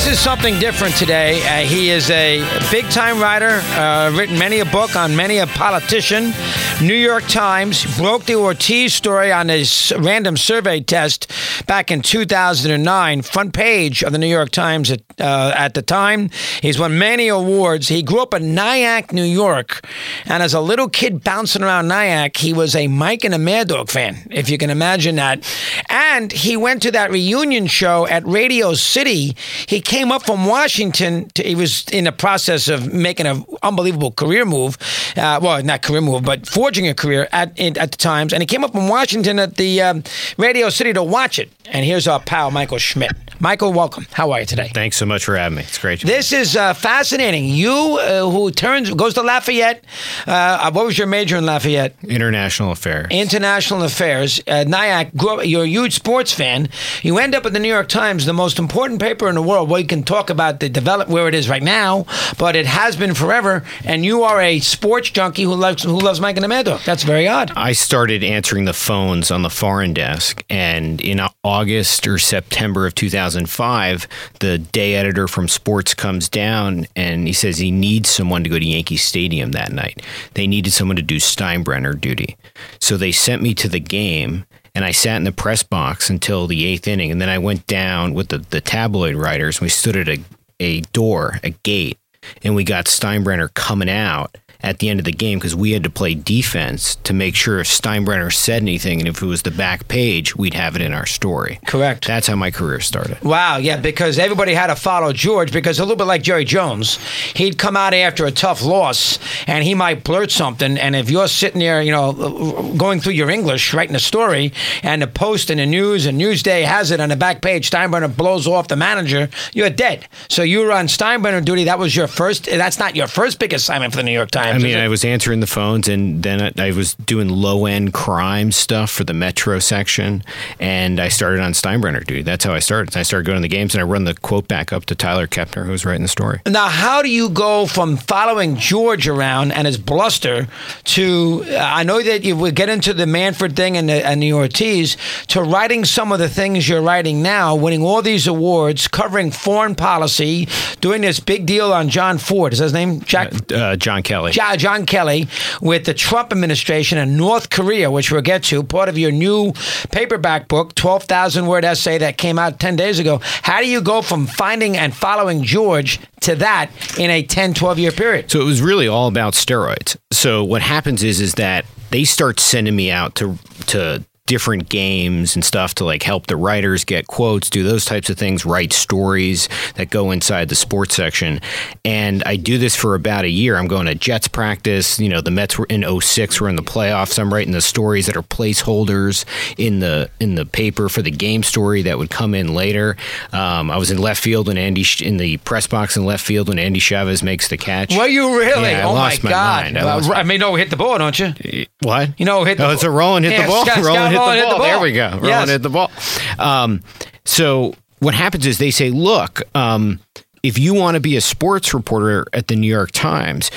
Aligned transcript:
This 0.00 0.18
is 0.18 0.24
something 0.24 0.58
different 0.58 0.96
today. 0.96 1.42
Uh, 1.42 1.66
he 1.66 1.90
is 1.90 2.08
a 2.10 2.40
big 2.70 2.88
time 2.88 3.20
writer, 3.20 3.60
uh, 3.78 4.10
written 4.16 4.38
many 4.38 4.60
a 4.60 4.64
book 4.64 4.96
on 4.96 5.14
many 5.14 5.36
a 5.36 5.46
politician. 5.46 6.32
New 6.80 6.94
York 6.94 7.24
Times 7.24 7.84
broke 7.98 8.24
the 8.24 8.34
Ortiz 8.34 8.94
story 8.94 9.30
on 9.30 9.50
his 9.50 9.92
random 9.98 10.38
survey 10.38 10.80
test 10.80 11.30
back 11.66 11.90
in 11.90 12.00
2009. 12.00 13.20
Front 13.20 13.52
page 13.52 14.02
of 14.02 14.12
the 14.12 14.18
New 14.18 14.26
York 14.26 14.48
Times 14.48 14.90
at, 14.90 15.02
uh, 15.20 15.52
at 15.54 15.74
the 15.74 15.82
time. 15.82 16.30
He's 16.62 16.78
won 16.78 16.98
many 16.98 17.28
awards. 17.28 17.88
He 17.88 18.02
grew 18.02 18.22
up 18.22 18.32
in 18.32 18.54
Nyack, 18.54 19.12
New 19.12 19.22
York. 19.22 19.86
And 20.24 20.42
as 20.42 20.54
a 20.54 20.60
little 20.62 20.88
kid 20.88 21.22
bouncing 21.22 21.62
around 21.62 21.88
Nyack, 21.88 22.38
he 22.38 22.54
was 22.54 22.74
a 22.74 22.88
Mike 22.88 23.22
and 23.22 23.34
a 23.34 23.38
Mad 23.38 23.68
Dog 23.68 23.90
fan, 23.90 24.16
if 24.30 24.48
you 24.48 24.56
can 24.56 24.70
imagine 24.70 25.16
that. 25.16 25.46
And 25.90 26.32
he 26.32 26.56
went 26.56 26.80
to 26.82 26.90
that 26.92 27.10
reunion 27.10 27.66
show 27.66 28.06
at 28.06 28.26
Radio 28.26 28.72
City. 28.72 29.36
He 29.66 29.82
came 29.90 30.12
up 30.12 30.22
from 30.24 30.46
Washington. 30.46 31.28
To, 31.30 31.42
he 31.42 31.56
was 31.56 31.84
in 31.88 32.04
the 32.04 32.12
process 32.12 32.68
of 32.68 32.94
making 32.94 33.26
an 33.26 33.44
unbelievable 33.60 34.12
career 34.12 34.44
move. 34.44 34.78
Uh, 35.16 35.40
well, 35.42 35.62
not 35.64 35.82
career 35.82 36.00
move, 36.00 36.22
but 36.22 36.46
forging 36.46 36.86
a 36.86 36.94
career 36.94 37.28
at 37.32 37.58
at 37.60 37.90
the 37.90 37.98
Times. 37.98 38.32
And 38.32 38.40
he 38.40 38.46
came 38.46 38.62
up 38.62 38.70
from 38.70 38.88
Washington 38.88 39.40
at 39.40 39.56
the 39.56 39.82
um, 39.82 40.04
Radio 40.38 40.70
City 40.70 40.92
to 40.92 41.02
watch 41.02 41.40
it. 41.40 41.50
And 41.66 41.84
here's 41.84 42.06
our 42.06 42.20
pal 42.20 42.52
Michael 42.52 42.78
Schmidt. 42.78 43.10
Michael, 43.40 43.72
welcome. 43.72 44.06
How 44.12 44.30
are 44.32 44.40
you 44.40 44.46
today? 44.46 44.70
Thanks 44.74 44.96
so 44.96 45.06
much 45.06 45.24
for 45.24 45.34
having 45.34 45.56
me. 45.56 45.62
It's 45.62 45.78
great. 45.78 46.02
This 46.02 46.30
is 46.30 46.56
uh, 46.56 46.74
fascinating. 46.74 47.46
You, 47.46 47.98
uh, 48.00 48.30
who 48.30 48.50
turns 48.50 48.90
goes 48.92 49.14
to 49.14 49.22
Lafayette. 49.22 49.82
Uh, 50.26 50.70
what 50.72 50.84
was 50.84 50.98
your 50.98 51.06
major 51.06 51.36
in 51.36 51.46
Lafayette? 51.46 51.94
International 52.02 52.70
affairs. 52.70 53.06
International 53.10 53.82
affairs. 53.82 54.40
Uh. 54.46 55.04
Grew 55.16 55.30
up, 55.30 55.46
you're 55.46 55.64
a 55.64 55.68
huge 55.68 55.94
sports 55.94 56.32
fan. 56.32 56.68
You 57.02 57.18
end 57.18 57.34
up 57.34 57.46
at 57.46 57.52
the 57.54 57.58
New 57.58 57.68
York 57.68 57.88
Times, 57.88 58.26
the 58.26 58.34
most 58.34 58.58
important 58.58 59.00
paper 59.00 59.28
in 59.28 59.34
the 59.34 59.42
world. 59.42 59.70
Well, 59.70 59.79
you 59.80 59.86
can 59.86 60.02
talk 60.02 60.30
about 60.30 60.60
the 60.60 60.68
develop 60.68 61.08
where 61.08 61.26
it 61.26 61.34
is 61.34 61.48
right 61.48 61.62
now, 61.62 62.06
but 62.38 62.54
it 62.54 62.66
has 62.66 62.96
been 62.96 63.14
forever. 63.14 63.64
And 63.84 64.04
you 64.04 64.22
are 64.22 64.40
a 64.40 64.60
sports 64.60 65.10
junkie 65.10 65.42
who 65.42 65.54
loves 65.54 65.82
who 65.82 65.98
loves 65.98 66.20
Mike 66.20 66.36
and 66.36 66.44
the. 66.44 66.78
That's 66.84 67.02
very 67.02 67.26
odd. 67.26 67.52
I 67.56 67.72
started 67.72 68.22
answering 68.22 68.66
the 68.66 68.72
phones 68.72 69.30
on 69.30 69.42
the 69.42 69.50
foreign 69.50 69.94
desk, 69.94 70.44
and 70.48 71.00
in 71.00 71.20
August 71.42 72.06
or 72.06 72.18
September 72.18 72.86
of 72.86 72.94
2005, 72.94 74.06
the 74.40 74.58
day 74.58 74.94
editor 74.94 75.26
from 75.26 75.48
Sports 75.48 75.94
comes 75.94 76.28
down 76.28 76.86
and 76.94 77.26
he 77.26 77.32
says 77.32 77.58
he 77.58 77.70
needs 77.70 78.08
someone 78.08 78.44
to 78.44 78.50
go 78.50 78.58
to 78.58 78.64
Yankee 78.64 78.96
Stadium 78.96 79.52
that 79.52 79.72
night. 79.72 80.02
They 80.34 80.46
needed 80.46 80.72
someone 80.72 80.96
to 80.96 81.02
do 81.02 81.16
Steinbrenner 81.16 81.98
duty. 81.98 82.36
So 82.80 82.96
they 82.96 83.12
sent 83.12 83.42
me 83.42 83.54
to 83.54 83.68
the 83.68 83.80
game 83.80 84.44
and 84.74 84.84
I 84.84 84.92
sat 84.92 85.16
in 85.16 85.24
the 85.24 85.32
press 85.32 85.62
box 85.62 86.10
until 86.10 86.46
the 86.46 86.64
eighth 86.64 86.86
inning. 86.86 87.10
And 87.10 87.20
then 87.20 87.28
I 87.28 87.38
went 87.38 87.66
down 87.66 88.14
with 88.14 88.28
the, 88.28 88.38
the 88.38 88.60
tabloid 88.60 89.14
writers. 89.14 89.58
And 89.58 89.62
we 89.62 89.68
stood 89.68 89.96
at 89.96 90.08
a, 90.08 90.20
a 90.58 90.80
door, 90.92 91.38
a 91.42 91.50
gate, 91.50 91.98
and 92.42 92.54
we 92.54 92.64
got 92.64 92.86
Steinbrenner 92.86 93.52
coming 93.54 93.90
out 93.90 94.36
at 94.62 94.78
the 94.78 94.88
end 94.88 95.00
of 95.00 95.04
the 95.04 95.12
game 95.12 95.38
because 95.38 95.54
we 95.54 95.72
had 95.72 95.82
to 95.84 95.90
play 95.90 96.14
defense 96.14 96.96
to 96.96 97.12
make 97.12 97.34
sure 97.34 97.60
if 97.60 97.66
Steinbrenner 97.66 98.32
said 98.32 98.62
anything 98.62 99.00
and 99.00 99.08
if 99.08 99.22
it 99.22 99.26
was 99.26 99.42
the 99.42 99.50
back 99.50 99.88
page, 99.88 100.36
we'd 100.36 100.54
have 100.54 100.76
it 100.76 100.82
in 100.82 100.92
our 100.92 101.06
story. 101.06 101.58
Correct. 101.66 102.06
That's 102.06 102.26
how 102.26 102.36
my 102.36 102.50
career 102.50 102.80
started. 102.80 103.20
Wow, 103.22 103.56
yeah, 103.56 103.76
because 103.76 104.18
everybody 104.18 104.54
had 104.54 104.68
to 104.68 104.76
follow 104.76 105.12
George 105.12 105.52
because 105.52 105.78
a 105.78 105.82
little 105.82 105.96
bit 105.96 106.04
like 106.04 106.22
Jerry 106.22 106.44
Jones, 106.44 106.98
he'd 107.34 107.58
come 107.58 107.76
out 107.76 107.94
after 107.94 108.26
a 108.26 108.30
tough 108.30 108.62
loss 108.62 109.18
and 109.46 109.64
he 109.64 109.74
might 109.74 110.04
blurt 110.04 110.30
something. 110.30 110.78
And 110.78 110.94
if 110.94 111.10
you're 111.10 111.28
sitting 111.28 111.60
there, 111.60 111.82
you 111.82 111.92
know, 111.92 112.74
going 112.76 113.00
through 113.00 113.14
your 113.14 113.30
English, 113.30 113.72
writing 113.72 113.96
a 113.96 114.00
story, 114.00 114.52
and 114.82 115.02
the 115.02 115.06
Post 115.06 115.50
and 115.50 115.60
the 115.60 115.66
News 115.66 116.06
and 116.06 116.20
Newsday 116.20 116.64
has 116.64 116.90
it 116.90 117.00
on 117.00 117.08
the 117.08 117.16
back 117.16 117.42
page, 117.42 117.70
Steinbrenner 117.70 118.14
blows 118.14 118.46
off 118.46 118.68
the 118.68 118.76
manager, 118.76 119.28
you're 119.52 119.70
dead. 119.70 120.06
So 120.28 120.42
you 120.42 120.60
were 120.60 120.72
on 120.72 120.86
Steinbrenner 120.86 121.44
duty. 121.44 121.64
That 121.64 121.78
was 121.78 121.94
your 121.94 122.06
first, 122.06 122.44
that's 122.44 122.78
not 122.78 122.96
your 122.96 123.06
first 123.06 123.38
big 123.38 123.52
assignment 123.52 123.92
for 123.92 123.98
the 123.98 124.02
New 124.04 124.12
York 124.12 124.30
Times. 124.30 124.49
I 124.50 124.58
mean, 124.58 124.78
I 124.78 124.88
was 124.88 125.04
answering 125.04 125.40
the 125.40 125.46
phones, 125.46 125.88
and 125.88 126.22
then 126.22 126.52
I 126.58 126.72
was 126.72 126.94
doing 126.94 127.28
low 127.28 127.66
end 127.66 127.92
crime 127.92 128.52
stuff 128.52 128.90
for 128.90 129.04
the 129.04 129.14
Metro 129.14 129.58
section, 129.58 130.22
and 130.58 131.00
I 131.00 131.08
started 131.08 131.40
on 131.40 131.52
Steinbrenner 131.52 132.04
dude. 132.04 132.24
That's 132.26 132.44
how 132.44 132.52
I 132.52 132.58
started. 132.58 132.96
I 132.96 133.02
started 133.02 133.26
going 133.26 133.36
to 133.36 133.42
the 133.42 133.48
games, 133.48 133.74
and 133.74 133.80
I 133.80 133.84
run 133.84 134.04
the 134.04 134.14
quote 134.14 134.48
back 134.48 134.72
up 134.72 134.86
to 134.86 134.94
Tyler 134.94 135.26
Kepner, 135.26 135.64
who 135.64 135.72
was 135.72 135.84
writing 135.84 136.02
the 136.02 136.08
story. 136.08 136.40
Now, 136.46 136.68
how 136.68 137.02
do 137.02 137.08
you 137.08 137.28
go 137.28 137.66
from 137.66 137.96
following 137.96 138.56
George 138.56 139.08
around 139.08 139.52
and 139.52 139.66
his 139.66 139.78
bluster 139.78 140.48
to? 140.84 141.44
Uh, 141.48 141.56
I 141.56 141.82
know 141.82 142.02
that 142.02 142.24
you 142.24 142.36
would 142.36 142.54
get 142.54 142.68
into 142.68 142.92
the 142.92 143.06
Manfred 143.06 143.56
thing 143.56 143.76
and 143.76 143.88
the, 143.88 144.04
and 144.06 144.22
the 144.22 144.32
Ortiz 144.32 144.96
to 145.28 145.42
writing 145.42 145.84
some 145.84 146.12
of 146.12 146.18
the 146.18 146.28
things 146.28 146.68
you're 146.68 146.82
writing 146.82 147.22
now, 147.22 147.54
winning 147.54 147.82
all 147.82 148.02
these 148.02 148.26
awards, 148.26 148.88
covering 148.88 149.30
foreign 149.30 149.74
policy, 149.74 150.48
doing 150.80 151.02
this 151.02 151.20
big 151.20 151.46
deal 151.46 151.72
on 151.72 151.88
John 151.88 152.18
Ford. 152.18 152.52
Is 152.52 152.58
that 152.58 152.66
his 152.66 152.72
name? 152.72 153.00
Jack. 153.02 153.32
Uh, 153.52 153.54
uh, 153.54 153.76
John 153.76 154.02
Kelly. 154.02 154.32
John, 154.56 154.86
Kelly 154.86 155.28
with 155.60 155.84
the 155.84 155.94
Trump 155.94 156.32
administration 156.32 156.98
and 156.98 157.16
North 157.16 157.50
Korea, 157.50 157.90
which 157.90 158.10
we'll 158.10 158.22
get 158.22 158.44
to, 158.44 158.62
part 158.62 158.88
of 158.88 158.96
your 158.96 159.12
new 159.12 159.52
paperback 159.92 160.48
book, 160.48 160.74
12,000 160.74 161.46
word 161.46 161.64
essay 161.64 161.98
that 161.98 162.16
came 162.16 162.38
out 162.38 162.58
10 162.58 162.76
days 162.76 162.98
ago. 162.98 163.20
How 163.42 163.60
do 163.60 163.68
you 163.68 163.80
go 163.80 164.02
from 164.02 164.26
finding 164.26 164.76
and 164.76 164.94
following 164.94 165.42
George 165.42 166.00
to 166.20 166.34
that 166.36 166.70
in 166.98 167.10
a 167.10 167.22
10, 167.22 167.54
12 167.54 167.78
year 167.78 167.92
period? 167.92 168.30
So 168.30 168.40
it 168.40 168.44
was 168.44 168.62
really 168.62 168.88
all 168.88 169.08
about 169.08 169.34
steroids. 169.34 169.96
So 170.10 170.42
what 170.42 170.62
happens 170.62 171.02
is 171.02 171.20
is 171.20 171.34
that 171.34 171.64
they 171.90 172.04
start 172.04 172.40
sending 172.40 172.76
me 172.76 172.90
out 172.90 173.14
to 173.16 173.36
to 173.66 174.04
different 174.30 174.68
games 174.68 175.34
and 175.34 175.44
stuff 175.44 175.74
to 175.74 175.84
like 175.84 176.04
help 176.04 176.28
the 176.28 176.36
writers 176.36 176.84
get 176.84 177.08
quotes, 177.08 177.50
do 177.50 177.64
those 177.64 177.84
types 177.84 178.08
of 178.08 178.16
things, 178.16 178.46
write 178.46 178.72
stories 178.72 179.48
that 179.74 179.90
go 179.90 180.12
inside 180.12 180.48
the 180.48 180.54
sports 180.54 180.94
section. 180.94 181.40
And 181.84 182.22
I 182.24 182.36
do 182.36 182.56
this 182.56 182.76
for 182.76 182.94
about 182.94 183.24
a 183.24 183.28
year. 183.28 183.56
I'm 183.56 183.66
going 183.66 183.86
to 183.86 183.96
Jets 183.96 184.28
practice. 184.28 185.00
You 185.00 185.08
know, 185.08 185.20
the 185.20 185.32
Mets 185.32 185.58
were 185.58 185.66
in 185.68 185.82
06 186.00 186.40
were 186.40 186.48
in 186.48 186.54
the 186.54 186.62
playoffs. 186.62 187.18
I'm 187.18 187.34
writing 187.34 187.52
the 187.52 187.60
stories 187.60 188.06
that 188.06 188.16
are 188.16 188.22
placeholders 188.22 189.24
in 189.58 189.80
the 189.80 190.08
in 190.20 190.36
the 190.36 190.46
paper 190.46 190.88
for 190.88 191.02
the 191.02 191.10
game 191.10 191.42
story 191.42 191.82
that 191.82 191.98
would 191.98 192.10
come 192.10 192.32
in 192.32 192.54
later. 192.54 192.96
Um, 193.32 193.68
I 193.68 193.78
was 193.78 193.90
in 193.90 193.98
left 193.98 194.22
field 194.22 194.46
when 194.46 194.56
Andy 194.58 194.84
in 195.00 195.16
the 195.16 195.38
press 195.38 195.66
box 195.66 195.96
in 195.96 196.04
left 196.04 196.24
field 196.24 196.48
when 196.48 196.60
Endy 196.60 196.78
Chavez 196.78 197.24
makes 197.24 197.48
the 197.48 197.56
catch. 197.56 197.96
Were 197.96 198.06
you 198.06 198.38
really? 198.38 198.70
Yeah, 198.70 198.86
I 198.86 198.90
oh 198.90 198.92
lost 198.92 199.24
my, 199.24 199.30
my 199.30 199.34
God! 199.34 199.64
mind. 199.64 199.78
I 199.78 199.82
lost- 199.84 200.10
I 200.10 200.22
mean, 200.22 200.38
no, 200.38 200.52
we 200.52 200.60
hit 200.60 200.70
the 200.70 200.76
ball, 200.76 200.98
don't 200.98 201.18
you? 201.18 201.66
What? 201.80 202.18
You 202.20 202.26
know, 202.26 202.44
hit 202.44 202.58
the 202.58 202.66
oh, 202.68 202.70
it's 202.70 202.84
a 202.84 202.90
rolling 202.90 203.24
hit 203.24 203.32
Yeah, 203.32 203.42
the 203.42 203.48
ball. 203.48 203.64
Scott- 203.66 203.78
rolling, 203.78 203.94
Scott 203.94 204.10
hit, 204.12 204.18
Rolling 204.20 204.36
the 204.36 204.40
hit 204.40 204.50
the 204.50 204.56
ball. 204.56 204.66
There 204.66 204.80
we 204.80 204.92
go. 204.92 205.08
Rolling 205.10 205.24
Yes. 205.24 205.48
hit 205.48 205.62
the 205.62 205.70
ball. 205.70 205.90
Um, 206.38 206.82
so 207.24 207.74
what 207.98 208.14
happens 208.14 208.46
is 208.46 208.58
they 208.58 208.70
say, 208.70 208.90
look, 208.90 209.42
um, 209.54 210.00
if 210.42 210.58
you 210.58 210.72
want 210.74 210.94
to 210.94 211.00
be 211.00 211.16
a 211.16 211.20
sports 211.20 211.74
reporter 211.74 212.26
at 212.32 212.48
the 212.48 212.56
New 212.56 212.66
York 212.66 212.90
Times, 212.92 213.50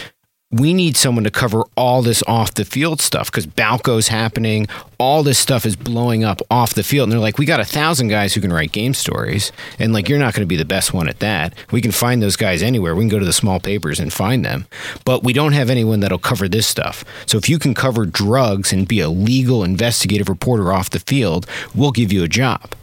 we 0.54 0.72
need 0.72 0.96
someone 0.96 1.24
to 1.24 1.32
cover 1.32 1.64
all 1.76 2.04
this 2.04 2.22
off 2.28 2.54
the 2.54 2.64
field 2.64 3.02
stuff 3.02 3.32
because 3.32 3.48
Balco's 3.48 4.10
happening. 4.10 4.68
All 5.00 5.24
this 5.24 5.40
stuff 5.40 5.66
is 5.66 5.76
blowing 5.76 6.24
up 6.24 6.42
off 6.52 6.76
the 6.76 6.84
field. 6.84 7.08
And 7.08 7.12
they're 7.12 7.20
like, 7.20 7.40
we 7.40 7.46
got 7.48 7.60
a 7.60 7.66
thousand 7.66 8.10
guys 8.10 8.36
who 8.36 8.42
can 8.42 8.54
write 8.54 8.72
game 8.72 8.94
stories. 8.94 9.52
And 9.80 9.94
like, 9.94 10.08
you're 10.08 10.20
not 10.20 10.36
going 10.36 10.44
to 10.44 10.48
be 10.48 10.56
the 10.56 10.64
best 10.64 10.94
one 10.94 11.10
at 11.10 11.20
that. 11.22 11.56
We 11.72 11.82
can 11.82 11.92
find 11.92 12.22
those 12.22 12.36
guys 12.36 12.62
anywhere. 12.62 12.94
We 12.94 13.02
can 13.02 13.10
go 13.10 13.18
to 13.18 13.26
the 13.26 13.34
small 13.34 13.60
papers 13.60 14.00
and 14.00 14.14
find 14.14 14.46
them. 14.46 14.68
But 15.06 15.24
we 15.24 15.34
don't 15.34 15.54
have 15.54 15.72
anyone 15.72 16.02
that'll 16.02 16.20
cover 16.20 16.48
this 16.48 16.68
stuff. 16.68 17.04
So 17.26 17.40
if 17.40 17.50
you 17.50 17.58
can 17.58 17.74
cover 17.74 18.06
drugs 18.06 18.72
and 18.72 18.88
be 18.88 19.00
a 19.00 19.10
legal 19.10 19.64
investigative 19.64 20.30
reporter 20.30 20.72
off 20.72 20.92
the 20.92 21.00
field, 21.00 21.48
we'll 21.74 21.92
give 21.92 22.14
you 22.14 22.24
a 22.24 22.30
job. 22.30 22.76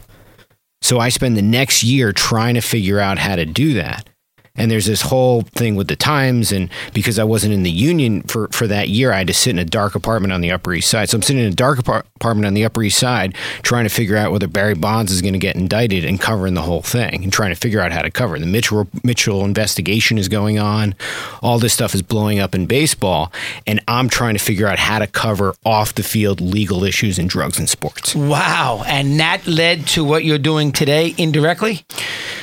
So 0.81 0.99
I 0.99 1.07
spend 1.07 1.37
the 1.37 1.41
next 1.41 1.83
year 1.83 2.11
trying 2.11 2.55
to 2.55 2.61
figure 2.61 2.99
out 2.99 3.17
how 3.17 3.37
to 3.37 3.45
do 3.45 3.75
that. 3.75 4.09
And 4.55 4.69
there's 4.69 4.85
this 4.85 5.01
whole 5.03 5.41
thing 5.41 5.75
with 5.75 5.87
the 5.87 5.95
Times, 5.95 6.51
and 6.51 6.69
because 6.93 7.17
I 7.17 7.23
wasn't 7.23 7.53
in 7.53 7.63
the 7.63 7.71
union 7.71 8.23
for, 8.23 8.47
for 8.49 8.67
that 8.67 8.89
year, 8.89 9.13
I 9.13 9.19
had 9.19 9.27
to 9.27 9.33
sit 9.33 9.51
in 9.51 9.59
a 9.59 9.65
dark 9.65 9.95
apartment 9.95 10.33
on 10.33 10.41
the 10.41 10.51
Upper 10.51 10.73
East 10.73 10.89
Side. 10.89 11.09
So 11.09 11.17
I'm 11.17 11.21
sitting 11.21 11.43
in 11.43 11.51
a 11.51 11.55
dark 11.55 11.79
apart- 11.79 12.05
apartment 12.15 12.45
on 12.45 12.53
the 12.53 12.65
Upper 12.65 12.83
East 12.83 12.99
Side 12.99 13.35
trying 13.63 13.85
to 13.85 13.89
figure 13.89 14.17
out 14.17 14.31
whether 14.31 14.47
Barry 14.47 14.75
Bonds 14.75 15.11
is 15.11 15.21
going 15.21 15.33
to 15.33 15.39
get 15.39 15.55
indicted 15.55 16.03
and 16.03 16.19
covering 16.19 16.53
the 16.53 16.61
whole 16.61 16.81
thing 16.81 17.23
and 17.23 17.31
trying 17.31 17.51
to 17.51 17.55
figure 17.55 17.79
out 17.79 17.91
how 17.91 18.01
to 18.01 18.11
cover 18.11 18.35
it. 18.35 18.39
The 18.39 18.45
Mitchell, 18.45 18.87
Mitchell 19.03 19.45
investigation 19.45 20.17
is 20.17 20.27
going 20.27 20.59
on. 20.59 20.95
All 21.41 21.59
this 21.59 21.73
stuff 21.73 21.95
is 21.95 22.01
blowing 22.01 22.39
up 22.39 22.53
in 22.53 22.65
baseball, 22.65 23.31
and 23.65 23.79
I'm 23.87 24.09
trying 24.09 24.33
to 24.33 24.39
figure 24.39 24.67
out 24.67 24.79
how 24.79 24.99
to 24.99 25.07
cover 25.07 25.55
off 25.65 25.95
the 25.95 26.03
field 26.03 26.41
legal 26.41 26.83
issues 26.83 27.17
in 27.17 27.27
drugs 27.27 27.57
and 27.57 27.69
sports. 27.69 28.15
Wow. 28.15 28.83
And 28.85 29.19
that 29.19 29.47
led 29.47 29.87
to 29.87 30.03
what 30.03 30.25
you're 30.25 30.37
doing 30.37 30.71
today 30.71 31.15
indirectly? 31.17 31.85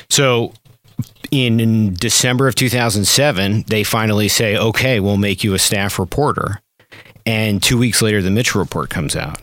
So 0.08 0.54
in, 1.30 1.94
December 1.94 2.48
of 2.48 2.54
2007, 2.54 3.64
they 3.68 3.84
finally 3.84 4.28
say, 4.28 4.56
okay, 4.56 5.00
we'll 5.00 5.16
make 5.16 5.44
you 5.44 5.54
a 5.54 5.58
staff 5.58 5.98
reporter. 5.98 6.60
And 7.26 7.62
two 7.62 7.78
weeks 7.78 8.00
later, 8.00 8.22
the 8.22 8.30
Mitchell 8.30 8.60
report 8.60 8.90
comes 8.90 9.14
out. 9.14 9.40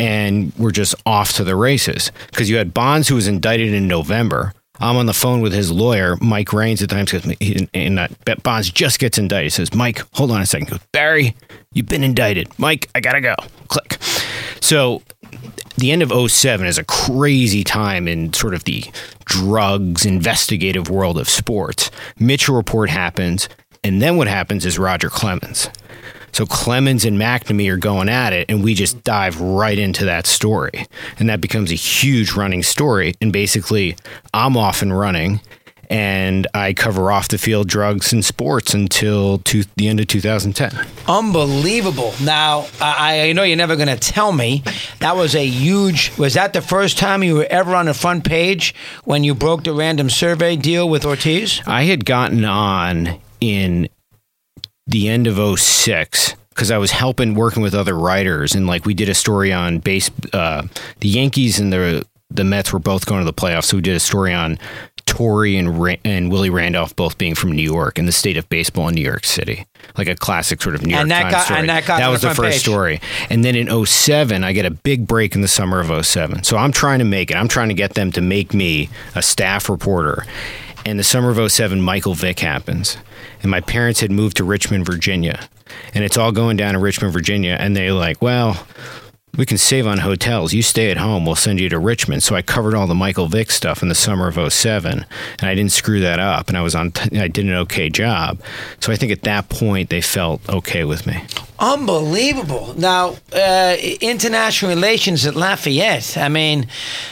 And 0.00 0.52
we're 0.56 0.70
just 0.70 0.94
off 1.04 1.32
to 1.34 1.44
the 1.44 1.56
races 1.56 2.12
because 2.30 2.48
you 2.48 2.56
had 2.56 2.72
Bonds, 2.72 3.08
who 3.08 3.16
was 3.16 3.26
indicted 3.26 3.74
in 3.74 3.88
November. 3.88 4.52
I'm 4.80 4.96
on 4.96 5.06
the 5.06 5.12
phone 5.12 5.40
with 5.40 5.52
his 5.52 5.72
lawyer, 5.72 6.16
Mike 6.20 6.52
Rains, 6.52 6.80
at 6.82 6.88
the 6.88 7.04
time, 7.04 7.34
he- 7.40 7.68
and 7.74 7.98
uh, 7.98 8.06
Bonds 8.44 8.70
just 8.70 9.00
gets 9.00 9.18
indicted. 9.18 9.44
He 9.46 9.50
says, 9.50 9.74
Mike, 9.74 10.02
hold 10.12 10.30
on 10.30 10.40
a 10.40 10.46
second. 10.46 10.68
He 10.68 10.70
goes, 10.70 10.86
Barry, 10.92 11.34
you've 11.72 11.86
been 11.86 12.04
indicted. 12.04 12.48
Mike, 12.60 12.88
I 12.94 13.00
gotta 13.00 13.20
go. 13.20 13.34
Click. 13.66 13.98
So 14.60 15.02
the 15.78 15.92
end 15.92 16.02
of 16.02 16.30
07 16.30 16.66
is 16.66 16.78
a 16.78 16.84
crazy 16.84 17.64
time 17.64 18.08
in 18.08 18.32
sort 18.32 18.54
of 18.54 18.64
the 18.64 18.84
drugs 19.24 20.04
investigative 20.04 20.90
world 20.90 21.18
of 21.18 21.28
sports. 21.28 21.90
Mitchell 22.18 22.56
report 22.56 22.90
happens, 22.90 23.48
and 23.84 24.02
then 24.02 24.16
what 24.16 24.28
happens 24.28 24.66
is 24.66 24.78
Roger 24.78 25.08
Clemens. 25.08 25.70
So 26.32 26.46
Clemens 26.46 27.04
and 27.04 27.18
McNamee 27.18 27.72
are 27.72 27.76
going 27.76 28.08
at 28.08 28.32
it, 28.32 28.50
and 28.50 28.62
we 28.62 28.74
just 28.74 29.02
dive 29.02 29.40
right 29.40 29.78
into 29.78 30.04
that 30.04 30.26
story. 30.26 30.86
And 31.18 31.28
that 31.28 31.40
becomes 31.40 31.72
a 31.72 31.76
huge 31.76 32.32
running 32.32 32.62
story. 32.62 33.14
And 33.20 33.32
basically, 33.32 33.96
I'm 34.34 34.56
off 34.56 34.82
and 34.82 34.96
running, 34.96 35.40
and 35.90 36.46
I 36.54 36.74
cover 36.74 37.10
off 37.10 37.28
the 37.28 37.38
field 37.38 37.68
drugs 37.68 38.12
and 38.12 38.24
sports 38.24 38.74
until 38.74 39.38
to 39.38 39.64
the 39.76 39.88
end 39.88 40.00
of 40.00 40.06
2010. 40.06 40.86
Unbelievable. 41.06 42.12
Now, 42.22 42.66
I, 42.80 43.28
I 43.28 43.32
know 43.32 43.42
you're 43.42 43.56
never 43.56 43.76
going 43.76 43.88
to 43.88 43.96
tell 43.96 44.32
me. 44.32 44.62
That 45.00 45.16
was 45.16 45.34
a 45.34 45.46
huge. 45.46 46.16
Was 46.18 46.34
that 46.34 46.52
the 46.52 46.62
first 46.62 46.98
time 46.98 47.22
you 47.22 47.36
were 47.36 47.46
ever 47.48 47.74
on 47.74 47.86
the 47.86 47.94
front 47.94 48.24
page 48.24 48.74
when 49.04 49.24
you 49.24 49.34
broke 49.34 49.64
the 49.64 49.72
random 49.72 50.10
survey 50.10 50.56
deal 50.56 50.88
with 50.88 51.04
Ortiz? 51.06 51.62
I 51.66 51.84
had 51.84 52.04
gotten 52.04 52.44
on 52.44 53.18
in 53.40 53.88
the 54.86 55.08
end 55.08 55.26
of 55.26 55.58
06 55.58 56.34
because 56.50 56.70
I 56.70 56.78
was 56.78 56.90
helping 56.90 57.34
working 57.34 57.62
with 57.62 57.74
other 57.74 57.96
writers 57.96 58.54
and 58.54 58.66
like 58.66 58.84
we 58.84 58.94
did 58.94 59.08
a 59.08 59.14
story 59.14 59.52
on 59.52 59.78
base 59.78 60.10
uh, 60.32 60.66
the 61.00 61.08
Yankees 61.08 61.60
and 61.60 61.72
the 61.72 62.04
the 62.30 62.44
Mets 62.44 62.72
were 62.72 62.78
both 62.78 63.06
going 63.06 63.20
to 63.20 63.24
the 63.24 63.32
playoffs 63.34 63.64
so 63.64 63.76
we 63.76 63.82
did 63.82 63.94
a 63.94 64.00
story 64.00 64.34
on 64.34 64.58
Torre 65.08 65.46
and 65.46 65.80
Ra- 65.82 65.96
and 66.04 66.30
Willie 66.30 66.50
Randolph 66.50 66.94
both 66.94 67.18
being 67.18 67.34
from 67.34 67.52
New 67.52 67.62
York 67.62 67.98
and 67.98 68.06
the 68.06 68.12
state 68.12 68.36
of 68.36 68.48
baseball 68.48 68.88
in 68.88 68.94
New 68.94 69.02
York 69.02 69.24
City. 69.24 69.66
Like 69.96 70.08
a 70.08 70.14
classic 70.14 70.60
sort 70.62 70.74
of 70.74 70.82
New 70.84 70.90
York 70.90 71.02
And 71.02 71.10
that 71.10 71.22
Times 71.22 71.32
got- 71.34 71.44
story. 71.46 71.60
and 71.60 71.68
that 71.68 71.86
got 71.86 71.98
to 72.00 72.08
was 72.10 72.22
the 72.22 72.28
the 72.28 72.34
first 72.34 72.52
page. 72.52 72.60
story. 72.60 73.00
And 73.30 73.44
then 73.44 73.56
in 73.56 73.68
07 73.86 74.44
I 74.44 74.52
get 74.52 74.64
a 74.66 74.70
big 74.70 75.06
break 75.06 75.34
in 75.34 75.40
the 75.40 75.48
summer 75.48 75.80
of 75.80 76.06
07 76.06 76.44
so 76.44 76.56
I'm 76.56 76.72
trying 76.72 76.98
to 77.00 77.04
make 77.04 77.30
it. 77.30 77.36
I'm 77.36 77.48
trying 77.48 77.68
to 77.68 77.74
get 77.74 77.94
them 77.94 78.12
to 78.12 78.20
make 78.20 78.54
me 78.54 78.88
a 79.14 79.22
staff 79.22 79.68
reporter. 79.68 80.24
And 80.86 80.98
the 80.98 81.04
summer 81.04 81.30
of 81.30 81.50
07 81.52 81.80
Michael 81.80 82.14
Vick 82.14 82.40
happens. 82.40 82.96
And 83.42 83.50
my 83.50 83.60
parents 83.60 84.00
had 84.00 84.10
moved 84.10 84.36
to 84.38 84.44
Richmond, 84.44 84.84
Virginia, 84.86 85.48
and 85.94 86.02
it's 86.04 86.16
all 86.16 86.32
going 86.32 86.56
down 86.56 86.74
in 86.74 86.80
Richmond, 86.80 87.12
Virginia, 87.12 87.56
and 87.60 87.76
they're 87.76 87.92
like, 87.92 88.20
well. 88.22 88.66
We 89.38 89.46
can 89.46 89.56
save 89.56 89.86
on 89.86 89.98
hotels. 89.98 90.52
You 90.52 90.62
stay 90.62 90.90
at 90.90 90.96
home. 90.96 91.24
We'll 91.24 91.36
send 91.36 91.60
you 91.60 91.68
to 91.68 91.78
Richmond. 91.78 92.24
So 92.24 92.34
I 92.34 92.42
covered 92.42 92.74
all 92.74 92.88
the 92.88 92.94
Michael 92.94 93.28
Vick 93.28 93.52
stuff 93.52 93.82
in 93.82 93.88
the 93.88 93.94
summer 93.94 94.26
of 94.26 94.52
07, 94.52 95.06
and 95.40 95.48
I 95.48 95.54
didn't 95.54 95.70
screw 95.70 96.00
that 96.00 96.18
up. 96.18 96.48
And 96.48 96.58
I 96.58 96.62
was 96.62 96.74
on. 96.74 96.92
I 97.12 97.28
did 97.28 97.46
an 97.46 97.54
okay 97.54 97.88
job. 97.88 98.40
So 98.80 98.92
I 98.92 98.96
think 98.96 99.12
at 99.12 99.22
that 99.22 99.48
point 99.48 99.90
they 99.90 100.00
felt 100.00 100.46
okay 100.48 100.84
with 100.84 101.06
me. 101.06 101.22
Unbelievable. 101.60 102.74
Now, 102.76 103.16
uh, 103.32 103.76
international 104.00 104.70
relations 104.74 105.24
at 105.24 105.34
Lafayette. 105.34 106.16
I 106.16 106.28
mean, 106.28 106.66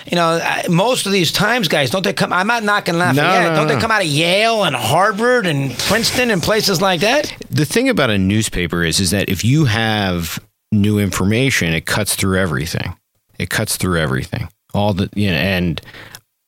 you 0.06 0.16
know, 0.16 0.40
most 0.68 1.06
of 1.06 1.12
these 1.12 1.32
times, 1.32 1.68
guys, 1.68 1.90
don't 1.90 2.02
they 2.02 2.12
come? 2.12 2.32
I'm 2.32 2.46
not 2.46 2.62
knocking 2.62 2.94
Lafayette. 2.96 3.42
no, 3.42 3.48
no, 3.50 3.56
don't 3.56 3.68
they 3.68 3.80
come 3.80 3.90
out 3.90 4.02
of 4.02 4.08
Yale 4.08 4.64
and 4.64 4.76
Harvard 4.76 5.46
and 5.46 5.76
Princeton 5.78 6.30
and 6.30 6.42
places 6.42 6.82
like 6.82 7.00
that? 7.00 7.32
the 7.50 7.64
thing 7.64 7.88
about 7.88 8.10
a 8.10 8.18
newspaper 8.18 8.84
is 8.84 9.00
is 9.00 9.10
that 9.10 9.28
if 9.28 9.44
you 9.44 9.64
have 9.64 10.38
new 10.72 10.98
information, 10.98 11.72
it 11.72 11.86
cuts 11.86 12.14
through 12.14 12.38
everything. 12.38 12.96
It 13.38 13.50
cuts 13.50 13.76
through 13.76 14.00
everything. 14.00 14.48
All 14.74 14.92
the 14.92 15.08
you 15.14 15.30
know, 15.30 15.36
and 15.36 15.80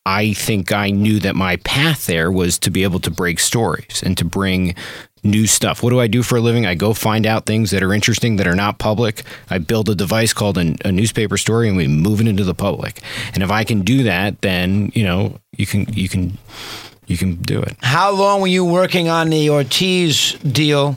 I 0.04 0.32
think 0.32 0.72
I 0.72 0.90
knew 0.90 1.20
that 1.20 1.36
my 1.36 1.56
path 1.56 2.06
there 2.06 2.30
was 2.30 2.58
to 2.60 2.70
be 2.70 2.82
able 2.82 3.00
to 3.00 3.10
break 3.10 3.38
stories 3.38 4.02
and 4.02 4.16
to 4.16 4.24
bring 4.24 4.74
new 5.22 5.46
stuff. 5.46 5.82
What 5.82 5.90
do 5.90 6.00
I 6.00 6.06
do 6.06 6.22
for 6.22 6.36
a 6.36 6.40
living? 6.40 6.64
I 6.64 6.74
go 6.74 6.94
find 6.94 7.26
out 7.26 7.46
things 7.46 7.70
that 7.72 7.82
are 7.82 7.92
interesting 7.92 8.36
that 8.36 8.46
are 8.46 8.54
not 8.54 8.78
public. 8.78 9.22
I 9.50 9.58
build 9.58 9.88
a 9.88 9.94
device 9.94 10.32
called 10.32 10.58
a, 10.58 10.74
a 10.84 10.92
newspaper 10.92 11.36
story 11.36 11.68
and 11.68 11.76
we 11.76 11.88
move 11.88 12.20
it 12.20 12.28
into 12.28 12.44
the 12.44 12.54
public. 12.54 13.02
And 13.34 13.42
if 13.42 13.50
I 13.50 13.64
can 13.64 13.82
do 13.82 14.04
that, 14.04 14.40
then, 14.40 14.92
you 14.94 15.04
know, 15.04 15.38
you 15.56 15.66
can 15.66 15.92
you 15.92 16.08
can 16.08 16.38
you 17.06 17.16
can 17.16 17.36
do 17.36 17.60
it. 17.60 17.76
How 17.82 18.10
long 18.12 18.40
were 18.40 18.46
you 18.46 18.64
working 18.64 19.08
on 19.08 19.30
the 19.30 19.50
Ortiz 19.50 20.32
deal? 20.34 20.96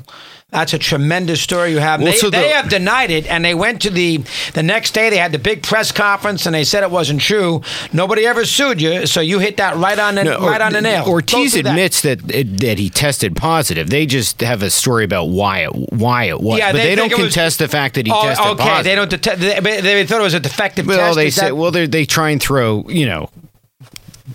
That's 0.51 0.73
a 0.73 0.77
tremendous 0.77 1.41
story 1.41 1.71
you 1.71 1.77
have. 1.79 2.01
Well, 2.01 2.11
they, 2.11 2.17
so 2.17 2.29
the- 2.29 2.35
they 2.37 2.49
have 2.49 2.67
denied 2.67 3.09
it, 3.09 3.25
and 3.25 3.43
they 3.45 3.55
went 3.55 3.81
to 3.83 3.89
the 3.89 4.17
the 4.53 4.61
next 4.61 4.91
day. 4.93 5.09
They 5.09 5.15
had 5.17 5.31
the 5.31 5.39
big 5.39 5.63
press 5.63 5.93
conference, 5.93 6.45
and 6.45 6.53
they 6.53 6.65
said 6.65 6.83
it 6.83 6.91
wasn't 6.91 7.21
true. 7.21 7.61
Nobody 7.93 8.25
ever 8.27 8.43
sued 8.43 8.81
you, 8.81 9.05
so 9.05 9.21
you 9.21 9.39
hit 9.39 9.55
that 9.57 9.77
right 9.77 9.97
on 9.97 10.15
the 10.15 10.25
No, 10.25 10.39
right 10.45 10.59
on 10.59 10.73
the 10.73 10.81
nail. 10.81 11.05
Ortiz 11.07 11.53
through 11.53 11.63
that. 11.63 11.69
admits 11.69 12.01
that. 12.01 12.19
that 12.27 12.77
he 12.77 12.89
tested 12.89 13.35
positive. 13.37 13.89
They 13.89 14.05
just 14.05 14.41
have 14.41 14.61
a 14.61 14.69
story 14.69 15.05
about 15.05 15.29
why 15.29 15.59
it 15.59 15.71
why 15.93 16.25
it 16.25 16.41
was, 16.41 16.59
Yeah, 16.59 16.73
but 16.73 16.79
they 16.79 16.89
they, 16.89 16.95
don't 16.95 17.11
it 17.11 17.17
was- 17.17 17.33
contest 17.33 17.59
the 17.59 17.69
fact 17.69 17.95
that 17.95 18.05
he 18.05 18.11
Oh, 18.13 18.21
tested 18.23 18.45
okay. 18.47 18.63
positive. 18.63 18.83
They 18.83 18.95
don't 18.95 19.09
detect. 19.09 19.39
They, 19.39 19.79
they 19.81 20.05
thought 20.05 20.19
it 20.19 20.23
was 20.23 20.33
a 20.33 20.39
defective 20.41 20.85
well, 20.85 20.97
test. 20.97 21.15
they 21.15 21.27
Is 21.27 21.35
say 21.35 21.45
that- 21.47 21.55
well 21.55 21.71
they 21.71 22.05
try 22.05 22.29
and 22.31 22.41
throw 22.41 22.83
you 22.89 23.05
know 23.05 23.29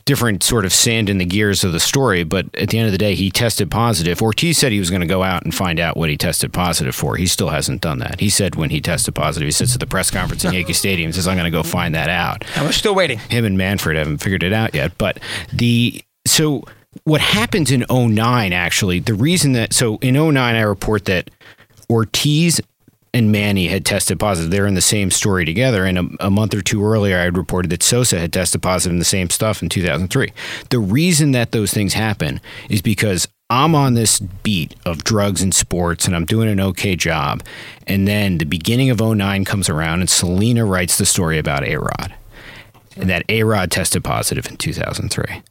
different 0.04 0.42
sort 0.42 0.64
of 0.64 0.72
sand 0.72 1.08
in 1.08 1.18
the 1.18 1.24
gears 1.24 1.64
of 1.64 1.72
the 1.72 1.80
story, 1.80 2.24
but 2.24 2.46
at 2.54 2.70
the 2.70 2.78
end 2.78 2.86
of 2.86 2.92
the 2.92 2.98
day, 2.98 3.14
he 3.14 3.30
tested 3.30 3.70
positive. 3.70 4.20
Ortiz 4.20 4.58
said 4.58 4.72
he 4.72 4.78
was 4.78 4.90
going 4.90 5.00
to 5.00 5.06
go 5.06 5.22
out 5.22 5.44
and 5.44 5.54
find 5.54 5.80
out 5.80 5.96
what 5.96 6.10
he 6.10 6.16
tested 6.16 6.52
positive 6.52 6.94
for. 6.94 7.16
He 7.16 7.26
still 7.26 7.48
hasn't 7.48 7.80
done 7.80 7.98
that. 7.98 8.20
He 8.20 8.30
said 8.30 8.56
when 8.56 8.70
he 8.70 8.80
tested 8.80 9.14
positive, 9.14 9.46
he 9.46 9.52
sits 9.52 9.74
at 9.74 9.80
the 9.80 9.86
press 9.86 10.10
conference 10.10 10.44
in 10.44 10.52
Yankee 10.52 10.72
Stadium, 10.72 11.06
and 11.06 11.14
says, 11.14 11.26
"I'm 11.26 11.36
going 11.36 11.50
to 11.50 11.56
go 11.56 11.62
find 11.62 11.94
that 11.94 12.08
out." 12.08 12.44
And 12.54 12.64
we're 12.64 12.72
still 12.72 12.94
waiting. 12.94 13.18
him 13.18 13.44
and 13.44 13.56
Manfred 13.56 13.96
haven't 13.96 14.18
figured 14.18 14.42
it 14.42 14.52
out 14.52 14.74
yet. 14.74 14.96
But 14.98 15.20
the 15.52 16.02
so 16.26 16.64
what 17.04 17.20
happens 17.20 17.70
in 17.70 17.84
09 17.90 18.52
actually, 18.52 19.00
the 19.00 19.14
reason 19.14 19.52
that 19.52 19.72
so 19.72 19.98
in 19.98 20.14
09 20.14 20.36
I 20.36 20.60
report 20.60 21.04
that 21.06 21.30
Ortiz 21.88 22.60
and 23.16 23.32
Manny 23.32 23.68
had 23.68 23.86
tested 23.86 24.20
positive. 24.20 24.50
They're 24.50 24.66
in 24.66 24.74
the 24.74 24.82
same 24.82 25.10
story 25.10 25.46
together. 25.46 25.86
And 25.86 25.98
a, 25.98 26.26
a 26.26 26.30
month 26.30 26.54
or 26.54 26.60
two 26.60 26.84
earlier, 26.84 27.18
I 27.18 27.22
had 27.22 27.38
reported 27.38 27.70
that 27.70 27.82
Sosa 27.82 28.20
had 28.20 28.30
tested 28.30 28.60
positive 28.60 28.92
in 28.92 28.98
the 28.98 29.06
same 29.06 29.30
stuff 29.30 29.62
in 29.62 29.70
2003. 29.70 30.32
The 30.68 30.78
reason 30.78 31.32
that 31.32 31.52
those 31.52 31.72
things 31.72 31.94
happen 31.94 32.42
is 32.68 32.82
because 32.82 33.26
I'm 33.48 33.74
on 33.74 33.94
this 33.94 34.20
beat 34.20 34.74
of 34.84 35.02
drugs 35.02 35.40
and 35.40 35.54
sports 35.54 36.04
and 36.04 36.14
I'm 36.14 36.26
doing 36.26 36.50
an 36.50 36.60
okay 36.60 36.94
job. 36.94 37.42
And 37.86 38.06
then 38.06 38.36
the 38.36 38.44
beginning 38.44 38.90
of 38.90 39.00
09 39.00 39.46
comes 39.46 39.70
around 39.70 40.00
and 40.00 40.10
Selena 40.10 40.66
writes 40.66 40.98
the 40.98 41.06
story 41.06 41.38
about 41.38 41.64
A 41.64 41.76
Rod 41.76 42.14
and 42.96 43.08
that 43.08 43.24
A 43.30 43.44
Rod 43.44 43.70
tested 43.70 44.04
positive 44.04 44.46
in 44.46 44.58
2003. 44.58 45.42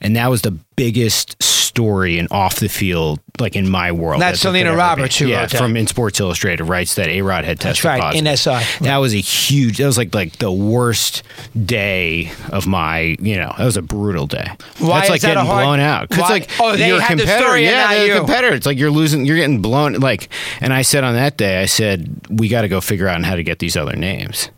And 0.00 0.16
that 0.16 0.26
was 0.26 0.42
the 0.42 0.58
biggest 0.74 1.40
story 1.72 2.18
and 2.18 2.28
off 2.30 2.56
the 2.56 2.68
field, 2.68 3.18
like 3.40 3.56
in 3.56 3.68
my 3.70 3.92
world. 3.92 4.20
That's 4.20 4.42
that 4.42 4.52
there 4.52 4.60
Selena 4.62 4.76
Roberts 4.76 5.18
who 5.18 5.28
yeah, 5.28 5.46
from 5.46 5.74
in 5.74 5.86
Sports 5.86 6.20
Illustrated 6.20 6.64
writes 6.64 6.96
that 6.96 7.08
A 7.08 7.22
Rod 7.22 7.44
had 7.44 7.58
That's 7.58 7.78
tested 7.80 7.84
right. 7.86 8.00
positive. 8.00 8.26
In 8.26 8.36
SI. 8.36 8.84
That 8.84 8.98
was 8.98 9.14
a 9.14 9.18
huge. 9.20 9.78
That 9.78 9.86
was 9.86 9.96
like 9.96 10.14
like 10.14 10.36
the 10.36 10.52
worst 10.52 11.22
day 11.64 12.30
of 12.50 12.66
my. 12.66 13.16
You 13.20 13.36
know, 13.36 13.54
that 13.56 13.64
was 13.64 13.76
a 13.78 13.82
brutal 13.82 14.26
day. 14.26 14.46
Why 14.78 14.98
That's 15.00 15.10
like 15.10 15.20
that 15.22 15.34
getting 15.34 15.46
hard- 15.46 15.64
blown 15.64 15.80
out 15.80 16.08
because 16.10 16.28
like 16.28 16.50
Oh, 16.60 16.76
they 16.76 16.88
you're 16.88 16.98
a 16.98 17.02
had 17.02 17.18
the 17.18 17.26
story 17.26 17.66
and 17.66 17.74
yeah, 17.74 17.80
not 17.84 17.90
they're 17.90 18.06
you. 18.08 18.14
a 18.14 18.18
competitor. 18.18 18.54
It's 18.54 18.66
like 18.66 18.76
you're 18.78 18.90
losing. 18.90 19.24
You're 19.24 19.36
getting 19.36 19.62
blown. 19.62 19.94
Like, 19.94 20.28
and 20.60 20.72
I 20.72 20.82
said 20.82 21.04
on 21.04 21.14
that 21.14 21.36
day, 21.38 21.62
I 21.62 21.66
said 21.66 22.14
we 22.28 22.48
got 22.48 22.62
to 22.62 22.68
go 22.68 22.80
figure 22.82 23.08
out 23.08 23.22
how 23.24 23.34
to 23.36 23.42
get 23.42 23.58
these 23.60 23.76
other 23.76 23.96
names 23.96 24.50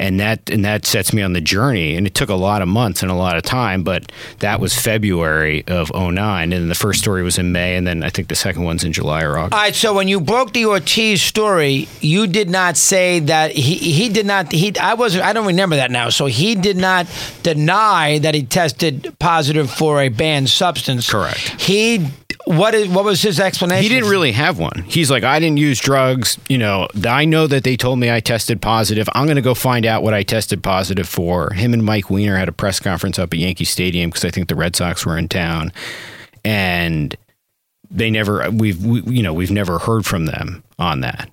and 0.00 0.18
that 0.18 0.48
and 0.50 0.64
that 0.64 0.86
sets 0.86 1.12
me 1.12 1.22
on 1.22 1.34
the 1.34 1.40
journey 1.40 1.94
and 1.94 2.06
it 2.06 2.14
took 2.14 2.30
a 2.30 2.34
lot 2.34 2.62
of 2.62 2.68
months 2.68 3.02
and 3.02 3.10
a 3.10 3.14
lot 3.14 3.36
of 3.36 3.42
time 3.42 3.82
but 3.84 4.10
that 4.38 4.58
was 4.58 4.74
february 4.74 5.62
of 5.68 5.92
09 5.94 6.52
and 6.52 6.70
the 6.70 6.74
first 6.74 7.00
story 7.00 7.22
was 7.22 7.38
in 7.38 7.52
may 7.52 7.76
and 7.76 7.86
then 7.86 8.02
i 8.02 8.08
think 8.08 8.28
the 8.28 8.34
second 8.34 8.64
one's 8.64 8.82
in 8.82 8.92
july 8.92 9.22
or 9.22 9.36
august 9.36 9.52
All 9.52 9.60
right, 9.60 9.74
so 9.74 9.94
when 9.94 10.08
you 10.08 10.20
broke 10.20 10.52
the 10.52 10.64
Ortiz 10.66 11.22
story, 11.22 11.86
you 12.00 12.26
did 12.26 12.48
not 12.48 12.76
say 12.76 13.20
that 13.20 13.52
he 13.52 13.74
he 13.76 14.08
did 14.08 14.26
not 14.26 14.50
he 14.50 14.76
I 14.78 14.94
wasn't 14.94 15.24
I 15.24 15.32
don't 15.32 15.46
remember 15.46 15.76
that 15.76 15.90
now. 15.90 16.08
So 16.08 16.26
he 16.26 16.54
did 16.54 16.76
not 16.76 17.06
deny 17.42 18.18
that 18.18 18.34
he 18.34 18.42
tested 18.44 19.14
positive 19.18 19.70
for 19.70 20.00
a 20.00 20.08
banned 20.08 20.48
substance. 20.48 21.10
Correct. 21.10 21.38
He 21.60 22.06
what 22.50 22.74
is 22.74 22.88
what 22.88 23.04
was 23.04 23.22
his 23.22 23.38
explanation? 23.38 23.82
he 23.82 23.88
didn't 23.88 24.10
really 24.10 24.32
have 24.32 24.58
one. 24.58 24.84
He's 24.86 25.10
like 25.10 25.22
i 25.22 25.38
didn't 25.38 25.58
use 25.58 25.78
drugs 25.78 26.38
you 26.48 26.58
know 26.58 26.88
i 27.06 27.24
know 27.24 27.46
that 27.46 27.64
they 27.64 27.76
told 27.76 27.98
me 27.98 28.10
i 28.10 28.20
tested 28.20 28.60
positive. 28.60 29.08
I'm 29.14 29.26
going 29.26 29.36
to 29.36 29.42
go 29.42 29.54
find 29.54 29.86
out 29.86 30.02
what 30.02 30.14
i 30.14 30.22
tested 30.22 30.62
positive 30.62 31.08
for. 31.08 31.52
Him 31.52 31.72
and 31.72 31.84
mike 31.84 32.10
weiner 32.10 32.36
had 32.36 32.48
a 32.48 32.52
press 32.52 32.80
conference 32.80 33.18
up 33.18 33.32
at 33.32 33.38
yankee 33.38 33.64
stadium 33.64 34.10
because 34.10 34.24
i 34.24 34.30
think 34.30 34.48
the 34.48 34.56
red 34.56 34.74
sox 34.76 35.06
were 35.06 35.16
in 35.16 35.28
town. 35.28 35.72
And 36.44 37.16
they 37.90 38.10
never 38.10 38.50
we've 38.50 38.84
we, 38.84 39.02
you 39.02 39.22
know 39.22 39.34
we've 39.34 39.50
never 39.50 39.78
heard 39.78 40.06
from 40.06 40.26
them 40.26 40.62
on 40.78 41.00
that. 41.00 41.30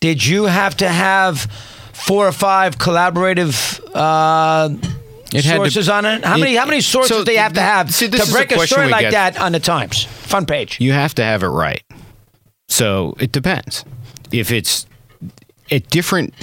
Did 0.00 0.26
you 0.26 0.44
have 0.44 0.76
to 0.78 0.88
have 0.88 1.42
four 1.92 2.26
or 2.26 2.32
five 2.32 2.78
collaborative 2.78 3.80
uh, 3.94 4.70
It 5.34 5.44
had 5.44 5.52
to- 5.54 5.56
sources 5.58 5.88
on 5.88 6.04
it? 6.04 6.24
How 6.24 6.36
it- 6.36 6.40
many 6.40 6.54
how 6.56 6.66
many 6.66 6.80
sources 6.80 7.16
so 7.16 7.24
do 7.24 7.32
you 7.32 7.38
have 7.38 7.54
to 7.54 7.60
have 7.60 7.92
see, 7.94 8.06
this 8.06 8.20
to 8.20 8.26
is 8.26 8.30
a 8.30 8.32
break 8.32 8.52
a, 8.52 8.66
story 8.66 8.88
like 8.88 9.02
get. 9.10 9.34
that 9.34 9.40
on 9.40 9.52
the 9.52 9.60
Times 9.60 10.04
front 10.04 10.48
page? 10.48 10.78
you 10.80 10.92
have 10.92 11.14
to 11.16 11.24
have 11.24 11.42
it 11.42 11.48
right. 11.48 11.82
So 12.68 13.14
it 13.20 13.32
depends. 13.32 13.84
If 14.32 14.50
it's 14.50 14.86
at 15.70 15.88
different, 15.90 16.34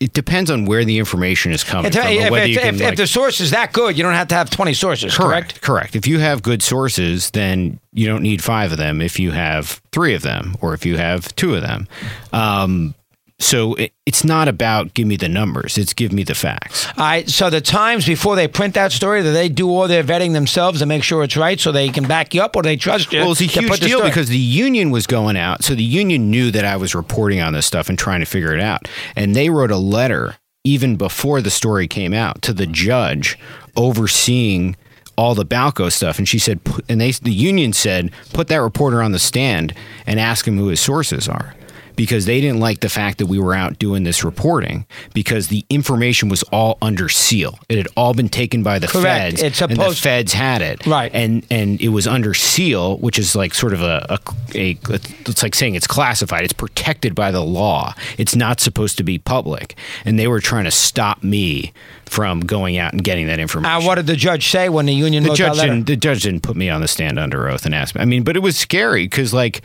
it 0.00 0.12
depends 0.12 0.50
on 0.50 0.64
where 0.64 0.84
the 0.84 0.98
information 0.98 1.52
is 1.52 1.62
coming 1.62 1.86
If, 1.86 1.94
from. 1.94 2.06
if, 2.08 2.32
if, 2.32 2.48
you 2.48 2.58
can, 2.58 2.74
if- 2.76 2.80
if 2.80 2.96
the 2.96 3.06
source 3.06 3.40
is 3.40 3.50
that 3.52 3.72
good, 3.72 3.96
you 3.96 4.02
don't 4.02 4.14
have 4.14 4.28
to 4.28 4.34
have 4.34 4.50
20 4.50 4.74
sources, 4.74 5.14
correct? 5.16 5.60
Correct. 5.60 5.60
Correct. 5.62 5.96
If 5.96 6.06
you 6.06 6.18
have 6.18 6.42
good 6.42 6.62
sources, 6.62 7.30
then 7.30 7.78
you 7.92 8.06
don't 8.06 8.22
need 8.22 8.42
five 8.42 8.72
of 8.72 8.78
them. 8.78 9.00
If 9.00 9.20
you 9.20 9.30
have 9.32 9.80
three 9.92 10.14
of 10.14 10.22
them, 10.22 10.56
or 10.60 10.74
if 10.74 10.84
you 10.86 10.96
have 10.96 11.34
two 11.36 11.54
of 11.54 11.62
them, 11.62 11.86
um, 12.32 12.94
so 13.42 13.74
it, 13.74 13.92
it's 14.06 14.24
not 14.24 14.48
about 14.48 14.94
give 14.94 15.06
me 15.06 15.16
the 15.16 15.28
numbers; 15.28 15.78
it's 15.78 15.92
give 15.92 16.12
me 16.12 16.22
the 16.22 16.34
facts. 16.34 16.86
All 16.96 17.04
right. 17.04 17.28
So 17.28 17.50
the 17.50 17.60
Times, 17.60 18.06
before 18.06 18.36
they 18.36 18.48
print 18.48 18.74
that 18.74 18.92
story, 18.92 19.22
do 19.22 19.32
they 19.32 19.48
do 19.48 19.68
all 19.68 19.88
their 19.88 20.04
vetting 20.04 20.32
themselves 20.32 20.80
to 20.80 20.86
make 20.86 21.02
sure 21.02 21.22
it's 21.24 21.36
right 21.36 21.58
so 21.58 21.72
they 21.72 21.88
can 21.88 22.04
back 22.04 22.34
you 22.34 22.42
up 22.42 22.56
or 22.56 22.62
they 22.62 22.76
trust 22.76 23.12
you? 23.12 23.20
Well, 23.20 23.32
it's 23.32 23.40
a 23.40 23.44
huge 23.44 23.80
deal 23.80 23.98
story? 23.98 24.10
because 24.10 24.28
the 24.28 24.38
union 24.38 24.90
was 24.90 25.06
going 25.06 25.36
out, 25.36 25.64
so 25.64 25.74
the 25.74 25.82
union 25.82 26.30
knew 26.30 26.50
that 26.50 26.64
I 26.64 26.76
was 26.76 26.94
reporting 26.94 27.40
on 27.40 27.52
this 27.52 27.66
stuff 27.66 27.88
and 27.88 27.98
trying 27.98 28.20
to 28.20 28.26
figure 28.26 28.54
it 28.54 28.60
out, 28.60 28.88
and 29.16 29.34
they 29.34 29.50
wrote 29.50 29.70
a 29.70 29.76
letter 29.76 30.36
even 30.64 30.96
before 30.96 31.40
the 31.40 31.50
story 31.50 31.88
came 31.88 32.14
out 32.14 32.40
to 32.42 32.52
the 32.52 32.66
judge 32.66 33.36
overseeing 33.76 34.76
all 35.16 35.34
the 35.34 35.44
Balco 35.44 35.90
stuff, 35.92 36.18
and 36.18 36.28
she 36.28 36.38
said, 36.38 36.60
and 36.88 37.00
they 37.00 37.12
the 37.12 37.32
union 37.32 37.72
said, 37.72 38.10
put 38.32 38.48
that 38.48 38.62
reporter 38.62 39.02
on 39.02 39.12
the 39.12 39.18
stand 39.18 39.74
and 40.06 40.18
ask 40.18 40.46
him 40.46 40.56
who 40.56 40.68
his 40.68 40.80
sources 40.80 41.28
are. 41.28 41.54
Because 41.96 42.26
they 42.26 42.40
didn't 42.40 42.60
like 42.60 42.80
the 42.80 42.88
fact 42.88 43.18
that 43.18 43.26
we 43.26 43.38
were 43.38 43.54
out 43.54 43.78
doing 43.78 44.04
this 44.04 44.24
reporting 44.24 44.86
because 45.14 45.48
the 45.48 45.64
information 45.70 46.28
was 46.28 46.42
all 46.44 46.78
under 46.80 47.08
seal. 47.08 47.58
It 47.68 47.78
had 47.78 47.88
all 47.96 48.14
been 48.14 48.28
taken 48.28 48.62
by 48.62 48.78
the 48.78 48.86
Correct. 48.86 49.38
feds. 49.38 49.42
It's 49.42 49.60
and 49.60 49.70
the 49.72 49.74
supposed- 49.76 50.02
feds 50.02 50.32
had 50.32 50.62
it. 50.62 50.86
Right. 50.86 51.10
And 51.14 51.46
and 51.50 51.80
it 51.80 51.88
was 51.88 52.06
under 52.06 52.34
seal, 52.34 52.96
which 52.98 53.18
is 53.18 53.34
like 53.36 53.54
sort 53.54 53.72
of 53.72 53.82
a, 53.82 54.06
a, 54.08 54.18
a 54.54 54.78
it's 55.26 55.42
like 55.42 55.54
saying 55.54 55.74
it's 55.74 55.86
classified. 55.86 56.44
It's 56.44 56.52
protected 56.52 57.14
by 57.14 57.30
the 57.30 57.40
law. 57.42 57.94
It's 58.18 58.34
not 58.34 58.60
supposed 58.60 58.96
to 58.98 59.04
be 59.04 59.18
public. 59.18 59.76
And 60.04 60.18
they 60.18 60.28
were 60.28 60.40
trying 60.40 60.64
to 60.64 60.70
stop 60.70 61.22
me 61.22 61.72
from 62.06 62.40
going 62.40 62.76
out 62.76 62.92
and 62.92 63.02
getting 63.02 63.26
that 63.26 63.38
information. 63.38 63.74
And 63.74 63.86
what 63.86 63.94
did 63.94 64.06
the 64.06 64.16
judge 64.16 64.48
say 64.48 64.68
when 64.68 64.86
the 64.86 64.94
union 64.94 65.24
the 65.24 65.34
judge 65.34 65.58
didn't 65.58 65.86
the 65.86 65.96
judge 65.96 66.22
didn't 66.22 66.42
put 66.42 66.56
me 66.56 66.68
on 66.68 66.80
the 66.80 66.88
stand 66.88 67.18
under 67.18 67.48
oath 67.48 67.64
and 67.64 67.74
ask 67.74 67.94
me. 67.94 68.02
I 68.02 68.04
mean, 68.04 68.22
but 68.22 68.36
it 68.36 68.40
was 68.40 68.56
scary 68.56 69.04
because 69.04 69.32
like 69.32 69.62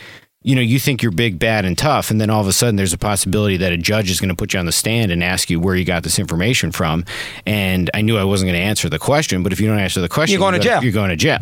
you 0.47 0.55
know, 0.55 0.61
you 0.61 0.79
think 0.79 1.03
you're 1.03 1.11
big, 1.11 1.37
bad, 1.37 1.65
and 1.65 1.77
tough, 1.77 2.09
and 2.09 2.21
then 2.21 2.29
all 2.29 2.39
of 2.39 2.47
a 2.47 2.53
sudden 2.53 2.77
there's 2.77 2.93
a 2.93 2.97
possibility 2.97 3.57
that 3.57 3.73
a 3.73 3.77
judge 3.77 4.09
is 4.09 4.21
going 4.21 4.29
to 4.29 4.35
put 4.35 4.53
you 4.53 4.59
on 4.59 4.65
the 4.65 4.71
stand 4.71 5.11
and 5.11 5.21
ask 5.21 5.49
you 5.49 5.59
where 5.59 5.75
you 5.75 5.83
got 5.83 6.03
this 6.03 6.17
information 6.17 6.71
from. 6.71 7.03
And 7.45 7.89
I 7.93 7.99
knew 7.99 8.17
I 8.17 8.23
wasn't 8.23 8.47
going 8.47 8.61
to 8.61 8.65
answer 8.65 8.87
the 8.87 8.97
question, 8.97 9.43
but 9.43 9.51
if 9.51 9.59
you 9.59 9.67
don't 9.67 9.77
answer 9.77 9.99
the 9.99 10.07
question, 10.07 10.39
You're 10.39 10.49
going 10.49 10.53
to 10.53 10.65
jail. 10.65 10.81
You're 10.81 10.93
going 10.93 11.09
to 11.09 11.17
jail. 11.17 11.41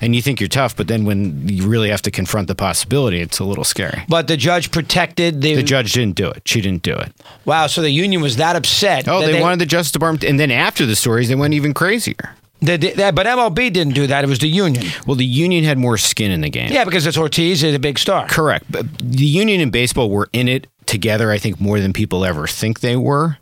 And 0.00 0.14
you 0.14 0.22
think 0.22 0.38
you're 0.38 0.48
tough, 0.48 0.76
but 0.76 0.86
then 0.86 1.04
when 1.04 1.48
you 1.48 1.66
really 1.66 1.88
have 1.88 2.02
to 2.02 2.12
confront 2.12 2.46
the 2.46 2.54
possibility, 2.54 3.20
it's 3.20 3.40
a 3.40 3.44
little 3.44 3.64
scary. 3.64 4.04
But 4.08 4.28
the 4.28 4.36
judge 4.36 4.70
protected 4.70 5.40
the. 5.40 5.56
The 5.56 5.64
judge 5.64 5.92
didn't 5.92 6.14
do 6.14 6.30
it. 6.30 6.46
She 6.46 6.60
didn't 6.60 6.84
do 6.84 6.94
it. 6.94 7.12
wow, 7.46 7.66
so 7.66 7.82
the 7.82 7.90
union 7.90 8.22
was 8.22 8.36
that 8.36 8.54
upset. 8.54 9.08
Oh, 9.08 9.22
that 9.22 9.26
they, 9.26 9.40
wanted 9.40 9.58
the 9.58 9.66
Justice 9.66 9.90
Department, 9.90 10.22
and 10.22 10.38
then 10.38 10.52
after 10.52 10.86
the 10.86 10.94
stories, 10.94 11.28
they 11.28 11.34
went 11.34 11.52
even 11.52 11.74
crazier. 11.74 12.36
They 12.60 12.76
did 12.78 12.96
that, 12.96 13.14
but 13.14 13.26
MLB 13.26 13.72
didn't 13.72 13.94
do 13.94 14.06
that. 14.06 14.24
It 14.24 14.28
was 14.28 14.38
the 14.38 14.48
union. 14.48 14.86
Well, 15.06 15.16
the 15.16 15.24
union 15.24 15.64
had 15.64 15.78
more 15.78 15.98
skin 15.98 16.30
in 16.30 16.40
the 16.40 16.50
game. 16.50 16.72
Yeah, 16.72 16.84
because 16.84 17.06
it's 17.06 17.18
Ortiz 17.18 17.62
is 17.62 17.74
a 17.74 17.78
big 17.78 17.98
star. 17.98 18.26
Correct. 18.28 18.64
But 18.70 18.86
the 18.98 19.26
union 19.26 19.60
and 19.60 19.70
baseball 19.70 20.10
were 20.10 20.28
in 20.32 20.48
it 20.48 20.66
together, 20.86 21.30
I 21.30 21.38
think, 21.38 21.60
more 21.60 21.80
than 21.80 21.92
people 21.92 22.24
ever 22.24 22.46
think 22.46 22.80
they 22.80 22.96
were. 22.96 23.38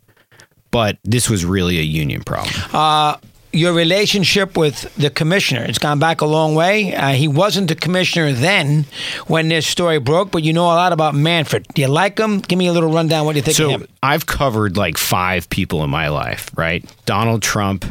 But 0.70 0.98
this 1.04 1.30
was 1.30 1.44
really 1.44 1.78
a 1.78 1.82
union 1.82 2.22
problem. 2.24 3.20
Your 3.52 3.72
relationship 3.72 4.56
with 4.56 4.92
the 4.96 5.10
commissioner, 5.10 5.62
it's 5.62 5.78
gone 5.78 6.00
back 6.00 6.22
a 6.22 6.26
long 6.26 6.56
way. 6.56 6.92
Uh, 6.92 7.10
he 7.12 7.28
wasn't 7.28 7.68
the 7.68 7.76
commissioner 7.76 8.32
then 8.32 8.84
when 9.28 9.48
this 9.48 9.64
story 9.64 10.00
broke, 10.00 10.32
but 10.32 10.42
you 10.42 10.52
know 10.52 10.64
a 10.64 10.74
lot 10.74 10.92
about 10.92 11.14
Manfred. 11.14 11.68
Do 11.72 11.80
you 11.82 11.86
like 11.86 12.18
him? 12.18 12.40
Give 12.40 12.58
me 12.58 12.66
a 12.66 12.72
little 12.72 12.90
rundown. 12.90 13.26
What 13.26 13.34
do 13.34 13.36
you 13.38 13.42
think 13.44 13.56
so 13.56 13.66
of 13.72 13.82
him? 13.82 13.88
I've 14.02 14.26
covered 14.26 14.76
like 14.76 14.98
five 14.98 15.48
people 15.50 15.84
in 15.84 15.90
my 15.90 16.08
life, 16.08 16.50
right? 16.56 16.84
Donald 17.06 17.42
Trump, 17.42 17.84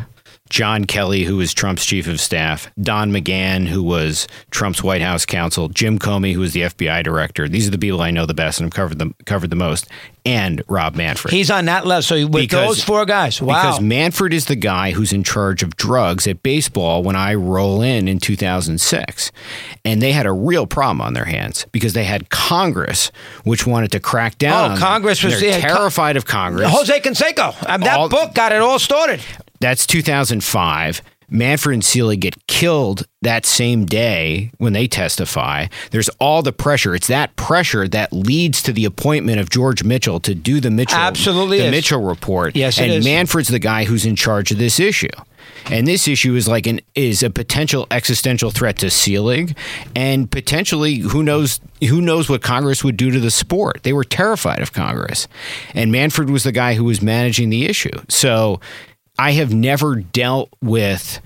John 0.50 0.86
Kelly, 0.86 1.24
who 1.24 1.38
was 1.38 1.52
Trump's 1.54 1.84
chief 1.86 2.08
of 2.08 2.20
staff, 2.20 2.70
Don 2.80 3.12
McGahn, 3.12 3.66
who 3.68 3.82
was 3.82 4.28
Trump's 4.52 4.84
White 4.84 5.02
House 5.02 5.26
counsel, 5.26 5.68
Jim 5.70 5.98
Comey, 5.98 6.34
who 6.34 6.42
was 6.42 6.54
the 6.54 6.62
FBI 6.62 7.02
director. 7.04 7.48
These 7.50 7.68
are 7.68 7.72
the 7.72 7.78
people 7.80 8.02
I 8.02 8.12
know 8.12 8.26
the 8.28 8.36
best 8.36 8.60
and 8.60 8.66
have 8.68 8.74
covered 8.74 9.00
them 9.00 9.16
covered 9.26 9.50
the 9.50 9.56
most, 9.56 9.88
and 10.26 10.62
Rob 10.68 10.96
Manfred. 10.96 11.34
He's 11.34 11.50
on 11.50 11.66
that 11.66 11.88
level. 11.88 12.04
So 12.04 12.16
with 12.28 12.34
Because- 12.34 12.68
those 12.68 12.84
four 12.84 13.06
guys, 13.06 13.42
wow. 13.42 13.62
Because 13.64 13.82
Manfred 13.82 14.32
is 14.34 14.46
the 14.46 14.56
guy 14.56 14.92
who's 14.92 15.12
in 15.12 15.24
charge 15.24 15.64
of 15.64 15.76
drugs 15.76 16.28
at 16.28 16.44
baseball 16.44 17.02
when 17.02 17.16
I 17.16 17.34
roll 17.34 17.82
in 17.82 18.08
in 18.08 18.20
2006. 18.20 19.32
And 19.86 20.02
they 20.02 20.12
had 20.12 20.26
a 20.28 20.32
real 20.32 20.68
problem 20.68 21.02
on 21.02 21.14
their 21.14 21.26
hands 21.26 21.66
because 21.72 21.94
they 21.94 22.04
had 22.04 22.30
Congress, 22.30 23.12
which 23.44 23.66
wanted 23.66 23.92
to 23.94 24.00
crack 24.00 24.38
down. 24.38 24.74
Oh. 24.74 24.78
Congress 24.78 25.24
was- 25.24 25.40
They're 25.40 25.60
yeah, 25.60 25.68
Co- 25.68 25.76
terrified 25.78 26.16
of 26.16 26.26
Congress. 26.26 26.70
Jose 26.72 27.00
Canseco. 27.00 27.56
I 27.68 27.78
mean, 27.78 27.86
that 27.86 27.98
All- 27.98 28.10
book 28.10 28.34
got 28.36 28.52
it 28.52 28.62
all 28.62 28.78
started. 28.80 29.20
That's 29.64 29.88
2005. 29.88 31.02
Manfred 31.30 31.74
and 31.74 31.86
Selig 31.86 32.20
get 32.20 32.48
killed 32.48 33.08
that 33.22 33.46
same 33.46 33.86
day 33.86 34.52
when 34.58 34.74
they 34.74 34.88
testify. 34.88 35.68
There's 35.92 36.10
all 36.20 36.42
the 36.42 36.52
pressure. 36.52 36.94
It's 36.94 37.08
that 37.08 37.38
pressure 37.38 37.88
that 37.88 38.12
leads 38.12 38.62
to 38.64 38.74
the 38.74 38.84
appointment 38.84 39.40
of 39.40 39.50
George 39.50 39.86
Mitchell 39.86 40.20
to 40.20 40.36
do 40.36 40.60
the 40.60 40.70
Mitchell 40.70 41.00
Absolutely 41.00 41.60
the 41.60 41.68
is. 41.68 41.72
Mitchell 41.72 42.02
report. 42.02 42.58
Yes, 42.58 42.78
and 42.78 42.92
is. 42.92 43.06
Manfred's 43.06 43.48
the 43.48 43.58
guy 43.58 43.86
who's 43.86 44.06
in 44.06 44.18
charge 44.18 44.52
of 44.52 44.58
this 44.58 44.82
issue. 44.82 45.08
And 45.72 45.88
this 45.88 46.10
issue 46.10 46.36
is 46.36 46.46
like 46.46 46.68
an 46.68 46.82
is 46.94 47.24
a 47.24 47.30
potential 47.30 47.88
existential 47.90 48.52
threat 48.52 48.78
to 48.80 48.90
Selig, 48.90 49.58
and 49.96 50.30
potentially 50.30 50.96
who 50.96 51.24
knows 51.24 51.62
who 51.82 52.02
knows 52.02 52.30
what 52.30 52.42
Congress 52.42 52.84
would 52.84 52.98
do 52.98 53.12
to 53.12 53.20
the 53.20 53.32
sport. 53.32 53.84
They 53.84 53.94
were 53.94 54.04
terrified 54.04 54.62
of 54.62 54.74
Congress, 54.74 55.28
and 55.74 55.90
Manfred 55.92 56.30
was 56.30 56.44
the 56.44 56.52
guy 56.52 56.74
who 56.74 56.84
was 56.84 57.02
managing 57.02 57.50
the 57.50 57.66
issue. 57.66 57.98
So 58.10 58.60
I 59.18 59.32
have 59.32 59.54
never 59.54 59.96
dealt 59.96 60.50
with 60.62 61.20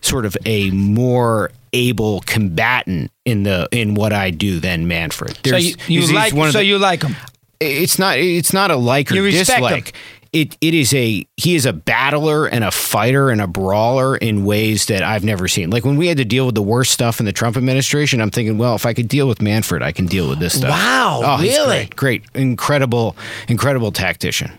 sort 0.00 0.26
of 0.26 0.36
a 0.44 0.70
more 0.70 1.50
able 1.72 2.20
combatant 2.20 3.10
in 3.24 3.42
the 3.42 3.68
in 3.72 3.94
what 3.94 4.12
I 4.12 4.30
do 4.30 4.60
than 4.60 4.86
Manfred. 4.88 5.38
So 5.46 5.56
you, 5.56 5.74
you 5.88 6.14
like 6.14 6.32
so 6.32 6.52
the- 6.52 6.64
you 6.64 6.78
like 6.78 7.02
him. 7.02 7.16
it's 7.60 7.98
not 7.98 8.18
it's 8.18 8.52
not 8.52 8.70
a 8.70 8.76
like 8.76 9.10
or 9.12 9.20
respect 9.22 9.50
him. 9.50 9.62
dislike. 9.62 9.92
It 10.32 10.56
it 10.60 10.74
is 10.74 10.92
a 10.94 11.24
he 11.36 11.54
is 11.54 11.64
a 11.64 11.72
battler 11.72 12.46
and 12.46 12.64
a 12.64 12.70
fighter 12.72 13.30
and 13.30 13.40
a 13.40 13.46
brawler 13.46 14.16
in 14.16 14.44
ways 14.44 14.86
that 14.86 15.02
I've 15.02 15.22
never 15.22 15.46
seen. 15.46 15.70
Like 15.70 15.84
when 15.84 15.96
we 15.96 16.08
had 16.08 16.16
to 16.16 16.24
deal 16.24 16.44
with 16.46 16.56
the 16.56 16.62
worst 16.62 16.90
stuff 16.92 17.20
in 17.20 17.26
the 17.26 17.32
Trump 17.32 17.56
administration, 17.56 18.20
I'm 18.20 18.30
thinking, 18.30 18.58
well, 18.58 18.74
if 18.74 18.84
I 18.84 18.94
could 18.94 19.08
deal 19.08 19.28
with 19.28 19.40
Manfred, 19.40 19.82
I 19.82 19.92
can 19.92 20.06
deal 20.06 20.28
with 20.28 20.40
this 20.40 20.58
stuff. 20.58 20.70
Wow, 20.70 21.20
oh, 21.24 21.40
really? 21.40 21.86
great, 21.86 21.96
great, 21.96 22.24
incredible, 22.34 23.16
incredible 23.46 23.92
tactician. 23.92 24.50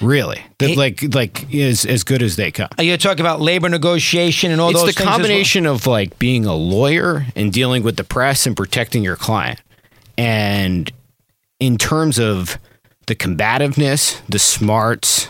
Really, 0.00 0.42
He- 0.58 0.76
like 0.76 1.14
like 1.14 1.52
is 1.52 1.84
as 1.84 2.04
good 2.04 2.22
as 2.22 2.36
they 2.36 2.50
come. 2.50 2.68
Are 2.78 2.84
you 2.84 2.96
talking 2.96 3.20
about 3.20 3.40
labor 3.40 3.68
negotiation 3.68 4.50
and 4.50 4.60
all 4.60 4.70
It's 4.70 4.80
those 4.80 4.88
the 4.88 4.92
things 4.94 5.00
as 5.00 5.06
well? 5.06 5.18
combination 5.18 5.66
of 5.66 5.86
like 5.86 6.18
being 6.18 6.46
a 6.46 6.54
lawyer 6.54 7.26
and 7.36 7.52
dealing 7.52 7.82
with 7.82 7.96
the 7.96 8.04
press 8.04 8.46
and 8.46 8.56
protecting 8.56 9.02
your 9.04 9.16
client. 9.16 9.60
And 10.16 10.90
in 11.58 11.76
terms 11.78 12.18
of 12.18 12.58
the 13.06 13.14
combativeness, 13.14 14.20
the 14.28 14.38
smarts, 14.38 15.28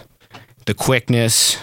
the 0.66 0.74
quickness, 0.74 1.56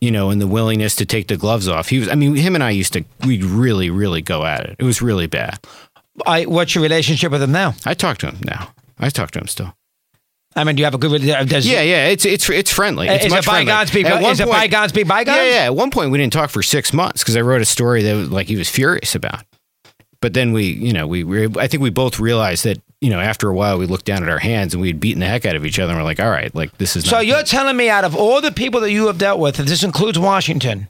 you 0.00 0.10
know, 0.10 0.30
and 0.30 0.40
the 0.40 0.46
willingness 0.46 0.94
to 0.96 1.04
take 1.06 1.28
the 1.28 1.36
gloves 1.36 1.68
off. 1.68 1.88
He 1.88 1.98
was 1.98 2.08
I 2.08 2.14
mean, 2.14 2.34
him 2.36 2.54
and 2.54 2.64
I 2.64 2.70
used 2.70 2.92
to 2.94 3.04
we'd 3.26 3.44
really, 3.44 3.90
really 3.90 4.22
go 4.22 4.44
at 4.44 4.64
it. 4.64 4.76
It 4.78 4.84
was 4.84 5.02
really 5.02 5.26
bad. 5.26 5.58
I, 6.26 6.44
what's 6.44 6.74
your 6.74 6.82
relationship 6.82 7.32
with 7.32 7.42
him 7.42 7.52
now? 7.52 7.74
I 7.86 7.94
talk 7.94 8.18
to 8.18 8.26
him 8.26 8.38
now. 8.44 8.72
I 8.98 9.08
talk 9.10 9.30
to 9.32 9.38
him 9.40 9.48
still. 9.48 9.74
I 10.54 10.64
mean, 10.64 10.76
do 10.76 10.80
you 10.80 10.84
have 10.84 10.94
a 10.94 10.98
good? 10.98 11.10
rela- 11.22 11.40
uh, 11.40 11.44
Does, 11.44 11.66
Yeah, 11.66 11.82
yeah, 11.82 12.08
it's 12.08 12.24
it's 12.24 12.48
it's 12.50 12.70
friendly. 12.70 13.08
Uh, 13.08 13.14
it's 13.14 13.24
is 13.26 13.32
much 13.32 13.44
it 13.44 13.50
bygones 13.50 13.90
be 13.90 14.02
friendly. 14.02 14.22
One 14.22 14.32
is 14.32 14.40
it 14.40 14.44
point- 14.44 14.56
bygones 14.58 14.92
be 14.92 15.02
bygones? 15.02 15.36
Yeah, 15.38 15.44
yeah. 15.44 15.64
At 15.64 15.74
one 15.74 15.90
point, 15.90 16.10
we 16.10 16.18
didn't 16.18 16.32
talk 16.32 16.50
for 16.50 16.62
six 16.62 16.92
months 16.92 17.22
because 17.22 17.36
I 17.36 17.40
wrote 17.40 17.62
a 17.62 17.64
story 17.66 18.02
that 18.02 18.14
was, 18.14 18.30
like 18.30 18.46
he 18.48 18.56
was 18.56 18.68
furious 18.68 19.14
about. 19.14 19.44
But 20.20 20.34
then 20.34 20.52
we, 20.52 20.64
you 20.66 20.92
know, 20.92 21.06
we, 21.06 21.24
we 21.24 21.46
I 21.58 21.66
think 21.66 21.82
we 21.82 21.90
both 21.90 22.20
realized 22.20 22.64
that 22.64 22.80
you 23.00 23.10
know 23.10 23.18
after 23.18 23.48
a 23.48 23.54
while 23.54 23.78
we 23.78 23.86
looked 23.86 24.04
down 24.04 24.22
at 24.22 24.28
our 24.28 24.38
hands 24.38 24.72
and 24.74 24.80
we 24.80 24.88
had 24.88 25.00
beaten 25.00 25.20
the 25.20 25.26
heck 25.26 25.44
out 25.46 25.56
of 25.56 25.64
each 25.66 25.78
other 25.78 25.92
and 25.92 26.00
we're 26.00 26.04
like, 26.04 26.20
all 26.20 26.30
right, 26.30 26.54
like 26.54 26.76
this 26.78 26.94
is. 26.96 27.08
So 27.08 27.18
you're 27.20 27.38
good. 27.38 27.46
telling 27.46 27.76
me, 27.76 27.88
out 27.88 28.04
of 28.04 28.14
all 28.14 28.40
the 28.40 28.52
people 28.52 28.80
that 28.82 28.92
you 28.92 29.06
have 29.08 29.18
dealt 29.18 29.40
with, 29.40 29.58
and 29.58 29.66
this 29.66 29.82
includes 29.82 30.18
Washington, 30.18 30.88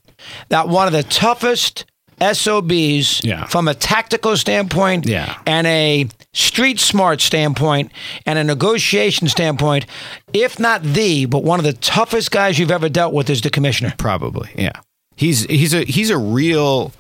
that 0.49 0.69
one 0.69 0.87
of 0.87 0.93
the 0.93 1.03
toughest 1.05 1.87
SOBs 2.23 3.21
Yeah. 3.25 3.47
from 3.47 3.69
a 3.69 3.75
tactical 3.75 4.37
standpoint 4.37 5.07
Yeah. 5.07 5.35
and 5.47 5.67
a 5.67 6.09
street 6.33 6.81
smart 6.81 7.21
standpoint 7.21 7.91
and 8.27 8.39
a 8.39 8.45
negotiation 8.45 9.29
standpoint, 9.29 9.87
if 10.33 10.59
not 10.59 10.83
the, 10.83 11.27
but 11.27 11.43
one 11.45 11.59
of 11.59 11.65
the 11.65 11.73
toughest 11.75 12.31
guys 12.31 12.59
you've 12.59 12.71
ever 12.71 12.89
dealt 12.89 13.13
with 13.13 13.29
is 13.29 13.41
the 13.43 13.51
commissioner. 13.51 13.95
probably 13.99 14.51
yeah. 14.57 14.73
He's 15.17 15.45
he's 15.45 15.75
a 15.75 15.85
he's 15.85 16.11
a 16.11 16.19
real. 16.19 16.93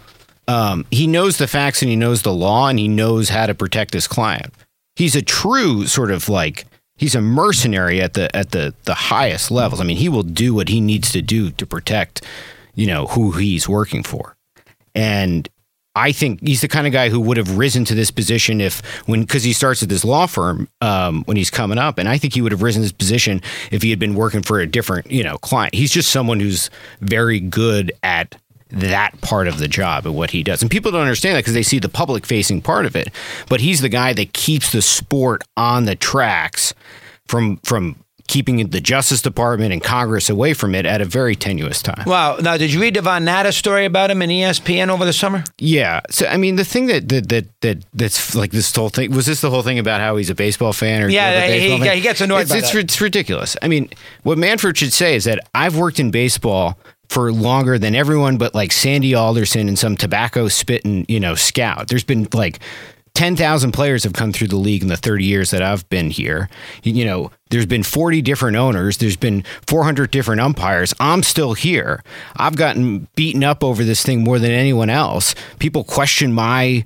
Um, 0.49 0.85
he 0.91 1.07
knows 1.07 1.38
the 1.38 1.47
facts 1.47 1.83
and 1.83 1.88
he 1.88 1.97
knows 1.97 2.23
the 2.23 2.33
law 2.33 2.69
and 2.69 2.79
he 2.79 2.88
knows 2.88 3.29
how 3.31 3.47
to 3.47 3.55
protect 3.55 3.95
his 3.95 4.07
client. 4.09 4.52
He's 4.97 5.14
a 5.17 5.23
true 5.23 5.87
sort 5.87 6.11
of 6.11 6.29
like 6.29 6.67
he's 6.97 7.14
a 7.14 7.21
mercenary 7.23 8.02
at 8.02 8.14
the 8.14 8.35
at 8.37 8.50
the 8.50 8.75
the 8.85 8.95
highest 8.95 9.50
levels. 9.50 9.81
I 9.81 9.85
mean, 9.85 9.97
he 9.97 10.09
will 10.09 10.25
do 10.25 10.52
what 10.52 10.69
he 10.69 10.81
needs 10.81 11.11
to 11.12 11.23
do 11.23 11.50
to 11.52 11.64
protect, 11.64 12.23
you 12.75 12.87
know, 12.87 13.07
who 13.07 13.31
he's 13.33 13.69
working 13.69 14.02
for. 14.02 14.35
And 14.94 15.49
I 15.94 16.12
think 16.12 16.40
he's 16.40 16.62
the 16.62 16.68
kind 16.68 16.87
of 16.87 16.92
guy 16.92 17.11
who 17.11 17.20
would 17.20 17.37
have 17.37 17.58
risen 17.58 17.84
to 17.87 17.94
this 17.94 18.11
position 18.11 18.61
if, 18.61 18.80
when, 19.06 19.22
because 19.22 19.44
he 19.44 19.52
starts 19.52 19.82
at 19.82 19.90
this 19.90 20.04
law 20.04 20.26
firm 20.26 20.68
um, 20.80 21.22
when 21.25 21.37
he's 21.37 21.50
coming 21.50 21.78
up, 21.78 21.99
and 21.99 22.08
I 22.08 22.16
think 22.16 22.34
he 22.34 22.40
would 22.40 22.52
have 22.52 22.62
risen 22.62 22.80
to 22.80 22.84
this 22.84 22.92
position 22.92 23.42
if 23.70 23.82
he 23.82 23.90
had 23.90 23.99
been 23.99 24.14
working 24.14 24.42
for 24.42 24.58
a 24.58 24.66
different, 24.66 25.11
you 25.11 25.22
know, 25.22 25.37
client. 25.38 25.75
He's 25.75 25.90
just 25.90 26.11
someone 26.11 26.40
who's 26.40 26.70
very 27.00 27.40
good 27.40 27.92
at 28.02 28.37
that 28.70 29.20
part 29.20 29.49
of 29.49 29.58
the 29.58 29.68
job 29.68 30.06
and 30.06 30.14
what 30.14 30.30
he 30.30 30.42
does. 30.42 30.62
And 30.62 30.70
people 30.70 30.90
don't 30.90 31.02
understand 31.02 31.37
that 31.37 31.40
because 31.40 31.52
they 31.52 31.62
see 31.62 31.78
the 31.78 31.90
public 31.90 32.25
facing 32.25 32.62
part 32.62 32.87
of 32.87 32.96
it. 32.96 33.11
But 33.50 33.61
he's 33.61 33.82
the 33.82 33.90
guy 33.90 34.14
that 34.14 34.32
keeps 34.32 34.72
the 34.72 34.80
sport 34.80 35.44
on 35.58 35.84
the 35.84 35.94
tracks 35.94 36.72
from 37.28 37.58
from 37.58 37.96
keeping 38.29 38.69
the 38.71 38.81
Justice 38.81 39.21
Department 39.23 39.73
and 39.73 39.83
Congress 39.83 40.31
away 40.31 40.55
from 40.55 40.75
it 40.75 40.87
at 40.87 41.00
a 41.00 41.05
very 41.05 41.35
tenuous 41.37 41.83
time. 41.83 42.05
Wow. 42.07 42.37
Now, 42.37 42.57
did 42.57 42.73
you 42.73 42.81
read 42.81 42.95
the 42.95 43.02
Van 43.02 43.25
Natta 43.25 43.52
story 43.52 43.85
about 43.85 44.11
him 44.11 44.23
in 44.23 44.31
ESPN 44.31 44.88
over 44.88 45.05
the 45.05 45.12
summer? 45.12 45.45
Yeah. 45.59 46.00
So 46.11 46.26
I 46.26 46.37
mean, 46.37 46.57
the 46.57 46.64
thing 46.64 46.87
that 46.87 47.09
that 47.11 47.29
that, 47.29 47.61
that 47.61 47.85
that's 47.95 48.35
like 48.35 48.50
this 48.52 48.75
whole 48.75 48.88
thing 48.88 49.11
was 49.12 49.26
this 49.26 49.41
the 49.41 49.50
whole 49.50 49.62
thing 49.62 49.79
about 49.79 50.00
how 50.00 50.17
he's 50.17 50.31
a 50.31 50.35
baseball 50.35 50.73
fan 50.73 51.02
or 51.02 51.09
Yeah, 51.09 51.43
he- 51.47 51.49
baseball 51.59 51.79
fan? 51.87 51.97
he 51.97 52.02
gets 52.02 52.21
annoyed 52.21 52.43
It's, 52.43 52.55
it's, 52.55 52.75
it's 52.75 53.00
ridiculous. 53.00 53.57
I 53.62 53.69
mean, 53.69 53.88
what 54.23 54.38
Manfred 54.38 54.76
should 54.79 54.93
say 54.93 55.14
is 55.17 55.25
that 55.25 55.41
I've 55.55 55.76
worked 55.76 55.99
in 56.00 56.11
baseball 56.11 56.79
for 57.09 57.31
longer 57.31 57.79
than 57.79 57.95
everyone 57.95 58.38
but 58.38 58.55
like 58.55 58.73
Sandy 58.73 59.14
Alderson 59.14 59.69
and 59.69 59.79
some 59.79 59.97
tobacco 59.99 60.49
spitting, 60.49 61.05
you 61.09 61.21
know, 61.21 61.35
scout. 61.35 61.88
There's 61.88 62.05
been 62.05 62.26
like 62.33 62.61
10,000 63.14 63.73
players 63.73 64.04
have 64.04 64.14
come 64.14 64.33
through 64.33 64.49
the 64.49 64.57
league 64.57 64.83
in 64.83 64.88
the 64.88 64.97
30 64.97 65.25
years 65.25 65.50
that 65.50 65.62
I've 65.62 65.88
been 65.90 66.11
here. 66.11 66.49
You 66.83 67.04
know, 67.04 67.31
there's 67.50 67.66
been 67.66 67.83
40 67.83 68.23
different 68.23 68.57
owners, 68.57 68.97
there's 68.97 69.16
been 69.16 69.45
400 69.66 70.11
different 70.11 70.40
umpires. 70.40 70.95
I'm 70.99 71.23
still 71.23 71.54
here. 71.54 72.02
I've 72.37 72.57
gotten 72.57 73.09
beaten 73.14 73.45
up 73.45 73.62
over 73.62 73.85
this 73.85 74.02
thing 74.02 74.25
more 74.25 74.38
than 74.38 74.50
anyone 74.50 74.90
else. 74.90 75.35
People 75.59 75.85
question 75.85 76.33
my, 76.33 76.85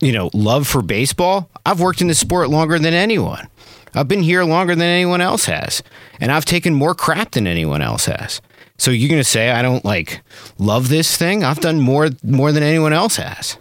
you 0.00 0.12
know, 0.12 0.30
love 0.34 0.66
for 0.66 0.82
baseball. 0.82 1.48
I've 1.64 1.80
worked 1.80 2.00
in 2.00 2.08
the 2.08 2.14
sport 2.14 2.50
longer 2.50 2.78
than 2.78 2.94
anyone. 2.94 3.48
I've 3.94 4.08
been 4.08 4.22
here 4.22 4.44
longer 4.44 4.74
than 4.74 4.86
anyone 4.86 5.22
else 5.22 5.46
has, 5.46 5.82
and 6.20 6.30
I've 6.30 6.44
taken 6.44 6.74
more 6.74 6.94
crap 6.94 7.30
than 7.30 7.46
anyone 7.46 7.80
else 7.80 8.04
has. 8.04 8.42
So 8.76 8.90
you're 8.90 9.08
going 9.08 9.20
to 9.20 9.24
say 9.24 9.50
I 9.50 9.62
don't 9.62 9.86
like 9.86 10.20
love 10.58 10.90
this 10.90 11.16
thing? 11.16 11.42
I've 11.42 11.60
done 11.60 11.80
more 11.80 12.10
more 12.22 12.52
than 12.52 12.62
anyone 12.62 12.92
else 12.92 13.16
has. 13.16 13.56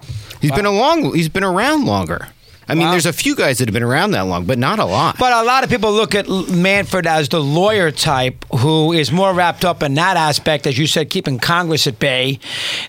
He's 0.45 0.55
been 0.55 0.65
a 0.65 0.71
long 0.71 1.13
he's 1.15 1.29
been 1.29 1.43
around 1.43 1.85
longer. 1.85 2.27
I 2.67 2.73
mean, 2.73 2.85
Wow. 2.87 2.91
there's 2.91 3.05
a 3.05 3.13
few 3.13 3.35
guys 3.35 3.59
that 3.59 3.67
have 3.67 3.73
been 3.73 3.83
around 3.83 4.11
that 4.11 4.21
long, 4.25 4.45
but 4.45 4.57
not 4.57 4.79
a 4.79 4.85
lot. 4.85 5.19
But 5.19 5.33
a 5.33 5.43
lot 5.43 5.63
of 5.63 5.69
people 5.69 5.91
look 5.93 6.15
at 6.15 6.27
Manfred 6.27 7.05
as 7.05 7.29
the 7.29 7.39
lawyer 7.39 7.91
type 7.91 8.43
who 8.55 8.91
is 8.91 9.11
more 9.11 9.33
wrapped 9.33 9.63
up 9.63 9.83
in 9.83 9.93
that 9.95 10.17
aspect, 10.17 10.65
as 10.65 10.75
you 10.75 10.87
said, 10.87 11.11
keeping 11.11 11.37
Congress 11.37 11.85
at 11.85 11.99
bay, 11.99 12.39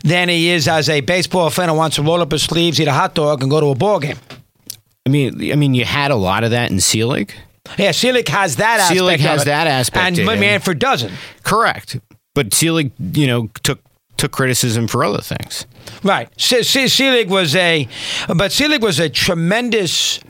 than 0.02 0.30
he 0.30 0.48
is 0.48 0.66
as 0.66 0.88
a 0.88 1.02
baseball 1.02 1.50
fan 1.50 1.68
who 1.68 1.74
wants 1.74 1.96
to 1.96 2.02
roll 2.02 2.22
up 2.22 2.32
his 2.32 2.42
sleeves, 2.42 2.80
eat 2.80 2.88
a 2.88 2.92
hot 2.92 3.14
dog, 3.14 3.42
and 3.42 3.50
go 3.50 3.60
to 3.60 3.66
a 3.66 3.74
ball 3.74 4.00
game. 4.00 4.16
I 5.04 5.10
mean, 5.10 5.52
I 5.52 5.56
mean, 5.56 5.74
you 5.74 5.84
had 5.84 6.10
a 6.10 6.16
lot 6.16 6.42
of 6.42 6.52
that 6.52 6.70
in 6.70 6.80
Selig. 6.80 7.34
Yeah, 7.76 7.90
Selig 7.90 8.28
has 8.28 8.56
that 8.56 8.80
aspect. 8.80 8.98
Selig 8.98 9.20
has 9.20 9.44
that 9.44 9.66
aspect 9.66 10.06
and 10.06 10.16
him. 10.18 10.78
Doesn't. 10.78 11.12
Correct. 11.42 11.98
But 12.34 12.54
Selig, 12.54 12.92
you 12.98 13.26
know, 13.26 13.50
took 13.62 13.80
took 14.16 14.32
criticism 14.32 14.88
for 14.88 15.04
other 15.04 15.20
things. 15.20 15.66
Right. 16.02 16.28
Se- 16.40 16.62
Se- 16.62 16.88
Selig 16.88 17.28
was 17.30 17.54
a, 17.56 17.88
but 18.34 18.52
Selig 18.52 18.82
was 18.82 18.98
a 19.00 19.08
tremendous 19.08 20.20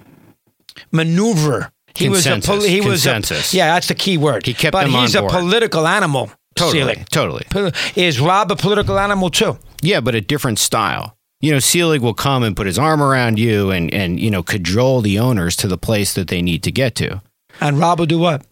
maneuver. 0.93 1.71
He 1.95 2.09
was 2.09 2.27
a 2.27 2.33
Consensus. 2.33 2.67
he 2.69 2.81
was 2.81 3.07
a, 3.07 3.13
Consensus. 3.13 3.55
yeah, 3.55 3.73
that's 3.75 3.89
the 3.89 3.95
key 3.95 4.19
word. 4.19 4.45
He 4.45 4.53
kept 4.55 4.73
but 4.73 4.85
them 4.85 4.95
on 4.95 5.03
he's 5.03 5.15
a 5.15 5.23
political 5.23 5.87
animal. 5.87 6.31
Totally. 6.55 6.81
Selig. 6.95 7.09
Totally. 7.11 7.73
Is 7.97 8.21
Rob 8.21 8.51
a 8.51 8.57
political 8.57 8.99
animal 8.99 9.31
too? 9.31 9.59
Yeah, 9.83 10.01
but 10.01 10.15
a 10.15 10.21
different 10.21 10.59
style. 10.59 11.17
You 11.41 11.53
know, 11.53 11.59
Selig 11.59 12.01
will 12.01 12.15
come 12.15 12.43
and 12.43 12.57
put 12.57 12.67
his 12.67 12.79
arm 12.79 13.03
around 13.03 13.39
you 13.39 13.71
and 13.71 13.93
and 13.93 14.19
you 14.19 14.31
know 14.31 14.43
cajole 14.43 15.01
the 15.03 15.19
owners 15.19 15.55
to 15.57 15.69
the 15.69 15.77
place 15.79 16.15
that 16.15 16.29
they 16.29 16.41
need 16.43 16.63
to 16.63 16.73
get 16.73 16.95
to. 16.97 17.21
And 17.61 17.79
Rob 17.79 17.99
will 17.99 18.07
do 18.07 18.19
what? 18.19 18.45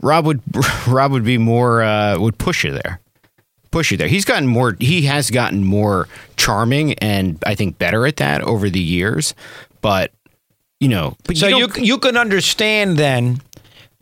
Rob 0.00 0.26
would 0.26 0.42
Rob 0.86 1.10
would 1.12 1.24
be 1.24 1.38
more 1.38 1.82
uh, 1.82 2.18
would 2.18 2.36
push 2.38 2.64
you 2.64 2.72
there, 2.72 3.00
push 3.70 3.90
you 3.90 3.96
there. 3.96 4.08
He's 4.08 4.24
gotten 4.24 4.46
more. 4.46 4.76
He 4.80 5.02
has 5.02 5.30
gotten 5.30 5.64
more 5.64 6.08
charming 6.36 6.94
and 6.94 7.38
I 7.46 7.54
think 7.54 7.78
better 7.78 8.06
at 8.06 8.16
that 8.16 8.42
over 8.42 8.68
the 8.70 8.80
years. 8.80 9.34
But 9.80 10.12
you 10.80 10.88
know, 10.88 11.16
but 11.24 11.36
So 11.36 11.48
you 11.48 11.66
don't- 11.68 11.84
you 11.84 11.98
can 11.98 12.16
understand 12.16 12.96
then, 12.98 13.40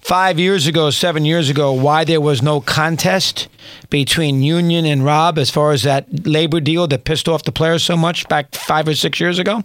five 0.01 0.39
years 0.39 0.67
ago, 0.67 0.91
seven 0.91 1.25
years 1.25 1.49
ago, 1.51 1.73
why 1.73 2.05
there 2.05 2.21
was 2.21 2.43
no 2.43 2.61
contest 2.61 3.49
between 3.91 4.43
Union 4.43 4.85
and 4.85 5.05
Rob 5.05 5.39
as 5.39 5.51
far 5.51 5.73
as 5.73 5.83
that 5.85 6.27
labor 6.27 6.61
deal 6.61 6.87
that 6.89 7.05
pissed 7.05 7.29
off 7.29 7.43
the 7.45 7.53
players 7.53 7.83
so 7.83 7.97
much 7.97 8.29
back 8.29 8.55
five 8.55 8.87
or 8.87 8.95
six 8.95 9.19
years 9.19 9.39
ago. 9.39 9.63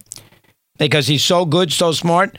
Because 0.77 1.05
he's 1.05 1.23
so 1.23 1.45
good, 1.45 1.71
so 1.71 1.91
smart, 1.91 2.36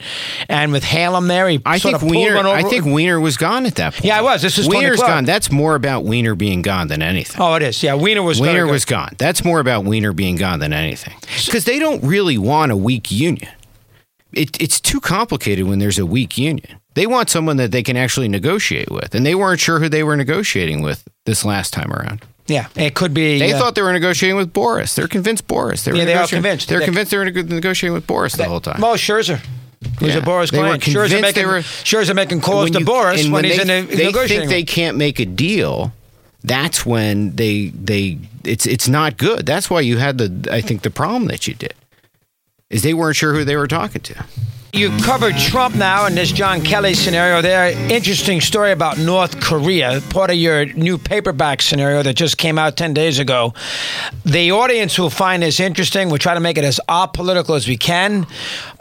and 0.49 0.73
with 0.73 0.83
Halem 0.83 1.29
there, 1.29 1.47
he 1.47 1.61
I 1.65 1.77
sort 1.77 1.93
think 2.01 2.03
of 2.03 2.09
Wiener. 2.09 2.35
over. 2.37 2.49
I 2.49 2.63
think 2.63 2.83
Wiener 2.83 3.17
was 3.19 3.37
gone 3.37 3.65
at 3.65 3.75
that 3.75 3.93
point. 3.93 4.03
Yeah, 4.05 4.17
I 4.17 4.21
was. 4.21 4.41
This 4.41 4.57
is 4.57 4.67
Wiener's 4.67 4.99
gone. 4.99 5.23
That's 5.23 5.49
more 5.49 5.75
about 5.75 6.03
Wiener 6.03 6.35
being 6.35 6.61
gone 6.61 6.89
than 6.89 7.01
anything. 7.01 7.39
Oh, 7.41 7.53
it 7.53 7.61
is. 7.61 7.81
Yeah, 7.81 7.95
Wiener 7.95 8.21
was. 8.21 8.41
Wiener 8.41 8.67
was 8.67 8.83
gone. 8.83 9.13
That's 9.17 9.45
more 9.45 9.59
about 9.61 9.85
Wiener 9.85 10.11
being 10.11 10.35
gone 10.35 10.59
than 10.59 10.73
anything. 10.73 11.13
Because 11.45 11.63
they 11.63 11.79
don't 11.79 12.03
really 12.03 12.37
want 12.37 12.71
a 12.73 12.75
weak 12.75 13.11
union. 13.11 13.51
It, 14.33 14.59
it's 14.61 14.81
too 14.81 14.99
complicated 14.99 15.65
when 15.67 15.79
there's 15.79 15.99
a 15.99 16.05
weak 16.05 16.37
union. 16.37 16.79
They 16.95 17.07
want 17.07 17.29
someone 17.29 17.57
that 17.57 17.71
they 17.71 17.83
can 17.83 17.95
actually 17.95 18.27
negotiate 18.27 18.91
with, 18.91 19.15
and 19.15 19.25
they 19.25 19.35
weren't 19.35 19.59
sure 19.59 19.79
who 19.79 19.89
they 19.89 20.03
were 20.03 20.17
negotiating 20.17 20.81
with 20.81 21.07
this 21.25 21.45
last 21.45 21.71
time 21.71 21.93
around. 21.93 22.25
Yeah, 22.47 22.67
it 22.75 22.93
could 22.93 23.13
be. 23.13 23.39
They 23.39 23.53
uh, 23.53 23.57
thought 23.59 23.75
they 23.75 23.81
were 23.81 23.93
negotiating 23.93 24.35
with 24.35 24.51
Boris. 24.51 24.95
They're 24.95 25.07
convinced 25.07 25.47
Boris. 25.47 25.83
They 25.85 25.91
were 25.91 25.97
Yeah, 25.97 26.05
they 26.05 26.13
are 26.15 26.27
convinced. 26.27 26.67
They're 26.67 26.79
They- 26.79 26.85
convinced 26.85 27.11
they 27.11 27.17
were 27.17 27.25
nego- 27.25 27.43
negotiating 27.43 27.93
with 27.93 28.05
Boris 28.05 28.33
the 28.33 28.43
whole 28.45 28.59
time. 28.59 28.81
Mo 28.81 28.95
Scherzer. 28.95 29.39
Who's 29.99 30.13
Yeah. 30.13 30.19
a 30.19 30.21
Boris 30.21 30.51
They 30.51 30.57
client. 30.57 30.83
Scherzer 30.83 31.21
making, 31.21 31.43
they 31.43 31.45
were- 31.45 31.59
Scherzer 31.59 32.15
making 32.15 32.41
calls 32.41 32.69
When 32.69 32.73
to 32.73 32.85
Boris 32.85 33.23
when, 33.23 33.31
when 33.31 33.43
he's 33.45 33.57
they, 33.57 33.63
in 33.63 33.69
a 33.69 33.95
they 33.95 34.05
negotiating. 34.05 34.49
think 34.49 34.49
they 34.49 34.63
can't 34.63 34.97
make 34.97 35.19
a 35.19 35.25
deal. 35.25 35.93
That's 36.43 36.85
when 36.85 37.35
they 37.35 37.67
they 37.69 38.17
it's 38.43 38.65
it's 38.65 38.87
not 38.89 39.15
good. 39.17 39.45
That's 39.45 39.69
why 39.69 39.79
you 39.81 39.97
had 39.97 40.17
the 40.17 40.49
I 40.53 40.59
think 40.61 40.81
the 40.81 40.89
problem 40.89 41.25
that 41.27 41.47
you 41.47 41.53
did 41.53 41.73
is 42.69 42.81
they 42.83 42.93
weren't 42.93 43.15
sure 43.15 43.33
who 43.33 43.45
they 43.45 43.55
were 43.55 43.67
talking 43.67 44.01
to. 44.01 44.25
You 44.75 44.89
covered 45.03 45.37
Trump 45.37 45.75
now 45.75 46.07
in 46.07 46.15
this 46.15 46.31
John 46.31 46.63
Kelly 46.63 46.95
scenario 46.95 47.43
there. 47.43 47.77
Interesting 47.91 48.41
story 48.41 48.71
about 48.71 48.97
North 48.97 49.39
Korea, 49.39 50.01
part 50.09 50.31
of 50.31 50.35
your 50.35 50.65
new 50.65 50.97
paperback 50.97 51.61
scenario 51.61 52.01
that 52.01 52.15
just 52.15 52.39
came 52.39 52.57
out 52.57 52.75
10 52.75 52.91
days 52.91 53.19
ago. 53.19 53.53
The 54.25 54.51
audience 54.51 54.97
will 54.97 55.11
find 55.11 55.43
this 55.43 55.59
interesting. 55.59 56.09
We'll 56.09 56.17
try 56.17 56.33
to 56.33 56.39
make 56.39 56.57
it 56.57 56.63
as 56.63 56.79
apolitical 56.89 57.55
as 57.55 57.67
we 57.67 57.77
can. 57.77 58.25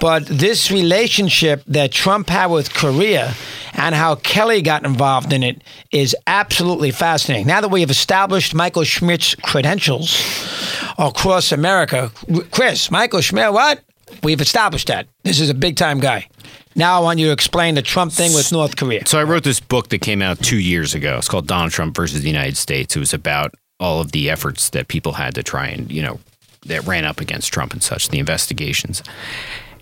But 0.01 0.25
this 0.25 0.71
relationship 0.71 1.63
that 1.67 1.93
Trump 1.93 2.31
had 2.31 2.47
with 2.47 2.73
Korea 2.73 3.35
and 3.75 3.95
how 3.95 4.15
Kelly 4.15 4.63
got 4.63 4.87
involved 4.87 5.31
in 5.31 5.43
it 5.43 5.63
is 5.91 6.17
absolutely 6.27 6.91
fascinating. 6.91 7.47
Now 7.47 7.61
that 7.61 7.69
we 7.69 7.83
have 7.83 7.91
established 7.91 8.55
Michael 8.55 8.85
Schmidt's 8.85 9.35
credentials 9.35 10.25
across 10.97 11.53
America, 11.53 12.11
Chris, 12.51 12.91
Michael 12.91 13.21
Schmidt, 13.21 13.53
what? 13.53 13.83
We've 14.23 14.41
established 14.41 14.89
that. 14.89 15.09
This 15.25 15.41
is 15.41 15.51
a 15.51 15.55
big 15.55 15.77
time 15.77 16.01
guy. 16.01 16.29
Now 16.75 16.99
I 16.99 17.01
want 17.03 17.19
you 17.19 17.27
to 17.27 17.33
explain 17.33 17.75
the 17.75 17.83
Trump 17.83 18.13
thing 18.13 18.33
with 18.33 18.51
North 18.53 18.77
Korea. 18.77 19.07
So 19.07 19.19
I 19.19 19.25
wrote 19.25 19.45
this 19.45 19.61
book 19.61 19.89
that 19.89 20.01
came 20.01 20.23
out 20.23 20.39
two 20.39 20.59
years 20.59 20.95
ago. 20.95 21.19
It's 21.19 21.29
called 21.29 21.47
Donald 21.47 21.73
Trump 21.73 21.95
versus 21.95 22.23
the 22.23 22.29
United 22.29 22.57
States. 22.57 22.97
It 22.97 22.99
was 23.01 23.13
about 23.13 23.55
all 23.79 24.01
of 24.01 24.13
the 24.13 24.31
efforts 24.31 24.71
that 24.71 24.89
people 24.89 25.15
had 25.15 25.35
to 25.35 25.43
try 25.43 25.67
and 25.67 25.91
you 25.91 26.03
know 26.03 26.21
that 26.67 26.87
ran 26.87 27.05
up 27.05 27.21
against 27.21 27.53
Trump 27.53 27.73
and 27.73 27.83
such, 27.83 28.09
the 28.09 28.19
investigations. 28.19 29.03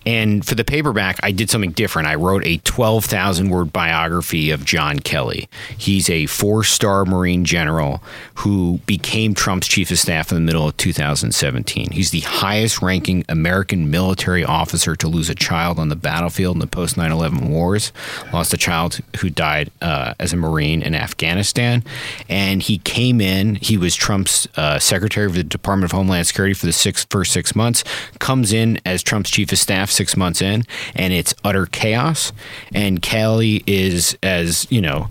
And 0.06 0.44
for 0.44 0.54
the 0.54 0.64
paperback, 0.64 1.20
I 1.22 1.30
did 1.30 1.50
something 1.50 1.72
different. 1.72 2.08
I 2.08 2.14
wrote 2.14 2.44
a 2.46 2.58
12,000 2.58 3.50
word 3.50 3.72
biography 3.72 4.50
of 4.50 4.64
John 4.64 4.98
Kelly. 5.00 5.48
He's 5.76 6.08
a 6.08 6.26
four 6.26 6.64
star 6.64 7.04
Marine 7.04 7.44
general 7.44 8.02
who 8.36 8.78
became 8.86 9.34
Trump's 9.34 9.68
chief 9.68 9.90
of 9.90 9.98
staff 9.98 10.30
in 10.30 10.36
the 10.36 10.40
middle 10.40 10.66
of 10.66 10.76
2017. 10.78 11.90
He's 11.92 12.10
the 12.10 12.20
highest 12.20 12.80
ranking 12.80 13.24
American 13.28 13.90
military 13.90 14.44
officer 14.44 14.96
to 14.96 15.08
lose 15.08 15.28
a 15.28 15.34
child 15.34 15.78
on 15.78 15.88
the 15.90 15.96
battlefield 15.96 16.56
in 16.56 16.60
the 16.60 16.66
post 16.66 16.96
9 16.96 17.12
11 17.12 17.50
wars. 17.50 17.92
Lost 18.32 18.54
a 18.54 18.56
child 18.56 19.00
who 19.18 19.28
died 19.28 19.70
uh, 19.82 20.14
as 20.18 20.32
a 20.32 20.36
Marine 20.36 20.82
in 20.82 20.94
Afghanistan. 20.94 21.84
And 22.28 22.62
he 22.62 22.78
came 22.78 23.20
in, 23.20 23.56
he 23.56 23.76
was 23.76 23.94
Trump's 23.94 24.48
uh, 24.56 24.78
secretary 24.78 25.26
of 25.26 25.34
the 25.34 25.44
Department 25.44 25.92
of 25.92 25.96
Homeland 25.96 26.26
Security 26.26 26.54
for 26.54 26.66
the 26.66 26.72
six, 26.72 27.04
first 27.10 27.32
six 27.32 27.54
months, 27.54 27.84
comes 28.18 28.52
in 28.52 28.80
as 28.86 29.02
Trump's 29.02 29.30
chief 29.30 29.52
of 29.52 29.58
staff 29.58 29.89
six 29.90 30.16
months 30.16 30.40
in, 30.40 30.64
and 30.94 31.12
it's 31.12 31.34
utter 31.44 31.66
chaos. 31.66 32.32
And 32.74 33.02
Kelly 33.02 33.62
is 33.66 34.16
as, 34.22 34.66
you 34.70 34.80
know, 34.80 35.10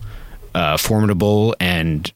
uh, 0.56 0.78
formidable 0.78 1.56
and 1.60 2.12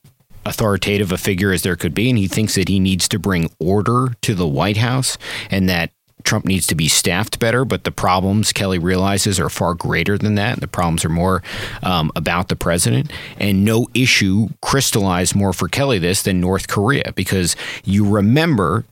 authoritative 0.46 1.12
a 1.12 1.18
figure 1.18 1.52
as 1.52 1.62
there 1.62 1.76
could 1.76 1.94
be. 1.94 2.10
And 2.10 2.18
he 2.18 2.28
thinks 2.28 2.56
that 2.56 2.68
he 2.68 2.80
needs 2.80 3.08
to 3.10 3.20
bring 3.20 3.50
order 3.60 4.14
to 4.22 4.36
the 4.36 4.48
White 4.48 4.78
House 4.78 5.18
and 5.50 5.70
that 5.70 5.92
Trump 6.24 6.46
needs 6.46 6.68
to 6.68 6.76
be 6.76 6.88
staffed 6.88 7.40
better. 7.40 7.66
But 7.66 7.84
the 7.84 7.92
problems 7.92 8.54
Kelly 8.54 8.80
realizes 8.80 9.40
are 9.40 9.50
far 9.50 9.74
greater 9.74 10.18
than 10.18 10.36
that. 10.36 10.60
The 10.60 10.68
problems 10.68 11.04
are 11.06 11.10
more 11.10 11.44
um, 11.82 12.12
about 12.16 12.48
the 12.48 12.56
president. 12.56 13.12
And 13.38 13.66
no 13.66 13.88
issue 13.94 14.50
crystallized 14.62 15.36
more 15.36 15.54
for 15.54 15.68
Kelly 15.68 16.00
this 16.00 16.22
than 16.22 16.40
North 16.40 16.68
Korea 16.68 17.12
because 17.16 17.56
you 17.84 18.08
remember 18.08 18.86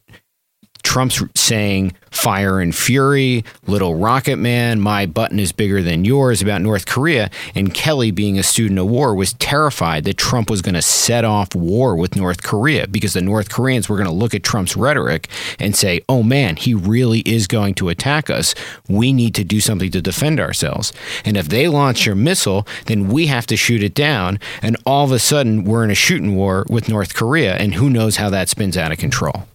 Trump's 0.92 1.24
saying 1.36 1.94
fire 2.10 2.60
and 2.60 2.76
fury, 2.76 3.46
little 3.66 3.96
rocket 3.96 4.36
man, 4.36 4.82
my 4.82 5.06
button 5.06 5.40
is 5.40 5.54
bigger 5.54 5.82
than 5.82 6.04
yours 6.04 6.42
about 6.42 6.62
North 6.62 6.86
Korea. 6.86 7.30
And 7.56 7.74
Kelly, 7.74 8.12
being 8.12 8.38
a 8.38 8.44
student 8.44 8.78
of 8.78 8.88
war, 8.88 9.16
was 9.16 9.32
terrified 9.36 10.04
that 10.04 10.18
Trump 10.18 10.50
was 10.50 10.62
going 10.62 10.76
to 10.76 10.82
set 10.82 11.24
off 11.24 11.56
war 11.56 11.96
with 11.96 12.18
North 12.18 12.44
Korea 12.44 12.90
because 12.90 13.14
the 13.14 13.22
North 13.22 13.50
Koreans 13.50 13.88
were 13.88 13.96
going 13.96 14.10
to 14.10 14.14
look 14.14 14.34
at 14.34 14.44
Trump's 14.44 14.76
rhetoric 14.76 15.30
and 15.60 15.78
say, 15.78 16.02
oh 16.10 16.24
man, 16.24 16.58
he 16.58 16.74
really 16.74 17.22
is 17.22 17.48
going 17.48 17.74
to 17.76 17.88
attack 17.88 18.30
us. 18.30 18.54
We 18.90 19.14
need 19.14 19.34
to 19.36 19.46
do 19.46 19.62
something 19.62 19.92
to 19.92 20.02
defend 20.02 20.42
ourselves. 20.42 20.92
And 21.24 21.38
if 21.38 21.48
they 21.48 21.70
launch 21.70 22.06
your 22.06 22.16
missile, 22.16 22.68
then 22.88 23.08
we 23.08 23.28
have 23.28 23.48
to 23.48 23.56
shoot 23.56 23.82
it 23.82 23.96
down. 23.96 24.42
And 24.62 24.76
all 24.86 25.06
of 25.06 25.14
a 25.14 25.20
sudden, 25.20 25.64
we're 25.64 25.86
in 25.86 25.90
a 25.90 25.96
shooting 25.96 26.36
war 26.36 26.66
with 26.70 26.90
North 26.90 27.14
Korea. 27.14 27.56
And 27.56 27.76
who 27.76 27.90
knows 27.90 28.18
how 28.18 28.30
that 28.32 28.50
spins 28.50 28.76
out 28.76 28.92
of 28.92 28.98
control. 28.98 29.46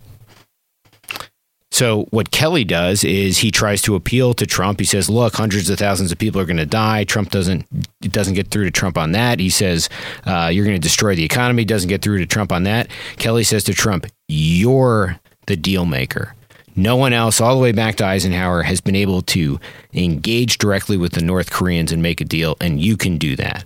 So 1.76 2.06
what 2.08 2.30
Kelly 2.30 2.64
does 2.64 3.04
is 3.04 3.36
he 3.36 3.50
tries 3.50 3.82
to 3.82 3.96
appeal 3.96 4.32
to 4.32 4.46
Trump. 4.46 4.80
He 4.80 4.86
says, 4.86 5.10
"Look, 5.10 5.36
hundreds 5.36 5.68
of 5.68 5.78
thousands 5.78 6.10
of 6.10 6.16
people 6.16 6.40
are 6.40 6.46
going 6.46 6.56
to 6.56 6.64
die." 6.64 7.04
Trump 7.04 7.28
doesn't 7.28 7.66
doesn't 8.00 8.32
get 8.32 8.50
through 8.50 8.64
to 8.64 8.70
Trump 8.70 8.96
on 8.96 9.12
that. 9.12 9.40
He 9.40 9.50
says, 9.50 9.90
uh, 10.24 10.50
"You're 10.50 10.64
going 10.64 10.80
to 10.80 10.80
destroy 10.80 11.14
the 11.14 11.24
economy." 11.24 11.66
Doesn't 11.66 11.90
get 11.90 12.00
through 12.00 12.16
to 12.20 12.24
Trump 12.24 12.50
on 12.50 12.62
that. 12.62 12.88
Kelly 13.18 13.44
says 13.44 13.62
to 13.64 13.74
Trump, 13.74 14.06
"You're 14.26 15.20
the 15.48 15.56
deal 15.56 15.84
maker." 15.84 16.34
No 16.76 16.96
one 16.96 17.12
else, 17.12 17.42
all 17.42 17.54
the 17.54 17.60
way 17.60 17.72
back 17.72 17.96
to 17.96 18.06
Eisenhower, 18.06 18.62
has 18.62 18.80
been 18.80 18.96
able 18.96 19.20
to 19.36 19.60
engage 19.92 20.56
directly 20.56 20.96
with 20.96 21.12
the 21.12 21.22
North 21.22 21.50
Koreans 21.50 21.92
and 21.92 22.02
make 22.02 22.22
a 22.22 22.24
deal, 22.24 22.56
and 22.58 22.80
you 22.80 22.96
can 22.96 23.18
do 23.18 23.36
that. 23.36 23.64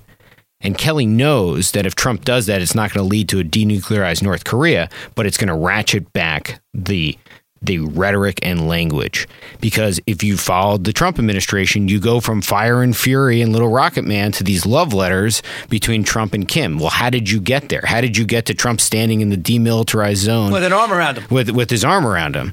And 0.60 0.76
Kelly 0.76 1.06
knows 1.06 1.70
that 1.70 1.86
if 1.86 1.94
Trump 1.94 2.24
does 2.24 2.46
that, 2.46 2.60
it's 2.60 2.74
not 2.74 2.92
going 2.92 3.04
to 3.04 3.08
lead 3.08 3.28
to 3.28 3.38
a 3.38 3.44
denuclearized 3.44 4.22
North 4.22 4.42
Korea, 4.42 4.90
but 5.14 5.26
it's 5.26 5.38
going 5.38 5.48
to 5.48 5.54
ratchet 5.54 6.12
back 6.12 6.60
the 6.74 7.16
the 7.62 7.80
rhetoric 7.80 8.38
and 8.42 8.68
language. 8.68 9.28
Because 9.60 10.00
if 10.06 10.22
you 10.22 10.36
followed 10.36 10.84
the 10.84 10.92
Trump 10.92 11.18
administration, 11.18 11.88
you 11.88 12.00
go 12.00 12.20
from 12.20 12.42
fire 12.42 12.82
and 12.82 12.96
fury 12.96 13.40
and 13.40 13.52
little 13.52 13.68
rocket 13.68 14.04
man 14.04 14.32
to 14.32 14.44
these 14.44 14.66
love 14.66 14.92
letters 14.92 15.42
between 15.68 16.04
Trump 16.04 16.34
and 16.34 16.48
Kim. 16.48 16.78
Well, 16.78 16.90
how 16.90 17.10
did 17.10 17.30
you 17.30 17.40
get 17.40 17.68
there? 17.68 17.82
How 17.84 18.00
did 18.00 18.16
you 18.16 18.24
get 18.24 18.46
to 18.46 18.54
Trump 18.54 18.80
standing 18.80 19.20
in 19.20 19.28
the 19.28 19.36
demilitarized 19.36 20.16
zone 20.16 20.52
with 20.52 20.64
an 20.64 20.72
arm 20.72 20.92
around 20.92 21.18
him? 21.18 21.24
With 21.30 21.50
with 21.50 21.70
his 21.70 21.84
arm 21.84 22.06
around 22.06 22.34
him 22.34 22.52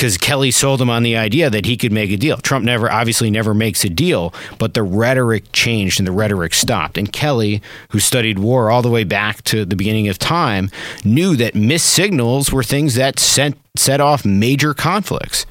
because 0.00 0.16
Kelly 0.16 0.50
sold 0.50 0.80
him 0.80 0.88
on 0.88 1.02
the 1.02 1.16
idea 1.16 1.50
that 1.50 1.66
he 1.66 1.76
could 1.76 1.92
make 1.92 2.10
a 2.10 2.16
deal. 2.16 2.38
Trump 2.38 2.64
never, 2.64 2.90
obviously, 2.90 3.30
never 3.30 3.52
makes 3.52 3.84
a 3.84 3.90
deal, 3.90 4.32
but 4.58 4.72
the 4.72 4.82
rhetoric 4.82 5.52
changed 5.52 6.00
and 6.00 6.06
the 6.06 6.12
rhetoric 6.12 6.54
stopped. 6.54 6.96
And 6.96 7.12
Kelly, 7.12 7.60
who 7.90 7.98
studied 7.98 8.38
war 8.38 8.70
all 8.70 8.80
the 8.80 8.88
way 8.88 9.04
back 9.04 9.42
to 9.44 9.66
the 9.66 9.76
beginning 9.76 10.08
of 10.08 10.18
time, 10.18 10.70
knew 11.04 11.36
that 11.36 11.54
missed 11.54 11.88
signals 11.88 12.50
were 12.50 12.62
things 12.62 12.94
that 12.94 13.18
sent 13.18 13.58
set 13.80 14.00
off 14.00 14.24
major 14.24 14.74
conflicts. 14.74 15.46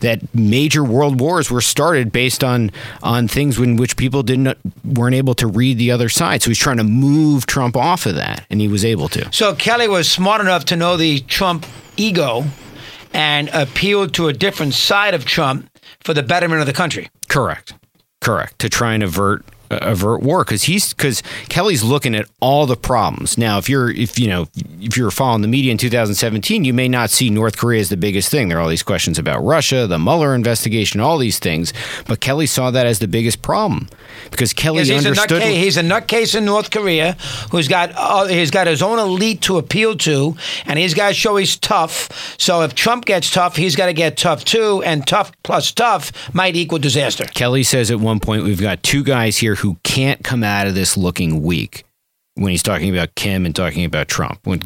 That 0.00 0.34
major 0.34 0.84
world 0.84 1.20
wars 1.20 1.50
were 1.50 1.62
started 1.62 2.12
based 2.12 2.44
on 2.44 2.70
on 3.02 3.28
things 3.28 3.58
in 3.58 3.76
which 3.76 3.96
people 3.96 4.22
didn't 4.22 4.58
weren't 4.84 5.14
able 5.14 5.34
to 5.36 5.46
read 5.46 5.78
the 5.78 5.90
other 5.90 6.10
side. 6.10 6.42
So 6.42 6.50
he's 6.50 6.58
trying 6.58 6.76
to 6.76 6.84
move 6.84 7.46
Trump 7.46 7.76
off 7.76 8.04
of 8.04 8.14
that, 8.14 8.44
and 8.50 8.60
he 8.60 8.68
was 8.68 8.84
able 8.84 9.08
to. 9.08 9.32
So 9.32 9.54
Kelly 9.54 9.88
was 9.88 10.10
smart 10.10 10.42
enough 10.42 10.66
to 10.66 10.76
know 10.76 10.98
the 10.98 11.20
Trump 11.20 11.64
ego 11.96 12.44
and 13.14 13.48
appealed 13.54 14.12
to 14.14 14.28
a 14.28 14.34
different 14.34 14.74
side 14.74 15.14
of 15.14 15.24
Trump 15.24 15.70
for 16.00 16.12
the 16.12 16.22
betterment 16.22 16.60
of 16.60 16.66
the 16.66 16.74
country. 16.74 17.08
Correct. 17.28 17.72
Correct. 18.20 18.58
To 18.58 18.68
try 18.68 18.92
and 18.92 19.02
avert 19.02 19.46
avert 19.70 20.22
war 20.22 20.44
because 20.44 20.64
he's 20.64 20.92
because 20.92 21.22
Kelly's 21.48 21.82
looking 21.82 22.14
at 22.14 22.26
all 22.40 22.66
the 22.66 22.76
problems. 22.76 23.38
Now, 23.38 23.58
if 23.58 23.68
you're 23.68 23.90
if 23.90 24.18
you 24.18 24.28
know 24.28 24.48
if 24.80 24.96
you're 24.96 25.10
following 25.10 25.42
the 25.42 25.48
media 25.48 25.72
in 25.72 25.78
2017, 25.78 26.64
you 26.64 26.72
may 26.72 26.88
not 26.88 27.10
see 27.10 27.30
North 27.30 27.56
Korea 27.56 27.80
as 27.80 27.88
the 27.88 27.96
biggest 27.96 28.30
thing. 28.30 28.48
There 28.48 28.58
are 28.58 28.60
all 28.60 28.68
these 28.68 28.82
questions 28.82 29.18
about 29.18 29.42
Russia, 29.42 29.86
the 29.86 29.98
Mueller 29.98 30.34
investigation, 30.34 31.00
all 31.00 31.18
these 31.18 31.38
things. 31.38 31.72
But 32.06 32.20
Kelly 32.20 32.46
saw 32.46 32.70
that 32.70 32.86
as 32.86 32.98
the 32.98 33.08
biggest 33.08 33.42
problem 33.42 33.88
because 34.30 34.52
Kelly 34.52 34.78
yes, 34.78 34.88
he's 34.88 35.06
understood. 35.06 35.42
A 35.42 35.46
nutcase, 35.46 35.62
he's 35.62 35.76
a 35.76 35.82
nutcase 35.82 36.34
in 36.36 36.44
North 36.44 36.70
Korea 36.70 37.16
who's 37.50 37.68
got 37.68 37.92
uh, 37.96 38.26
he's 38.26 38.50
got 38.50 38.66
his 38.66 38.82
own 38.82 38.98
elite 38.98 39.42
to 39.42 39.58
appeal 39.58 39.96
to, 39.98 40.36
and 40.66 40.78
he's 40.78 40.94
got 40.94 41.08
to 41.08 41.14
show 41.14 41.36
he's 41.36 41.56
tough. 41.56 42.36
So 42.38 42.62
if 42.62 42.74
Trump 42.74 43.04
gets 43.04 43.30
tough, 43.30 43.56
he's 43.56 43.76
got 43.76 43.86
to 43.86 43.92
get 43.92 44.16
tough 44.16 44.44
too, 44.44 44.82
and 44.84 45.06
tough 45.06 45.32
plus 45.42 45.72
tough 45.72 46.12
might 46.34 46.56
equal 46.56 46.78
disaster. 46.78 47.24
Kelly 47.24 47.62
says 47.62 47.90
at 47.90 48.00
one 48.00 48.20
point 48.20 48.44
we've 48.44 48.60
got 48.60 48.82
two 48.82 49.02
guys 49.02 49.38
here 49.38 49.55
who 49.56 49.76
can't 49.82 50.22
come 50.24 50.44
out 50.44 50.66
of 50.66 50.74
this 50.74 50.96
looking 50.96 51.42
weak 51.42 51.84
when 52.34 52.50
he's 52.50 52.62
talking 52.62 52.90
about 52.90 53.14
Kim 53.14 53.46
and 53.46 53.56
talking 53.56 53.84
about 53.84 54.08
Trump, 54.08 54.38
when 54.44 54.60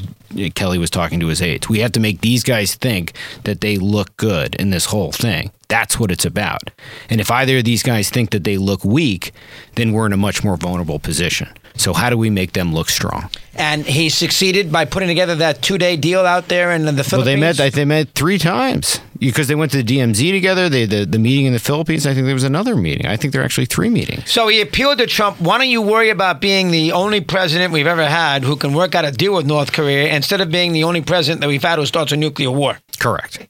Kelly 0.55 0.79
was 0.79 0.91
talking 0.91 1.21
to 1.21 1.29
his 1.29 1.41
aides. 1.41 1.69
We 1.69 1.79
have 1.81 1.93
to 1.93 2.01
make 2.01 2.21
these 2.21 2.43
guys 2.43 2.75
think 2.75 3.13
that 3.45 3.61
they 3.61 3.79
look 3.79 4.17
good 4.17 4.57
in 4.57 4.71
this 4.71 4.87
whole 4.87 5.13
thing. 5.13 5.53
That's 5.69 5.99
what 5.99 6.11
it's 6.11 6.25
about. 6.25 6.71
And 7.09 7.21
if 7.21 7.31
either 7.31 7.59
of 7.59 7.65
these 7.65 7.85
guys 7.85 8.11
think 8.11 8.31
that 8.31 8.43
they 8.43 8.59
look 8.59 8.85
weak, 8.85 9.31
then 9.77 9.93
we're 9.93 10.07
in 10.07 10.13
a 10.13 10.17
much 10.17 10.43
more 10.43 10.57
vulnerable 10.57 10.99
position. 10.99 11.49
So 11.81 11.95
how 11.95 12.11
do 12.11 12.19
we 12.19 12.29
make 12.29 12.53
them 12.53 12.75
look 12.75 12.91
strong? 12.91 13.31
And 13.55 13.87
he 13.87 14.11
succeeded 14.11 14.71
by 14.71 14.85
putting 14.85 15.09
together 15.09 15.35
that 15.37 15.63
two-day 15.63 15.97
deal 15.97 16.21
out 16.27 16.49
there 16.49 16.73
in 16.73 16.85
the 16.85 16.93
Philippines. 16.93 17.13
Well, 17.13 17.25
they 17.25 17.37
met. 17.37 17.73
They 17.73 17.85
met 17.87 18.11
three 18.11 18.37
times 18.39 19.01
because 19.19 19.49
they 19.49 19.55
went 19.55 19.73
to 19.73 19.83
the 19.83 19.99
DMZ 19.99 20.31
together. 20.31 20.69
They 20.69 20.85
the, 20.85 21.07
the 21.07 21.19
meeting 21.19 21.47
in 21.47 21.55
the 21.55 21.59
Philippines. 21.59 22.07
I 22.07 22.13
think 22.13 22.27
there 22.27 22.35
was 22.35 22.45
another 22.45 22.77
meeting. 22.77 23.07
I 23.07 23.17
think 23.17 23.33
there 23.33 23.41
are 23.41 23.45
actually 23.45 23.65
three 23.67 23.89
meetings. 23.89 24.31
So 24.31 24.49
he 24.49 24.61
appealed 24.61 24.99
to 24.99 25.07
Trump. 25.07 25.41
Why 25.41 25.57
don't 25.57 25.69
you 25.69 25.81
worry 25.81 26.11
about 26.11 26.41
being 26.41 26.71
the 26.71 26.93
only 26.93 27.23
president 27.23 27.73
we've 27.73 27.87
ever 27.87 28.05
had 28.05 28.45
who 28.45 28.57
can 28.57 28.75
work 28.75 28.95
out 28.95 29.07
a 29.07 29.11
deal 29.11 29.35
with 29.35 29.47
North 29.47 29.73
Korea 29.73 30.15
instead 30.15 30.43
of 30.43 30.51
being 30.51 30.73
the 30.73 30.85
only 30.85 31.01
president 31.01 31.41
that 31.41 31.49
we've 31.49 31.63
had 31.63 31.79
who 31.79 31.87
starts 31.87 32.13
a 32.13 32.17
nuclear 32.17 32.51
war? 32.51 32.79
Correct. 32.99 33.49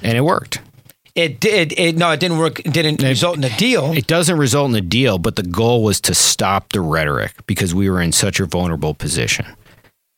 And 0.00 0.16
it 0.16 0.22
worked. 0.22 0.60
It 1.16 1.40
did. 1.40 1.72
It, 1.78 1.96
no, 1.96 2.10
it 2.10 2.20
didn't 2.20 2.36
work. 2.36 2.60
It 2.60 2.74
didn't 2.74 3.02
it, 3.02 3.08
result 3.08 3.38
in 3.38 3.44
a 3.44 3.56
deal. 3.56 3.92
It 3.92 4.06
doesn't 4.06 4.36
result 4.36 4.68
in 4.68 4.76
a 4.76 4.82
deal, 4.82 5.16
but 5.16 5.36
the 5.36 5.42
goal 5.42 5.82
was 5.82 5.98
to 6.02 6.14
stop 6.14 6.72
the 6.74 6.82
rhetoric 6.82 7.32
because 7.46 7.74
we 7.74 7.88
were 7.88 8.02
in 8.02 8.12
such 8.12 8.38
a 8.38 8.44
vulnerable 8.44 8.92
position. 8.92 9.46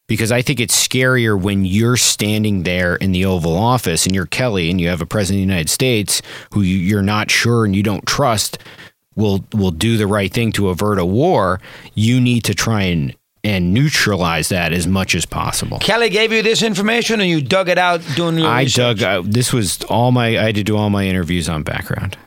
Because 0.08 0.32
I 0.32 0.42
think 0.42 0.58
it's 0.58 0.88
scarier 0.88 1.40
when 1.40 1.64
you're 1.64 1.96
standing 1.96 2.64
there 2.64 2.96
in 2.96 3.12
the 3.12 3.24
Oval 3.26 3.56
Office 3.56 4.06
and 4.06 4.14
you're 4.14 4.26
Kelly 4.26 4.70
and 4.70 4.80
you 4.80 4.88
have 4.88 5.00
a 5.00 5.06
president 5.06 5.36
of 5.36 5.46
the 5.46 5.52
United 5.52 5.70
States 5.70 6.20
who 6.52 6.62
you're 6.62 7.02
not 7.02 7.30
sure 7.30 7.64
and 7.64 7.76
you 7.76 7.82
don't 7.84 8.06
trust 8.06 8.58
will 9.14 9.44
will 9.52 9.70
do 9.70 9.98
the 9.98 10.06
right 10.06 10.32
thing 10.32 10.50
to 10.52 10.68
avert 10.68 10.98
a 10.98 11.04
war. 11.04 11.60
You 11.94 12.20
need 12.20 12.42
to 12.44 12.54
try 12.54 12.82
and 12.82 13.14
and 13.48 13.72
neutralize 13.72 14.50
that 14.50 14.74
as 14.74 14.86
much 14.86 15.14
as 15.14 15.24
possible. 15.24 15.78
Kelly 15.78 16.10
gave 16.10 16.32
you 16.32 16.42
this 16.42 16.62
information, 16.62 17.20
and 17.20 17.30
you 17.30 17.40
dug 17.40 17.70
it 17.70 17.78
out 17.78 18.02
doing 18.14 18.36
your 18.36 18.46
I 18.46 18.62
research? 18.62 18.98
dug 18.98 19.02
out. 19.02 19.24
This 19.30 19.54
was 19.54 19.82
all 19.84 20.12
my. 20.12 20.38
I 20.38 20.42
had 20.44 20.54
to 20.56 20.62
do 20.62 20.76
all 20.76 20.90
my 20.90 21.06
interviews 21.06 21.48
on 21.48 21.62
background. 21.62 22.18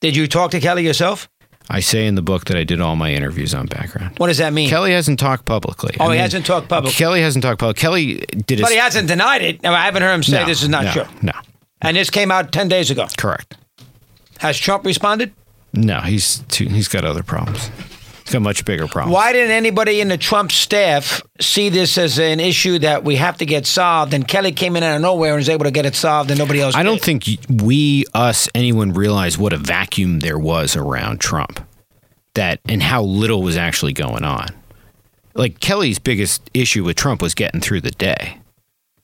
Did 0.00 0.16
you 0.16 0.26
talk 0.26 0.50
to 0.50 0.60
Kelly 0.60 0.84
yourself? 0.84 1.28
I 1.70 1.80
say 1.80 2.06
in 2.06 2.16
the 2.16 2.22
book 2.22 2.46
that 2.46 2.56
I 2.56 2.64
did 2.64 2.80
all 2.80 2.96
my 2.96 3.12
interviews 3.12 3.54
on 3.54 3.66
background. 3.66 4.18
What 4.18 4.26
does 4.28 4.38
that 4.38 4.52
mean? 4.52 4.68
Kelly 4.68 4.92
hasn't 4.92 5.18
talked 5.18 5.44
publicly. 5.44 5.96
Oh, 5.98 6.10
I 6.10 6.14
he 6.14 6.20
hasn't 6.20 6.46
talked 6.46 6.68
publicly. 6.68 6.96
Kelly 6.96 7.20
hasn't 7.20 7.42
talked 7.42 7.60
publicly. 7.60 7.80
Kelly 7.80 8.14
did, 8.46 8.60
but 8.60 8.70
he 8.70 8.76
hasn't 8.76 9.08
denied 9.08 9.42
it. 9.42 9.62
No, 9.62 9.72
I 9.72 9.84
haven't 9.84 10.02
heard 10.02 10.14
him 10.14 10.22
say 10.22 10.40
no, 10.40 10.46
this 10.46 10.62
is 10.62 10.68
not 10.68 10.84
no, 10.84 10.92
true. 10.92 11.04
No, 11.22 11.32
and 11.80 11.96
this 11.96 12.10
came 12.10 12.30
out 12.32 12.52
ten 12.52 12.68
days 12.68 12.90
ago. 12.90 13.06
Correct. 13.16 13.56
Has 14.38 14.58
Trump 14.58 14.84
responded? 14.84 15.32
No, 15.72 16.00
he's 16.00 16.40
too, 16.48 16.68
he's 16.68 16.88
got 16.88 17.04
other 17.04 17.22
problems. 17.22 17.70
He's 18.26 18.32
got 18.32 18.42
much 18.42 18.64
bigger 18.64 18.88
problem. 18.88 19.12
Why 19.12 19.32
didn't 19.32 19.52
anybody 19.52 20.00
in 20.00 20.08
the 20.08 20.18
Trump 20.18 20.50
staff 20.50 21.22
see 21.40 21.68
this 21.68 21.96
as 21.96 22.18
an 22.18 22.40
issue 22.40 22.80
that 22.80 23.04
we 23.04 23.14
have 23.16 23.38
to 23.38 23.46
get 23.46 23.66
solved? 23.66 24.12
And 24.14 24.26
Kelly 24.26 24.50
came 24.50 24.74
in 24.74 24.82
out 24.82 24.96
of 24.96 25.02
nowhere 25.02 25.30
and 25.34 25.38
was 25.38 25.48
able 25.48 25.64
to 25.64 25.70
get 25.70 25.86
it 25.86 25.94
solved, 25.94 26.30
and 26.30 26.38
nobody 26.38 26.60
else. 26.60 26.74
I 26.74 26.82
did. 26.82 26.88
don't 26.88 27.00
think 27.00 27.24
we, 27.62 28.04
us, 28.14 28.48
anyone 28.52 28.92
realized 28.92 29.38
what 29.38 29.52
a 29.52 29.56
vacuum 29.56 30.18
there 30.18 30.40
was 30.40 30.74
around 30.74 31.20
Trump, 31.20 31.60
that 32.34 32.58
and 32.68 32.82
how 32.82 33.04
little 33.04 33.42
was 33.42 33.56
actually 33.56 33.92
going 33.92 34.24
on. 34.24 34.48
Like 35.34 35.60
Kelly's 35.60 36.00
biggest 36.00 36.50
issue 36.52 36.82
with 36.82 36.96
Trump 36.96 37.22
was 37.22 37.32
getting 37.32 37.60
through 37.60 37.82
the 37.82 37.92
day 37.92 38.40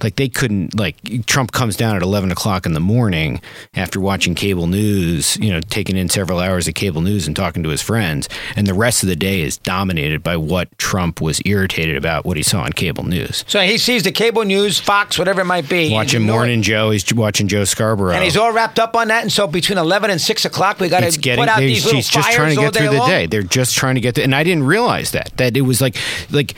like 0.03 0.17
they 0.17 0.29
couldn't 0.29 0.79
like 0.79 0.97
Trump 1.27 1.53
comes 1.53 1.77
down 1.77 1.97
at 1.97 2.03
11 2.03 2.31
o'clock 2.31 2.67
in 2.67 2.73
the 2.73 2.81
morning 2.81 3.41
after 3.75 4.01
watching 4.01 4.35
cable 4.35 4.67
news, 4.67 5.37
you 5.38 5.53
know, 5.53 5.61
taking 5.61 5.97
in 5.97 6.09
several 6.09 6.38
hours 6.38 6.69
of 6.69 6.75
cable 6.75 7.01
news 7.01 7.27
and 7.27 7.37
talking 7.37 7.62
to 7.62 7.69
his 7.69 7.83
friends, 7.83 8.29
and 8.57 8.67
the 8.67 8.75
rest 8.75 9.03
of 9.03 9.09
the 9.09 9.17
day 9.17 9.41
is 9.41 9.57
dominated 9.59 10.23
by 10.23 10.37
what 10.37 10.77
Trump 10.79 11.21
was 11.21 11.41
irritated 11.45 11.97
about 11.97 12.25
what 12.25 12.37
he 12.37 12.43
saw 12.43 12.62
on 12.62 12.73
cable 12.73 13.05
news. 13.05 13.45
So 13.47 13.61
he 13.61 13.79
sees 13.79 14.03
the 14.03 14.12
cable 14.12 14.45
news, 14.45 14.79
Fox, 14.79 15.19
whatever 15.19 15.43
it 15.43 15.47
might 15.47 15.69
be. 15.69 15.93
Watching 15.93 16.23
Morning 16.23 16.62
Joe, 16.62 16.91
he's 16.91 17.12
watching 17.12 17.49
Joe 17.49 17.65
Scarborough, 17.65 18.15
and 18.15 18.25
he's 18.25 18.37
all 18.37 18.53
wrapped 18.53 18.79
up 18.79 18.97
on 18.97 19.09
that. 19.09 19.23
And 19.23 19.33
so 19.33 19.47
between 19.47 19.79
11 19.79 20.11
and 20.11 20.21
6 20.21 20.45
o'clock, 20.45 20.81
we 20.81 20.88
got 20.88 21.01
to 21.01 21.37
put 21.37 21.49
out 21.49 21.59
these 21.61 21.85
little 21.85 21.99
He's 21.99 22.09
just 22.09 22.33
trying 22.33 22.55
to 22.57 22.61
get 22.61 22.75
through 22.75 22.88
the 22.88 22.99
long. 22.99 23.09
day. 23.09 23.27
They're 23.27 23.43
just 23.43 23.77
trying 23.77 23.95
to 23.97 24.01
get, 24.01 24.15
to, 24.17 24.23
and 24.23 24.35
I 24.35 24.43
didn't 24.45 24.65
realize 24.65 25.12
that 25.12 25.37
that 25.37 25.57
it 25.57 25.62
was 25.62 25.81
like 25.81 25.97
like 26.31 26.55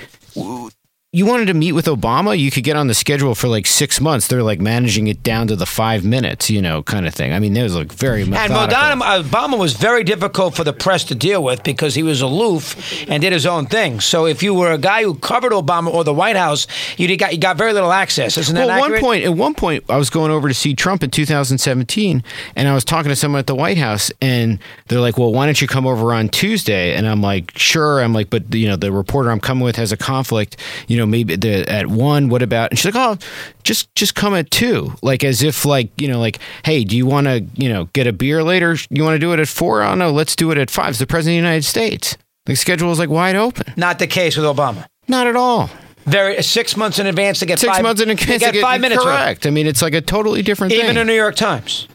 you 1.14 1.24
wanted 1.24 1.46
to 1.46 1.54
meet 1.54 1.70
with 1.70 1.86
Obama, 1.86 2.36
you 2.36 2.50
could 2.50 2.64
get 2.64 2.74
on 2.74 2.88
the 2.88 2.94
schedule 2.94 3.36
for 3.36 3.46
like 3.46 3.68
six 3.68 4.00
months. 4.00 4.26
They're 4.26 4.42
like 4.42 4.60
managing 4.60 5.06
it 5.06 5.22
down 5.22 5.46
to 5.46 5.54
the 5.54 5.64
five 5.64 6.04
minutes, 6.04 6.50
you 6.50 6.60
know, 6.60 6.82
kind 6.82 7.06
of 7.06 7.14
thing. 7.14 7.32
I 7.32 7.38
mean, 7.38 7.56
it 7.56 7.62
was 7.62 7.76
like 7.76 7.92
very 7.92 8.24
much 8.24 8.40
And 8.40 8.52
methodical. 8.52 9.30
Obama, 9.30 9.56
was 9.56 9.74
very 9.74 10.02
difficult 10.02 10.56
for 10.56 10.64
the 10.64 10.72
press 10.72 11.04
to 11.04 11.14
deal 11.14 11.44
with 11.44 11.62
because 11.62 11.94
he 11.94 12.02
was 12.02 12.20
aloof 12.20 13.06
and 13.08 13.20
did 13.20 13.32
his 13.32 13.46
own 13.46 13.66
thing. 13.66 14.00
So 14.00 14.26
if 14.26 14.42
you 14.42 14.54
were 14.54 14.72
a 14.72 14.78
guy 14.78 15.04
who 15.04 15.14
covered 15.14 15.52
Obama 15.52 15.94
or 15.94 16.02
the 16.02 16.12
White 16.12 16.34
House, 16.34 16.66
you 16.96 17.16
got 17.16 17.32
you 17.32 17.38
got 17.38 17.56
very 17.56 17.72
little 17.72 17.92
access. 17.92 18.36
Isn't 18.36 18.56
that 18.56 18.66
well, 18.66 18.84
at 18.84 18.90
one 18.90 19.00
point, 19.00 19.24
at 19.24 19.34
one 19.34 19.54
point, 19.54 19.84
I 19.88 19.96
was 19.96 20.10
going 20.10 20.32
over 20.32 20.48
to 20.48 20.54
see 20.54 20.74
Trump 20.74 21.04
in 21.04 21.10
2017, 21.10 22.24
and 22.56 22.68
I 22.68 22.74
was 22.74 22.84
talking 22.84 23.10
to 23.10 23.16
someone 23.16 23.38
at 23.38 23.46
the 23.46 23.54
White 23.54 23.78
House, 23.78 24.10
and 24.20 24.58
they're 24.88 24.98
like, 24.98 25.16
"Well, 25.16 25.32
why 25.32 25.46
don't 25.46 25.60
you 25.60 25.68
come 25.68 25.86
over 25.86 26.12
on 26.12 26.28
Tuesday?" 26.28 26.92
And 26.96 27.06
I'm 27.06 27.22
like, 27.22 27.56
"Sure." 27.56 28.00
I'm 28.00 28.12
like, 28.12 28.30
"But 28.30 28.52
you 28.52 28.66
know, 28.66 28.74
the 28.74 28.90
reporter 28.90 29.30
I'm 29.30 29.38
coming 29.38 29.62
with 29.62 29.76
has 29.76 29.92
a 29.92 29.96
conflict. 29.96 30.56
You 30.88 30.96
know, 30.96 31.03
maybe 31.06 31.36
the, 31.36 31.68
at 31.70 31.86
one. 31.86 32.28
What 32.28 32.42
about?" 32.42 32.70
And 32.70 32.78
she's 32.78 32.94
like, 32.94 32.96
"Oh, 32.96 33.18
just 33.62 33.94
just 33.94 34.14
come 34.14 34.34
at 34.34 34.50
two. 34.50 34.92
Like 35.02 35.24
as 35.24 35.42
if 35.42 35.64
like 35.64 35.90
you 36.00 36.08
know, 36.08 36.18
like, 36.20 36.38
hey, 36.64 36.84
do 36.84 36.96
you 36.96 37.06
want 37.06 37.26
to 37.26 37.44
you 37.54 37.68
know 37.68 37.84
get 37.92 38.06
a 38.06 38.12
beer 38.12 38.42
later? 38.42 38.76
You 38.90 39.02
want 39.04 39.14
to 39.14 39.18
do 39.18 39.32
it 39.32 39.38
at 39.40 39.48
four? 39.48 39.82
Oh 39.82 39.94
no, 39.94 40.10
let's 40.10 40.34
do 40.36 40.50
it 40.50 40.58
at 40.58 40.70
five. 40.70 40.90
It's 40.90 40.98
the 40.98 41.06
president 41.06 41.38
of 41.38 41.42
the 41.42 41.48
United 41.48 41.64
States. 41.64 42.16
The 42.46 42.54
schedule 42.56 42.92
is 42.92 42.98
like 42.98 43.08
wide 43.10 43.36
open. 43.36 43.72
Not 43.76 43.98
the 43.98 44.06
case 44.06 44.36
with 44.36 44.46
Obama. 44.46 44.86
Not 45.08 45.26
at 45.26 45.36
all." 45.36 45.70
Very 46.06 46.42
six 46.42 46.76
months 46.76 46.98
in 46.98 47.06
advance 47.06 47.38
to 47.38 47.46
get 47.46 47.58
Six 47.58 47.72
five, 47.76 47.82
months 47.82 48.02
in 48.02 48.08
to 48.08 48.12
advance. 48.12 48.40
get 48.40 48.48
to 48.48 48.52
get- 48.52 48.60
five 48.62 48.80
minutes. 48.82 49.02
right. 49.06 49.16
Correct. 49.24 49.46
I 49.46 49.50
mean, 49.50 49.66
it's 49.66 49.80
like 49.80 49.94
a 49.94 50.02
totally 50.02 50.42
different 50.42 50.70
thing. 50.70 50.80
Even 50.80 50.96
thing. 50.96 51.06
the 51.06 51.10
New 51.10 51.16
York 51.16 51.34
Times. 51.34 51.88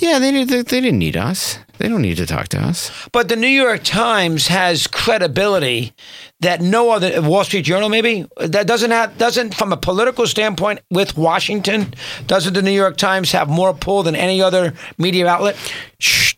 Yeah, 0.00 0.18
they, 0.18 0.44
they 0.44 0.62
they 0.62 0.80
didn't 0.80 0.98
need 0.98 1.16
us. 1.16 1.58
They 1.78 1.88
don't 1.88 2.02
need 2.02 2.16
to 2.16 2.26
talk 2.26 2.48
to 2.48 2.60
us. 2.60 2.90
But 3.12 3.28
the 3.28 3.36
New 3.36 3.46
York 3.48 3.82
Times 3.82 4.48
has 4.48 4.86
credibility 4.86 5.92
that 6.40 6.60
no 6.60 6.90
other 6.90 7.20
Wall 7.22 7.44
Street 7.44 7.62
Journal 7.62 7.88
maybe 7.88 8.26
that 8.38 8.66
doesn't 8.66 8.90
have 8.90 9.16
doesn't 9.18 9.54
from 9.54 9.72
a 9.72 9.76
political 9.76 10.26
standpoint 10.26 10.80
with 10.90 11.16
Washington 11.16 11.94
doesn't 12.26 12.54
the 12.54 12.62
New 12.62 12.70
York 12.72 12.96
Times 12.96 13.32
have 13.32 13.48
more 13.48 13.72
pull 13.74 14.02
than 14.02 14.14
any 14.16 14.40
other 14.42 14.74
media 14.98 15.26
outlet? 15.26 15.56
Shh. 15.98 16.34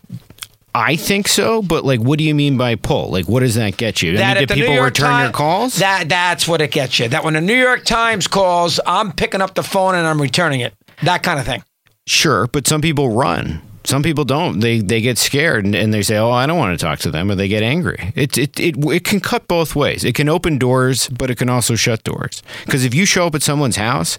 I 0.75 0.95
think 0.95 1.27
so, 1.27 1.61
but 1.63 1.85
like, 1.85 1.99
what 1.99 2.19
do 2.19 2.25
you 2.25 2.35
mean 2.35 2.57
by 2.57 2.77
pull? 2.77 3.11
Like, 3.11 3.29
what 3.29 3.41
does 3.41 3.57
that 3.57 3.77
get 3.77 4.01
you? 4.01 4.13
I 4.13 4.17
That 4.17 4.35
mean, 4.35 4.43
if 4.45 4.49
do 4.51 4.55
people 4.55 4.81
return 4.81 5.23
your 5.23 5.33
calls? 5.33 5.77
That 5.77 6.09
that's 6.09 6.47
what 6.47 6.61
it 6.61 6.71
gets 6.71 6.99
you. 7.01 7.09
That 7.09 7.25
when 7.25 7.35
the 7.35 7.41
New 7.41 7.57
York 7.57 7.85
Times 7.85 8.29
calls, 8.29 8.79
I'm 8.87 9.13
picking 9.13 9.41
up 9.41 9.55
the 9.55 9.65
phone 9.65 9.95
and 9.97 10.07
I'm 10.07 10.21
returning 10.21 10.61
it. 10.61 10.75
That 11.03 11.23
kind 11.23 11.41
of 11.41 11.47
thing. 11.47 11.65
Sure, 12.09 12.47
but 12.49 12.67
some 12.67 12.81
people 12.81 13.11
run. 13.11 13.63
Some 13.85 14.03
people 14.03 14.25
don't. 14.25 14.61
They 14.61 14.81
they 14.81 15.01
get 15.01 15.17
scared 15.17 15.65
and, 15.65 15.75
and 15.75 15.95
they 15.95 16.03
say, 16.03 16.19
"Oh, 16.19 16.31
I 16.31 16.47
don't 16.47 16.59
want 16.59 16.79
to 16.79 16.85
talk 16.85 16.99
to 17.01 17.11
them," 17.11 17.31
or 17.31 17.35
they 17.35 17.49
get 17.49 17.63
angry. 17.63 18.13
It, 18.15 18.37
it 18.37 18.61
it 18.61 18.77
it 18.85 19.05
can 19.05 19.21
cut 19.21 19.49
both 19.49 19.75
ways. 19.75 20.05
It 20.05 20.15
can 20.15 20.29
open 20.29 20.59
doors, 20.59 21.09
but 21.09 21.31
it 21.31 21.37
can 21.37 21.49
also 21.49 21.75
shut 21.75 22.05
doors. 22.05 22.43
Because 22.67 22.85
if 22.85 22.95
you 22.95 23.07
show 23.07 23.27
up 23.27 23.35
at 23.35 23.43
someone's 23.43 23.77
house 23.77 24.19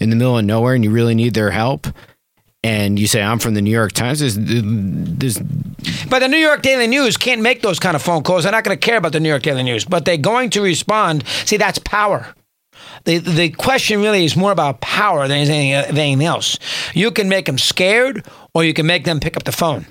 in 0.00 0.10
the 0.10 0.16
middle 0.16 0.36
of 0.36 0.44
nowhere 0.44 0.74
and 0.74 0.82
you 0.82 0.90
really 0.90 1.14
need 1.14 1.34
their 1.34 1.52
help, 1.52 1.86
and 2.64 2.98
you 2.98 3.06
say, 3.06 3.22
"I'm 3.22 3.38
from 3.38 3.54
the 3.54 3.62
New 3.62 3.70
York 3.70 3.92
Times," 3.92 4.18
there's, 4.18 4.36
there's 4.36 5.38
But 6.08 6.20
the 6.20 6.28
New 6.28 6.38
York 6.38 6.62
Daily 6.62 6.88
News 6.88 7.16
can't 7.16 7.42
make 7.42 7.62
those 7.62 7.78
kind 7.78 7.94
of 7.94 8.02
phone 8.02 8.22
calls. 8.22 8.44
They're 8.44 8.52
not 8.52 8.64
going 8.64 8.76
to 8.76 8.84
care 8.84 8.96
about 8.96 9.12
the 9.12 9.20
New 9.20 9.28
York 9.28 9.42
Daily 9.42 9.62
News, 9.62 9.84
but 9.84 10.06
they're 10.06 10.16
going 10.16 10.50
to 10.50 10.62
respond. 10.62 11.24
See, 11.44 11.58
that's 11.58 11.78
power. 11.78 12.34
The, 13.04 13.18
the 13.18 13.50
question 13.50 14.00
really 14.00 14.24
is 14.24 14.36
more 14.36 14.52
about 14.52 14.80
power 14.80 15.28
than 15.28 15.38
anything, 15.38 15.72
anything 15.72 16.24
else. 16.24 16.58
You 16.94 17.10
can 17.10 17.28
make 17.28 17.46
them 17.46 17.58
scared 17.58 18.26
or 18.54 18.64
you 18.64 18.72
can 18.72 18.86
make 18.86 19.04
them 19.04 19.20
pick 19.20 19.36
up 19.36 19.44
the 19.44 19.52
phone. 19.52 19.86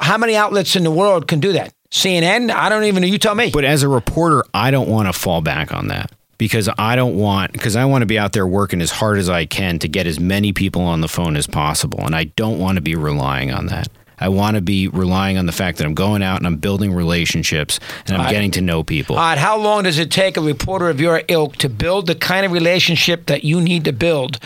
How 0.00 0.18
many 0.18 0.34
outlets 0.34 0.74
in 0.74 0.82
the 0.82 0.90
world 0.90 1.28
can 1.28 1.38
do 1.38 1.52
that? 1.52 1.72
CNN? 1.92 2.50
I 2.50 2.68
don't 2.68 2.84
even 2.84 3.02
know. 3.02 3.06
You 3.06 3.18
tell 3.18 3.36
me. 3.36 3.50
But 3.52 3.64
as 3.64 3.84
a 3.84 3.88
reporter, 3.88 4.42
I 4.52 4.72
don't 4.72 4.88
want 4.88 5.06
to 5.06 5.12
fall 5.12 5.40
back 5.42 5.72
on 5.72 5.88
that 5.88 6.10
because 6.38 6.68
I 6.76 6.96
don't 6.96 7.16
want 7.16 7.52
because 7.52 7.76
I 7.76 7.84
want 7.84 8.02
to 8.02 8.06
be 8.06 8.18
out 8.18 8.32
there 8.32 8.46
working 8.46 8.82
as 8.82 8.90
hard 8.90 9.18
as 9.18 9.28
I 9.28 9.46
can 9.46 9.78
to 9.78 9.88
get 9.88 10.06
as 10.06 10.18
many 10.18 10.52
people 10.52 10.82
on 10.82 11.00
the 11.00 11.08
phone 11.08 11.36
as 11.36 11.46
possible, 11.46 12.00
and 12.04 12.14
I 12.14 12.24
don't 12.24 12.58
want 12.58 12.76
to 12.76 12.82
be 12.82 12.96
relying 12.96 13.52
on 13.52 13.66
that. 13.66 13.88
I 14.18 14.28
want 14.28 14.56
to 14.56 14.62
be 14.62 14.88
relying 14.88 15.38
on 15.38 15.46
the 15.46 15.52
fact 15.52 15.78
that 15.78 15.86
I'm 15.86 15.94
going 15.94 16.22
out 16.22 16.38
and 16.38 16.46
I'm 16.46 16.56
building 16.56 16.92
relationships 16.92 17.80
and 18.06 18.16
I'm 18.16 18.26
I- 18.26 18.30
getting 18.30 18.50
to 18.52 18.60
know 18.60 18.82
people. 18.84 19.16
Right, 19.16 19.38
how 19.38 19.58
long 19.58 19.84
does 19.84 19.98
it 19.98 20.10
take 20.10 20.36
a 20.36 20.40
reporter 20.40 20.88
of 20.88 21.00
your 21.00 21.22
ilk 21.28 21.56
to 21.56 21.68
build 21.68 22.06
the 22.06 22.14
kind 22.14 22.46
of 22.46 22.52
relationship 22.52 23.26
that 23.26 23.44
you 23.44 23.60
need 23.60 23.84
to 23.84 23.92
build 23.92 24.38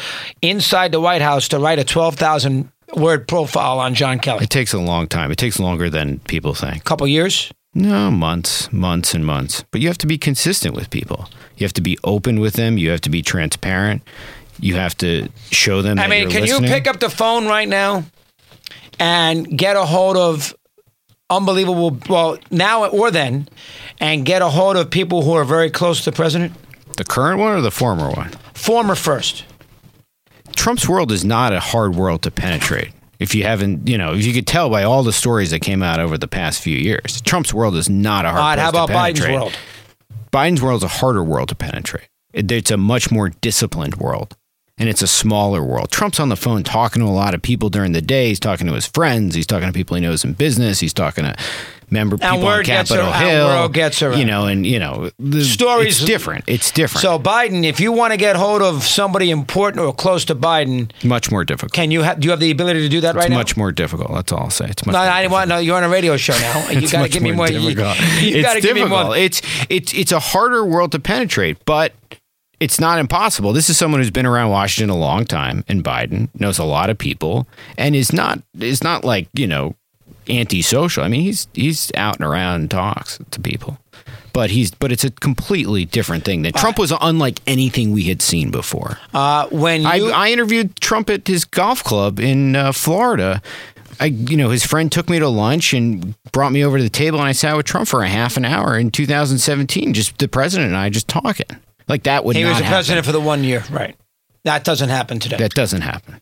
inside 0.43 0.93
the 0.93 1.01
White 1.01 1.23
House 1.23 1.49
to 1.49 1.59
write 1.59 1.79
a 1.79 1.85
12,000 1.85 2.71
word 2.97 3.29
profile 3.29 3.79
on 3.79 3.95
John 3.95 4.19
Kelly? 4.19 4.45
it 4.45 4.51
takes 4.51 4.73
a 4.73 4.79
long 4.79 5.07
time. 5.09 5.31
It 5.31 5.37
takes 5.39 5.59
longer 5.61 5.91
than 5.91 6.21
people 6.21 6.55
think. 6.55 6.77
A 6.77 6.81
couple 6.81 7.07
years? 7.07 7.53
No, 7.75 8.11
months, 8.11 8.73
months 8.73 9.15
and 9.15 9.25
months. 9.25 9.65
But 9.71 9.81
you 9.81 9.89
have 9.89 9.99
to 9.99 10.07
be 10.07 10.19
consistent 10.19 10.75
with 10.75 10.91
people. 10.91 11.29
You 11.57 11.65
have 11.65 11.75
to 11.75 11.83
be 11.83 11.99
open 12.03 12.41
with 12.41 12.55
them. 12.55 12.79
You 12.79 12.91
have 12.91 13.03
to 13.03 13.11
be 13.11 13.23
transparent. 13.23 14.03
You 14.59 14.75
have 14.75 14.97
to 14.99 15.29
show 15.51 15.83
them. 15.83 15.99
I 15.99 16.09
mean, 16.09 16.31
can 16.31 16.45
you 16.45 16.61
pick 16.61 16.89
up 16.89 16.99
the 16.99 17.11
phone 17.11 17.47
right 17.47 17.69
now 17.69 18.05
and 18.99 19.57
get 19.57 19.77
a 19.77 19.85
hold 19.85 20.17
of 20.17 20.55
unbelievable, 21.31 21.99
well, 22.09 22.39
now 22.51 22.87
or 22.89 23.11
then, 23.11 23.49
and 24.01 24.25
get 24.25 24.43
a 24.43 24.49
hold 24.49 24.77
of 24.77 24.91
people 24.91 25.23
who 25.23 25.33
are 25.35 25.45
very 25.45 25.71
close 25.71 26.01
to 26.05 26.11
the 26.11 26.17
president? 26.17 26.53
the 26.97 27.05
current 27.05 27.39
one 27.39 27.53
or 27.57 27.61
the 27.61 27.71
former 27.71 28.11
one? 28.11 28.29
Former 28.55 28.97
first. 28.97 29.45
Trump's 30.57 30.89
world 30.89 31.13
is 31.13 31.25
not 31.25 31.53
a 31.53 31.61
hard 31.61 31.95
world 31.95 32.23
to 32.23 32.31
penetrate. 32.33 32.91
If 33.21 33.35
you 33.37 33.45
haven't, 33.45 33.89
you 33.89 33.97
know, 33.99 34.15
if 34.15 34.25
you 34.27 34.33
could 34.33 34.47
tell 34.49 34.69
by 34.69 34.83
all 34.83 35.05
the 35.05 35.13
stories 35.13 35.51
that 35.53 35.61
came 35.61 35.81
out 35.83 36.01
over 36.01 36.19
the 36.19 36.27
past 36.27 36.61
few 36.61 36.77
years, 36.77 37.21
Trump's 37.21 37.55
world 37.55 37.77
is 37.77 37.89
not 37.89 38.25
a 38.25 38.31
hard. 38.31 38.41
All 38.41 38.47
right, 38.49 38.55
place 38.57 38.65
how 38.65 38.85
about 38.85 38.89
Biden's 38.91 39.21
world? 39.29 39.53
Biden's 40.33 40.61
world 40.63 40.79
is 40.81 40.85
a 40.85 40.89
harder 40.89 41.23
world 41.23 41.49
to 41.51 41.55
penetrate. 41.55 42.09
It- 42.33 42.51
It's 42.51 42.71
a 42.73 42.77
much 42.77 43.11
more 43.13 43.29
disciplined 43.29 43.97
world, 43.97 44.37
and 44.79 44.89
it's 44.89 45.03
a 45.03 45.07
smaller 45.07 45.63
world. 45.63 45.91
Trump's 45.91 46.21
on 46.21 46.29
the 46.29 46.37
phone 46.37 46.63
talking 46.63 47.03
to 47.03 47.09
a 47.09 47.11
lot 47.11 47.35
of 47.35 47.43
people 47.43 47.69
during 47.71 47.93
the 47.93 48.03
day. 48.03 48.29
He's 48.29 48.41
talking 48.41 48.67
to 48.67 48.75
his 48.75 48.87
friends. 48.87 49.35
He's 49.35 49.47
talking 49.47 49.67
to 49.67 49.73
people 49.73 49.97
he 49.97 50.03
knows 50.03 50.25
in 50.25 50.33
business. 50.35 50.81
He's 50.81 50.93
talking 50.95 51.25
to 51.25 51.35
member 51.91 52.19
people 52.19 52.37
on 52.39 52.45
word 52.45 52.67
gets 52.67 52.91
Capitol 52.91 53.11
around- 53.11 53.25
Hill. 53.25 53.69
gets 53.71 54.03
around. 54.03 54.19
You 54.19 54.27
know, 54.27 54.45
and 54.47 54.67
you 54.67 54.79
know, 54.79 55.11
the, 55.19 55.43
Stories- 55.43 55.97
It's 55.99 56.05
different. 56.05 56.45
It's 56.47 56.71
different. 56.71 57.03
So, 57.03 57.19
Biden, 57.19 57.65
if 57.65 57.81
you 57.81 57.93
want 57.93 58.13
to 58.13 58.17
get 58.19 58.37
hold 58.37 58.61
of 58.63 58.85
somebody 58.85 59.31
important 59.31 59.83
or 59.83 59.93
close 59.95 60.25
to 60.27 60.35
Biden, 60.35 60.91
much 61.03 61.31
more 61.31 61.45
difficult. 61.45 61.73
can 61.73 61.91
you 61.91 62.05
ha- 62.05 62.15
do 62.15 62.27
you 62.27 62.31
have 62.31 62.41
the 62.41 62.51
ability 62.51 62.81
to 62.83 62.89
do 62.89 63.01
that 63.01 63.17
it's 63.17 63.23
right 63.25 63.31
now? 63.31 63.37
much 63.39 63.57
more 63.57 63.73
difficult. 63.73 64.13
That's 64.13 64.31
all 64.33 64.41
I'll 64.45 64.51
say. 64.51 64.67
It's 64.69 64.85
much. 64.87 64.93
No, 64.93 64.99
more 65.01 65.09
I 65.09 65.27
want 65.29 65.49
know. 65.49 65.59
You're 65.59 65.77
on 65.77 65.85
a 65.85 65.89
radio 65.89 66.17
show 66.17 66.35
now. 66.39 66.69
You 66.79 66.83
got 66.83 66.91
to 66.91 66.99
much 66.99 67.13
give 67.13 67.23
me 67.23 67.33
more. 67.33 67.49
You, 67.51 67.75
difficult. 67.75 67.99
you 68.23 68.43
got 68.43 68.55
to 68.55 68.61
give 68.61 68.75
me 68.77 68.85
more. 68.85 69.17
It's 69.17 69.41
it's 69.71 69.93
it's 69.95 70.13
a 70.13 70.21
harder 70.21 70.65
world 70.65 70.93
to 70.93 70.99
penetrate, 71.01 71.65
but 71.65 71.93
it's 72.61 72.81
not 72.81 72.99
impossible. 72.99 73.53
This 73.53 73.71
is 73.71 73.77
someone 73.77 74.01
who's 74.01 74.11
been 74.11 74.27
around 74.27 74.51
Washington 74.51 74.91
a 74.91 74.99
long 74.99 75.25
time, 75.25 75.65
and 75.69 75.85
Biden 75.85 76.29
knows 76.39 76.59
a 76.59 76.65
lot 76.65 76.91
of 76.91 76.99
people, 76.99 77.47
and 77.77 77.95
is 77.95 78.13
not 78.13 78.43
is 78.59 78.83
not 78.83 79.05
like 79.05 79.29
you 79.35 79.47
know 79.47 79.77
antisocial. 80.29 81.05
I 81.05 81.09
mean, 81.09 81.23
he's 81.23 81.47
he's 81.55 81.93
out 81.95 82.17
and 82.17 82.25
around 82.25 82.63
and 82.63 82.71
talks 82.71 83.19
to 83.31 83.41
people. 83.41 83.79
But 84.33 84.51
he's 84.51 84.71
but 84.71 84.93
it's 84.93 85.05
a 85.05 85.11
completely 85.11 85.85
different 85.85 86.25
thing. 86.25 86.43
That 86.43 86.55
Trump 86.55 86.79
was 86.79 86.93
unlike 87.01 87.41
anything 87.47 87.93
we 87.93 88.05
had 88.05 88.23
seen 88.23 88.51
before. 88.51 88.99
Uh, 89.15 89.49
when 89.49 89.87
I, 89.87 89.99
I 89.99 90.31
interviewed 90.31 90.77
Trump 90.81 91.11
at 91.11 91.27
his 91.27 91.45
golf 91.45 91.83
club 91.83 92.21
in 92.21 92.57
uh, 92.57 92.73
Florida. 92.73 93.43
I, 94.01 94.05
you 94.05 94.37
know, 94.37 94.51
his 94.51 94.65
friend 94.65 94.93
took 94.93 95.11
me 95.11 95.19
to 95.19 95.29
lunch 95.29 95.75
and 95.75 96.15
brought 96.31 96.53
me 96.53 96.65
over 96.65 96.77
to 96.77 96.85
the 96.85 96.89
table, 96.89 97.19
and 97.19 97.27
I 97.27 97.33
sat 97.33 97.57
with 97.57 97.67
Trump 97.67 97.89
for 97.89 98.05
a 98.05 98.09
half 98.09 98.37
an 98.37 98.45
hour 98.45 98.79
in 98.79 98.93
2017. 98.93 99.93
Just 99.93 100.19
the 100.19 100.29
president 100.29 100.69
and 100.69 100.77
I 100.77 100.89
just 100.89 101.09
talking 101.09 101.59
like 101.89 102.05
that 102.05 102.25
would 102.25 102.37
he 102.37 102.43
not 102.43 102.51
was 102.51 102.59
the 102.59 102.65
happen. 102.65 102.77
president 102.77 103.07
for 103.07 103.13
the 103.13 103.21
one 103.21 103.45
year, 103.45 103.65
right? 103.71 103.97
That 104.45 104.65
doesn't 104.65 104.89
happen 104.89 105.19
today. 105.19 105.37
That 105.37 105.55
doesn't 105.55 105.81
happen. 105.83 106.21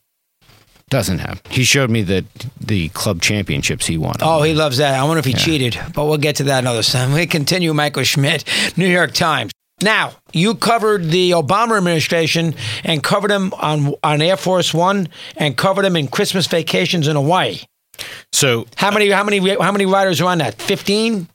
Doesn't 0.88 1.18
happen. 1.18 1.40
He 1.50 1.64
showed 1.64 1.90
me 1.90 2.02
the 2.02 2.24
the 2.61 2.88
club 2.90 3.20
championships 3.20 3.87
he 3.87 3.98
won. 3.98 4.14
Oh, 4.20 4.42
he 4.42 4.55
loves 4.55 4.76
that. 4.79 4.94
I 4.98 5.02
wonder 5.02 5.18
if 5.18 5.24
he 5.24 5.33
cheated, 5.33 5.76
but 5.94 6.07
we'll 6.07 6.16
get 6.18 6.37
to 6.37 6.44
that 6.44 6.61
another 6.61 6.83
time. 6.85 7.12
We 7.12 7.26
continue. 7.26 7.74
Michael 7.74 8.05
Schmidt, 8.05 8.44
New 8.76 8.87
York 8.87 9.12
Times. 9.12 9.50
Now, 9.83 10.12
you 10.33 10.55
covered 10.55 11.11
the 11.11 11.33
Obama 11.33 11.76
administration 11.76 12.55
and 12.85 13.02
covered 13.02 13.33
him 13.33 13.52
on 13.55 13.94
on 14.05 14.22
Air 14.22 14.37
Force 14.37 14.72
One 14.72 15.09
and 15.37 15.57
covered 15.57 15.85
him 15.85 15.96
in 15.96 16.07
Christmas 16.07 16.46
vacations 16.46 17.09
in 17.09 17.16
Hawaii. 17.16 17.59
so 18.33 18.66
How 18.76 18.92
many? 18.92 19.11
How 19.11 19.24
many? 19.24 19.40
How 19.61 19.72
many 19.72 19.87
riders 19.87 20.20
are 20.20 20.31
on 20.31 20.38
that? 20.38 20.55
Fifteen? 20.62 21.29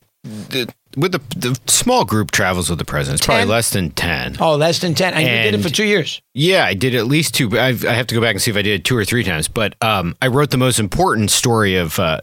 With 0.97 1.12
the 1.12 1.21
the 1.38 1.60
small 1.67 2.06
group 2.06 2.32
travels 2.32 2.69
with 2.69 2.80
the 2.80 2.86
president, 2.86 3.19
it's 3.19 3.25
probably 3.25 3.45
less 3.45 3.71
than 3.71 3.91
ten. 3.91 4.38
Oh, 4.39 4.56
less 4.56 4.80
than 4.80 4.93
ten. 4.93 5.13
And, 5.13 5.23
you 5.23 5.51
did 5.51 5.60
it 5.60 5.63
for 5.63 5.73
two 5.73 5.86
years. 5.86 6.21
Yeah, 6.34 6.65
I 6.65 6.73
did 6.73 6.95
at 6.95 7.06
least 7.08 7.36
two. 7.36 7.58
I've, 7.60 7.86
I 7.86 7.93
have 7.93 8.08
to 8.08 8.15
go 8.15 8.21
back 8.21 8.36
and 8.36 8.41
see 8.41 8.51
if 8.51 8.58
I 8.58 8.62
did 8.62 8.80
it 8.80 8.86
two 8.86 8.95
or 8.95 9.06
three 9.06 9.23
times. 9.23 9.47
But 9.47 9.75
um, 9.84 10.15
I 10.21 10.27
wrote 10.27 10.51
the 10.51 10.58
most 10.58 10.80
important 10.80 11.32
story 11.32 11.75
of 11.75 11.99
uh, 11.99 12.19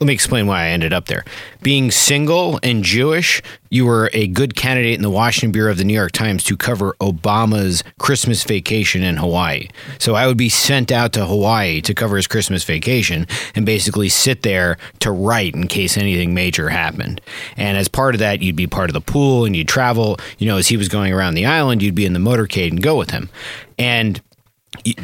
let 0.00 0.06
me 0.06 0.14
explain 0.14 0.46
why 0.46 0.64
I 0.64 0.68
ended 0.68 0.92
up 0.92 1.06
there. 1.06 1.24
Being 1.60 1.90
single 1.90 2.60
and 2.62 2.84
Jewish, 2.84 3.42
you 3.68 3.84
were 3.84 4.10
a 4.12 4.28
good 4.28 4.54
candidate 4.54 4.94
in 4.94 5.02
the 5.02 5.10
Washington 5.10 5.50
Bureau 5.50 5.72
of 5.72 5.76
the 5.76 5.84
New 5.84 5.94
York 5.94 6.12
Times 6.12 6.44
to 6.44 6.56
cover 6.56 6.94
Obama's 7.00 7.82
Christmas 7.98 8.44
vacation 8.44 9.02
in 9.02 9.16
Hawaii. 9.16 9.68
So 9.98 10.14
I 10.14 10.28
would 10.28 10.36
be 10.36 10.48
sent 10.48 10.92
out 10.92 11.12
to 11.14 11.26
Hawaii 11.26 11.80
to 11.80 11.94
cover 11.94 12.16
his 12.16 12.28
Christmas 12.28 12.62
vacation 12.62 13.26
and 13.56 13.66
basically 13.66 14.08
sit 14.08 14.42
there 14.42 14.78
to 15.00 15.10
write 15.10 15.54
in 15.54 15.66
case 15.66 15.96
anything 15.96 16.32
major 16.32 16.68
happened. 16.68 17.20
And 17.56 17.76
as 17.76 17.88
part 17.88 18.14
of 18.14 18.20
that, 18.20 18.40
you'd 18.40 18.56
be 18.56 18.68
part 18.68 18.90
of 18.90 18.94
the 18.94 19.00
pool 19.00 19.44
and 19.44 19.56
you'd 19.56 19.68
travel. 19.68 20.18
You 20.38 20.46
know, 20.46 20.58
as 20.58 20.68
he 20.68 20.76
was 20.76 20.88
going 20.88 21.12
around 21.12 21.34
the 21.34 21.46
island, 21.46 21.82
you'd 21.82 21.96
be 21.96 22.06
in 22.06 22.12
the 22.12 22.20
motorcade 22.20 22.70
and 22.70 22.80
go 22.80 22.96
with 22.96 23.10
him. 23.10 23.30
And 23.78 24.20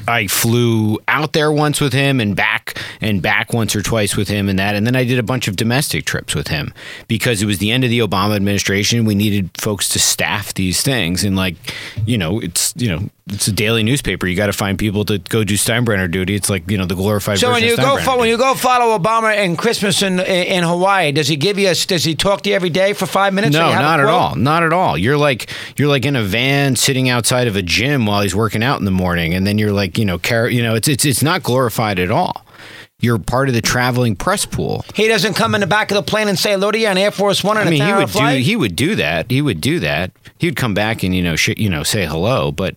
I 0.08 0.26
flew 0.26 0.98
out 1.08 1.32
there 1.32 1.52
once 1.52 1.80
with 1.80 1.92
him 1.92 2.20
and 2.20 2.34
back 2.34 2.78
and 3.00 3.20
back 3.20 3.52
once 3.52 3.74
or 3.74 3.82
twice 3.82 4.16
with 4.16 4.28
him 4.28 4.48
and 4.48 4.58
that. 4.58 4.74
And 4.74 4.86
then 4.86 4.96
I 4.96 5.04
did 5.04 5.18
a 5.18 5.22
bunch 5.22 5.48
of 5.48 5.56
domestic 5.56 6.04
trips 6.04 6.34
with 6.34 6.48
him 6.48 6.72
because 7.08 7.42
it 7.42 7.46
was 7.46 7.58
the 7.58 7.70
end 7.70 7.84
of 7.84 7.90
the 7.90 8.00
Obama 8.00 8.36
administration. 8.36 9.04
We 9.04 9.14
needed 9.14 9.50
folks 9.58 9.88
to 9.90 9.98
staff 9.98 10.54
these 10.54 10.82
things. 10.82 11.24
And 11.24 11.36
like, 11.36 11.56
you 12.06 12.18
know, 12.18 12.40
it's, 12.40 12.74
you 12.76 12.88
know, 12.88 13.08
it's 13.26 13.48
a 13.48 13.52
daily 13.52 13.82
newspaper. 13.82 14.26
You 14.26 14.36
got 14.36 14.46
to 14.46 14.52
find 14.52 14.78
people 14.78 15.04
to 15.06 15.16
go 15.18 15.44
do 15.44 15.54
Steinbrenner 15.54 16.10
duty. 16.10 16.34
It's 16.34 16.50
like, 16.50 16.70
you 16.70 16.76
know, 16.76 16.84
the 16.84 16.94
glorified 16.94 17.38
So 17.38 17.50
when 17.50 17.62
you 17.64 17.74
go 17.76 17.96
fo- 17.96 18.18
when 18.18 18.28
you 18.28 18.36
go 18.36 18.54
follow 18.54 18.96
Obama 18.98 19.36
in 19.42 19.56
Christmas 19.56 20.02
in 20.02 20.20
in 20.20 20.62
Hawaii, 20.62 21.10
does 21.10 21.26
he 21.28 21.36
give 21.36 21.58
you 21.58 21.68
a, 21.68 21.74
does 21.74 22.04
he 22.04 22.14
talk 22.14 22.42
to 22.42 22.50
you 22.50 22.56
every 22.56 22.68
day 22.70 22.92
for 22.92 23.06
five 23.06 23.32
minutes? 23.32 23.54
No, 23.54 23.70
not 23.70 23.98
at 24.00 24.06
all. 24.06 24.36
Not 24.36 24.62
at 24.62 24.72
all. 24.74 24.98
You're 24.98 25.16
like 25.16 25.48
you're 25.78 25.88
like 25.88 26.04
in 26.04 26.16
a 26.16 26.22
van 26.22 26.76
sitting 26.76 27.08
outside 27.08 27.46
of 27.48 27.56
a 27.56 27.62
gym 27.62 28.04
while 28.04 28.20
he's 28.20 28.34
working 28.36 28.62
out 28.62 28.78
in 28.78 28.84
the 28.84 28.90
morning, 28.90 29.32
and 29.32 29.46
then 29.46 29.56
you're 29.56 29.72
like, 29.72 29.96
you 29.96 30.04
know, 30.04 30.18
car- 30.18 30.48
you 30.50 30.62
know, 30.62 30.74
it's 30.74 30.88
it's 30.88 31.04
it's 31.06 31.22
not 31.22 31.42
glorified 31.42 31.98
at 31.98 32.10
all. 32.10 32.44
You're 33.00 33.18
part 33.18 33.48
of 33.48 33.54
the 33.54 33.60
traveling 33.60 34.16
press 34.16 34.46
pool. 34.46 34.84
He 34.94 35.08
doesn't 35.08 35.34
come 35.34 35.54
in 35.54 35.60
the 35.60 35.66
back 35.66 35.90
of 35.90 35.94
the 35.96 36.02
plane 36.02 36.28
and 36.28 36.38
say 36.38 36.52
hello 36.52 36.70
to 36.70 36.78
you 36.78 36.88
on 36.88 36.96
Air 36.96 37.10
Force 37.10 37.42
One 37.42 37.56
I 37.56 37.64
mean, 37.68 37.82
he 37.82 37.92
would 37.92 38.10
do 38.10 38.26
he 38.42 38.56
would 38.56 38.76
do 38.76 38.94
that. 38.96 39.30
He 39.30 39.40
would 39.42 39.60
do 39.62 39.80
that. 39.80 40.12
He 40.38 40.46
would 40.46 40.56
come 40.56 40.74
back 40.74 41.02
and 41.02 41.14
you 41.14 41.22
know 41.22 41.36
sh- 41.36 41.56
you 41.56 41.70
know 41.70 41.82
say 41.82 42.04
hello, 42.06 42.52
but 42.52 42.74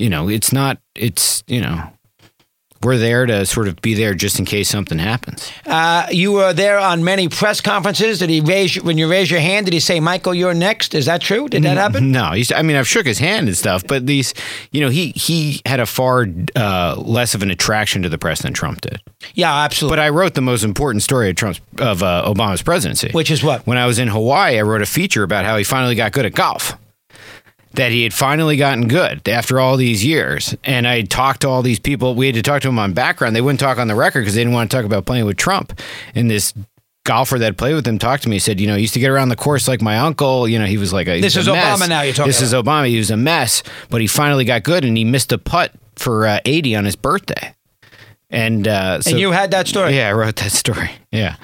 you 0.00 0.08
know 0.08 0.28
it's 0.28 0.52
not. 0.52 0.78
It's 0.94 1.44
you 1.46 1.60
know 1.60 1.92
we're 2.82 2.96
there 2.96 3.26
to 3.26 3.44
sort 3.44 3.68
of 3.68 3.76
be 3.82 3.92
there 3.92 4.14
just 4.14 4.38
in 4.38 4.46
case 4.46 4.66
something 4.66 4.98
happens. 4.98 5.52
Uh, 5.66 6.06
you 6.10 6.32
were 6.32 6.54
there 6.54 6.78
on 6.78 7.04
many 7.04 7.28
press 7.28 7.60
conferences. 7.60 8.20
Did 8.20 8.30
he 8.30 8.40
raise 8.40 8.82
when 8.82 8.96
you 8.96 9.10
raise 9.10 9.30
your 9.30 9.40
hand? 9.40 9.66
Did 9.66 9.74
he 9.74 9.80
say, 9.80 10.00
"Michael, 10.00 10.34
you're 10.34 10.54
next"? 10.54 10.94
Is 10.94 11.04
that 11.04 11.20
true? 11.20 11.48
Did 11.48 11.64
that 11.64 11.76
happen? 11.76 12.10
No, 12.10 12.32
he's, 12.32 12.50
I 12.50 12.62
mean 12.62 12.76
I've 12.76 12.88
shook 12.88 13.04
his 13.04 13.18
hand 13.18 13.48
and 13.48 13.56
stuff, 13.56 13.86
but 13.86 14.06
these 14.06 14.32
you 14.72 14.80
know 14.80 14.88
he 14.88 15.10
he 15.10 15.60
had 15.66 15.80
a 15.80 15.86
far 15.86 16.26
uh, 16.56 16.94
less 16.96 17.34
of 17.34 17.42
an 17.42 17.50
attraction 17.50 18.02
to 18.02 18.08
the 18.08 18.18
press 18.18 18.40
than 18.40 18.54
Trump 18.54 18.80
did. 18.80 19.02
Yeah, 19.34 19.54
absolutely. 19.54 19.96
But 19.96 20.02
I 20.02 20.08
wrote 20.08 20.32
the 20.32 20.40
most 20.40 20.64
important 20.64 21.02
story 21.02 21.28
of 21.28 21.36
Trump's 21.36 21.60
of 21.78 22.02
uh, 22.02 22.24
Obama's 22.26 22.62
presidency, 22.62 23.10
Which 23.12 23.30
is 23.30 23.44
what? 23.44 23.66
When 23.66 23.76
I 23.76 23.84
was 23.84 23.98
in 23.98 24.08
Hawaii, 24.08 24.58
I 24.58 24.62
wrote 24.62 24.80
a 24.80 24.86
feature 24.86 25.22
about 25.22 25.44
how 25.44 25.58
he 25.58 25.64
finally 25.64 25.94
got 25.94 26.12
good 26.12 26.24
at 26.24 26.32
golf. 26.32 26.78
That 27.74 27.92
he 27.92 28.02
had 28.02 28.12
finally 28.12 28.56
gotten 28.56 28.88
good 28.88 29.28
after 29.28 29.60
all 29.60 29.76
these 29.76 30.04
years, 30.04 30.56
and 30.64 30.88
I 30.88 31.02
talked 31.02 31.42
to 31.42 31.48
all 31.48 31.62
these 31.62 31.78
people. 31.78 32.16
We 32.16 32.26
had 32.26 32.34
to 32.34 32.42
talk 32.42 32.62
to 32.62 32.68
him 32.68 32.80
on 32.80 32.94
background. 32.94 33.36
They 33.36 33.40
wouldn't 33.40 33.60
talk 33.60 33.78
on 33.78 33.86
the 33.86 33.94
record 33.94 34.22
because 34.22 34.34
they 34.34 34.40
didn't 34.40 34.54
want 34.54 34.70
to 34.70 34.76
talk 34.76 34.84
about 34.84 35.06
playing 35.06 35.24
with 35.24 35.36
Trump. 35.36 35.78
And 36.14 36.28
this 36.28 36.52
golfer 37.04 37.38
that 37.38 37.56
played 37.56 37.74
with 37.74 37.86
him 37.86 37.98
talked 37.98 38.24
to 38.24 38.28
me. 38.28 38.40
Said, 38.40 38.58
you 38.60 38.66
know, 38.66 38.74
he 38.74 38.80
used 38.82 38.94
to 38.94 39.00
get 39.00 39.08
around 39.08 39.28
the 39.28 39.36
course 39.36 39.68
like 39.68 39.80
my 39.80 39.98
uncle. 39.98 40.48
You 40.48 40.58
know, 40.58 40.66
he 40.66 40.78
was 40.78 40.92
like 40.92 41.06
a 41.06 41.20
This 41.20 41.36
is 41.36 41.46
a 41.46 41.52
mess. 41.52 41.80
Obama 41.80 41.88
now 41.88 42.02
you're 42.02 42.12
talking 42.12 42.28
This 42.28 42.42
is 42.42 42.52
Obama. 42.52 42.88
He 42.88 42.98
was 42.98 43.12
a 43.12 43.16
mess, 43.16 43.62
but 43.88 44.00
he 44.00 44.08
finally 44.08 44.44
got 44.44 44.64
good, 44.64 44.84
and 44.84 44.96
he 44.96 45.04
missed 45.04 45.30
a 45.30 45.38
putt 45.38 45.72
for 45.94 46.26
uh, 46.26 46.40
eighty 46.44 46.74
on 46.74 46.84
his 46.84 46.96
birthday. 46.96 47.54
And 48.30 48.66
uh, 48.66 49.00
so, 49.00 49.12
and 49.12 49.20
you 49.20 49.30
had 49.30 49.52
that 49.52 49.68
story. 49.68 49.96
yeah, 49.96 50.08
I 50.08 50.12
wrote 50.12 50.36
that 50.36 50.50
story. 50.52 50.90
Yeah. 51.12 51.36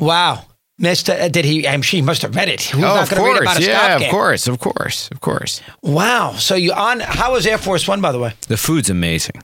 Wow, 0.00 0.46
Mister. 0.78 1.12
Uh, 1.12 1.28
did 1.28 1.44
he? 1.44 1.66
I'm 1.68 1.82
sure 1.82 1.98
he 1.98 2.02
must 2.02 2.22
have 2.22 2.34
read 2.34 2.48
it. 2.48 2.62
Who's 2.62 2.82
oh, 2.82 2.86
not 2.86 3.12
of 3.12 3.18
course. 3.18 3.40
about 3.40 3.58
a 3.58 3.62
Yeah, 3.62 3.96
of 3.96 4.10
course, 4.10 4.46
of 4.48 4.58
course, 4.58 5.08
of 5.10 5.20
course. 5.20 5.60
Wow. 5.82 6.32
So 6.32 6.54
you 6.54 6.72
on? 6.72 7.00
How 7.00 7.32
was 7.32 7.46
Air 7.46 7.58
Force 7.58 7.86
One, 7.86 8.00
by 8.00 8.12
the 8.12 8.18
way? 8.18 8.34
The 8.48 8.56
food's 8.56 8.90
amazing. 8.90 9.42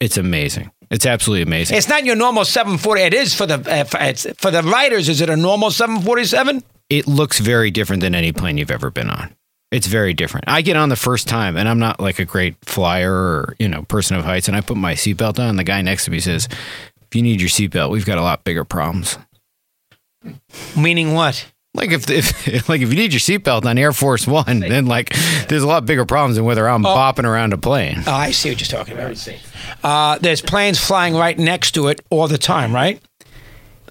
It's 0.00 0.16
amazing. 0.16 0.70
It's 0.90 1.06
absolutely 1.06 1.42
amazing. 1.42 1.76
It's 1.76 1.88
not 1.88 2.04
your 2.04 2.16
normal 2.16 2.44
740. 2.44 3.00
It 3.02 3.14
is 3.14 3.34
for 3.34 3.46
the 3.46 3.54
uh, 3.54 3.84
for, 3.84 3.98
it's, 4.00 4.26
for 4.36 4.50
the 4.50 4.62
writers. 4.62 5.08
Is 5.08 5.20
it 5.20 5.30
a 5.30 5.36
normal 5.36 5.70
747? 5.70 6.62
it 6.92 7.06
looks 7.06 7.38
very 7.38 7.70
different 7.70 8.02
than 8.02 8.14
any 8.14 8.32
plane 8.32 8.58
you've 8.58 8.70
ever 8.70 8.90
been 8.90 9.08
on. 9.08 9.34
It's 9.70 9.86
very 9.86 10.12
different. 10.12 10.46
I 10.48 10.60
get 10.60 10.76
on 10.76 10.90
the 10.90 10.96
first 10.96 11.26
time, 11.26 11.56
and 11.56 11.66
I'm 11.66 11.78
not 11.78 11.98
like 11.98 12.18
a 12.18 12.26
great 12.26 12.56
flyer 12.66 13.14
or 13.14 13.56
you 13.58 13.66
know 13.66 13.82
person 13.84 14.16
of 14.16 14.24
heights, 14.24 14.46
and 14.46 14.56
I 14.56 14.60
put 14.60 14.76
my 14.76 14.92
seatbelt 14.92 15.38
on. 15.38 15.48
And 15.48 15.58
the 15.58 15.64
guy 15.64 15.80
next 15.80 16.04
to 16.04 16.10
me 16.10 16.20
says, 16.20 16.48
"If 17.00 17.14
you 17.14 17.22
need 17.22 17.40
your 17.40 17.48
seatbelt, 17.48 17.90
we've 17.90 18.04
got 18.04 18.18
a 18.18 18.22
lot 18.22 18.44
bigger 18.44 18.64
problems." 18.64 19.16
Meaning 20.76 21.14
what? 21.14 21.46
Like 21.74 21.90
if, 21.90 22.10
if 22.10 22.68
like 22.68 22.82
if 22.82 22.90
you 22.90 22.96
need 22.96 23.12
your 23.12 23.20
seatbelt 23.20 23.64
on 23.64 23.78
Air 23.78 23.92
Force 23.92 24.26
One, 24.26 24.60
then 24.60 24.86
like 24.86 25.14
there's 25.48 25.62
a 25.62 25.66
lot 25.66 25.86
bigger 25.86 26.04
problems 26.04 26.36
than 26.36 26.44
whether 26.44 26.68
I'm 26.68 26.82
bopping 26.82 27.24
around 27.24 27.52
a 27.54 27.58
plane. 27.58 28.02
Oh, 28.06 28.12
I 28.12 28.30
see 28.30 28.50
what 28.50 28.60
you're 28.60 28.78
talking 28.78 28.94
about. 28.94 29.28
Uh, 29.82 30.18
there's 30.18 30.42
planes 30.42 30.78
flying 30.78 31.14
right 31.14 31.38
next 31.38 31.72
to 31.72 31.88
it 31.88 32.00
all 32.10 32.28
the 32.28 32.38
time, 32.38 32.74
right? 32.74 33.00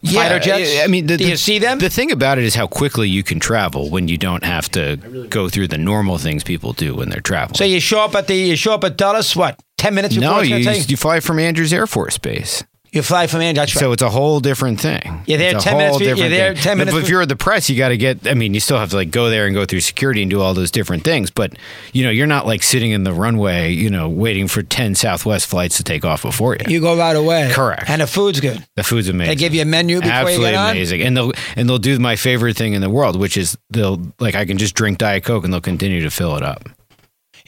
Fighter 0.03 0.39
jets. 0.39 0.79
I 0.83 0.87
mean, 0.87 1.05
the, 1.05 1.17
do 1.17 1.23
the- 1.23 1.29
you 1.31 1.37
see 1.37 1.59
them? 1.59 1.77
The 1.77 1.89
thing 1.89 2.11
about 2.11 2.39
it 2.39 2.43
is 2.43 2.55
how 2.55 2.65
quickly 2.65 3.07
you 3.07 3.21
can 3.23 3.39
travel 3.39 3.89
when 3.91 4.07
you 4.07 4.17
don't 4.17 4.43
have 4.43 4.69
to 4.71 4.97
go 5.29 5.47
through 5.47 5.67
the 5.67 5.77
normal 5.77 6.17
things 6.17 6.43
people 6.43 6.73
do 6.73 6.95
when 6.95 7.09
they're 7.09 7.21
traveling. 7.21 7.55
so 7.55 7.63
you 7.65 7.79
show 7.79 7.99
up 8.01 8.15
at 8.15 8.27
the 8.27 8.35
you 8.35 8.55
show 8.55 8.73
up 8.73 8.83
at 8.83 8.97
Dulles. 8.97 9.35
What? 9.35 9.59
Ten 9.77 9.95
minutes 9.95 10.15
before 10.15 10.29
no, 10.29 10.39
it's 10.39 10.49
you, 10.49 10.63
gonna 10.63 10.75
take? 10.77 10.89
you 10.89 10.97
fly 10.97 11.19
from 11.19 11.39
Andrews 11.39 11.73
Air 11.73 11.87
Force 11.87 12.17
Base. 12.17 12.63
You 12.91 13.01
fly 13.01 13.27
from 13.27 13.39
Andrews. 13.39 13.71
So 13.71 13.93
it's 13.93 14.01
a 14.01 14.09
whole 14.09 14.41
different 14.41 14.81
thing. 14.81 15.23
You're 15.25 15.37
there 15.37 15.53
10 15.53 15.77
minutes 15.77 15.99
you're 16.01 16.09
different 16.09 16.31
there 16.31 16.53
thing. 16.53 16.63
10 16.63 16.77
minutes 16.77 16.93
But 16.93 17.03
if 17.03 17.09
you're 17.09 17.25
the 17.25 17.37
press, 17.37 17.69
you 17.69 17.77
got 17.77 17.89
to 17.89 17.97
get. 17.97 18.27
I 18.27 18.33
mean, 18.33 18.53
you 18.53 18.59
still 18.59 18.77
have 18.79 18.89
to 18.89 18.97
like 18.97 19.11
go 19.11 19.29
there 19.29 19.45
and 19.45 19.55
go 19.55 19.65
through 19.65 19.79
security 19.79 20.21
and 20.21 20.29
do 20.29 20.41
all 20.41 20.53
those 20.53 20.71
different 20.71 21.05
things. 21.05 21.31
But 21.31 21.53
you 21.93 22.03
know, 22.03 22.09
you're 22.09 22.27
not 22.27 22.45
like 22.45 22.63
sitting 22.63 22.91
in 22.91 23.05
the 23.05 23.13
runway, 23.13 23.71
you 23.71 23.89
know, 23.89 24.09
waiting 24.09 24.49
for 24.49 24.61
ten 24.61 24.93
Southwest 24.93 25.47
flights 25.47 25.77
to 25.77 25.85
take 25.85 26.03
off 26.03 26.23
before 26.23 26.55
you. 26.55 26.65
you 26.67 26.81
go 26.81 26.97
right 26.97 27.15
away. 27.15 27.49
Correct. 27.53 27.89
And 27.89 28.01
the 28.01 28.07
food's 28.07 28.41
good. 28.41 28.61
the 28.75 28.83
food's 28.83 29.07
amazing. 29.07 29.29
They 29.29 29.35
give 29.37 29.53
you 29.53 29.61
a 29.61 29.65
menu 29.65 30.01
before 30.01 30.11
Absolutely 30.11 30.47
you 30.47 30.51
get 30.51 30.59
on. 30.59 30.71
amazing, 30.71 31.01
and 31.03 31.15
they'll 31.15 31.31
and 31.55 31.69
they'll 31.69 31.77
do 31.77 31.97
my 31.97 32.17
favorite 32.17 32.57
thing 32.57 32.73
in 32.73 32.81
the 32.81 32.89
world, 32.89 33.17
which 33.17 33.37
is 33.37 33.57
they'll 33.69 34.01
like 34.19 34.35
I 34.35 34.43
can 34.43 34.57
just 34.57 34.75
drink 34.75 34.97
Diet 34.97 35.23
Coke 35.23 35.45
and 35.45 35.53
they'll 35.53 35.61
continue 35.61 36.01
to 36.01 36.11
fill 36.11 36.35
it 36.35 36.43
up. 36.43 36.67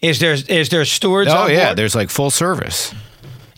Is 0.01 0.21
there 0.21 0.37
is 0.47 0.69
there 0.69 0.85
stewards? 0.85 1.29
oh 1.33 1.47
yeah, 1.47 1.67
board? 1.67 1.79
there's 1.79 1.95
like 1.95 2.09
full 2.09 2.31
service. 2.31 2.93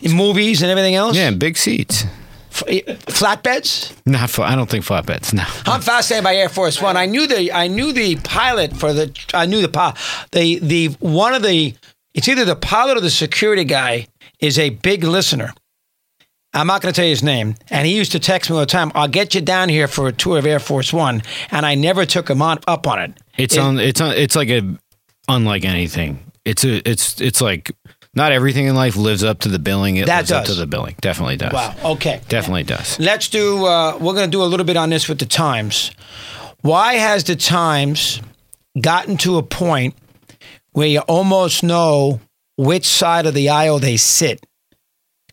Movies 0.02 0.62
and 0.62 0.70
everything 0.70 0.94
else. 0.94 1.16
Yeah, 1.16 1.30
big 1.32 1.56
seats. 1.56 2.04
F- 2.50 2.62
eh, 2.68 2.80
flatbeds. 3.06 3.92
Not 4.06 4.30
fu- 4.30 4.42
I 4.42 4.54
don't 4.54 4.68
think 4.70 4.84
flatbeds. 4.84 5.34
No. 5.34 5.44
I'm 5.66 5.80
fascinated 5.80 6.24
by 6.24 6.36
Air 6.36 6.48
Force 6.48 6.80
One. 6.80 6.96
I 6.96 7.06
knew 7.06 7.26
the 7.26 7.52
I 7.52 7.66
knew 7.68 7.92
the 7.92 8.16
pilot 8.16 8.76
for 8.76 8.92
the 8.92 9.12
I 9.34 9.46
knew 9.46 9.60
the 9.60 9.94
the 10.32 10.58
the 10.60 10.86
one 11.00 11.34
of 11.34 11.42
the 11.42 11.74
it's 12.14 12.28
either 12.28 12.44
the 12.46 12.56
pilot 12.56 12.96
or 12.96 13.00
the 13.00 13.10
security 13.10 13.64
guy 13.64 14.06
is 14.40 14.58
a 14.58 14.70
big 14.70 15.04
listener. 15.04 15.52
I'm 16.54 16.66
not 16.66 16.80
going 16.80 16.92
to 16.94 16.96
tell 16.96 17.04
you 17.04 17.10
his 17.10 17.22
name, 17.22 17.54
and 17.68 17.86
he 17.86 17.94
used 17.94 18.12
to 18.12 18.18
text 18.18 18.48
me 18.48 18.54
all 18.54 18.60
the 18.60 18.66
time. 18.66 18.90
I'll 18.94 19.08
get 19.08 19.34
you 19.34 19.42
down 19.42 19.68
here 19.68 19.86
for 19.88 20.08
a 20.08 20.12
tour 20.12 20.38
of 20.38 20.46
Air 20.46 20.58
Force 20.58 20.90
One, 20.90 21.22
and 21.50 21.66
I 21.66 21.74
never 21.74 22.06
took 22.06 22.30
him 22.30 22.40
on 22.40 22.60
up 22.66 22.86
on 22.86 22.98
it. 22.98 23.12
It's 23.36 23.56
It- 23.56 23.60
on. 23.60 23.78
It's 23.78 24.00
on. 24.00 24.14
It's 24.14 24.34
like 24.34 24.48
a 24.48 24.62
unlike 25.28 25.66
anything. 25.66 26.20
It's 26.46 26.64
a. 26.64 26.88
It's 26.88 27.20
it's 27.20 27.42
like 27.42 27.72
not 28.16 28.32
everything 28.32 28.66
in 28.66 28.74
life 28.74 28.96
lives 28.96 29.22
up 29.22 29.40
to 29.40 29.48
the 29.48 29.58
billing. 29.58 29.96
It 29.96 30.06
That 30.06 30.18
lives 30.20 30.32
up 30.32 30.46
to 30.46 30.54
the 30.54 30.66
billing. 30.66 30.96
Definitely 31.00 31.36
does. 31.36 31.52
Wow. 31.52 31.74
Okay. 31.84 32.20
Definitely 32.28 32.64
does. 32.64 32.98
Let's 32.98 33.28
do. 33.28 33.66
Uh, 33.66 33.98
we're 34.00 34.14
going 34.14 34.26
to 34.26 34.30
do 34.30 34.42
a 34.42 34.46
little 34.46 34.66
bit 34.66 34.76
on 34.76 34.90
this 34.90 35.08
with 35.08 35.18
the 35.18 35.26
Times. 35.26 35.90
Why 36.62 36.94
has 36.94 37.24
the 37.24 37.36
Times 37.36 38.20
gotten 38.80 39.16
to 39.18 39.36
a 39.36 39.42
point 39.42 39.94
where 40.72 40.88
you 40.88 41.00
almost 41.00 41.62
know 41.62 42.20
which 42.56 42.86
side 42.86 43.26
of 43.26 43.34
the 43.34 43.50
aisle 43.50 43.78
they 43.78 43.96
sit, 43.98 44.44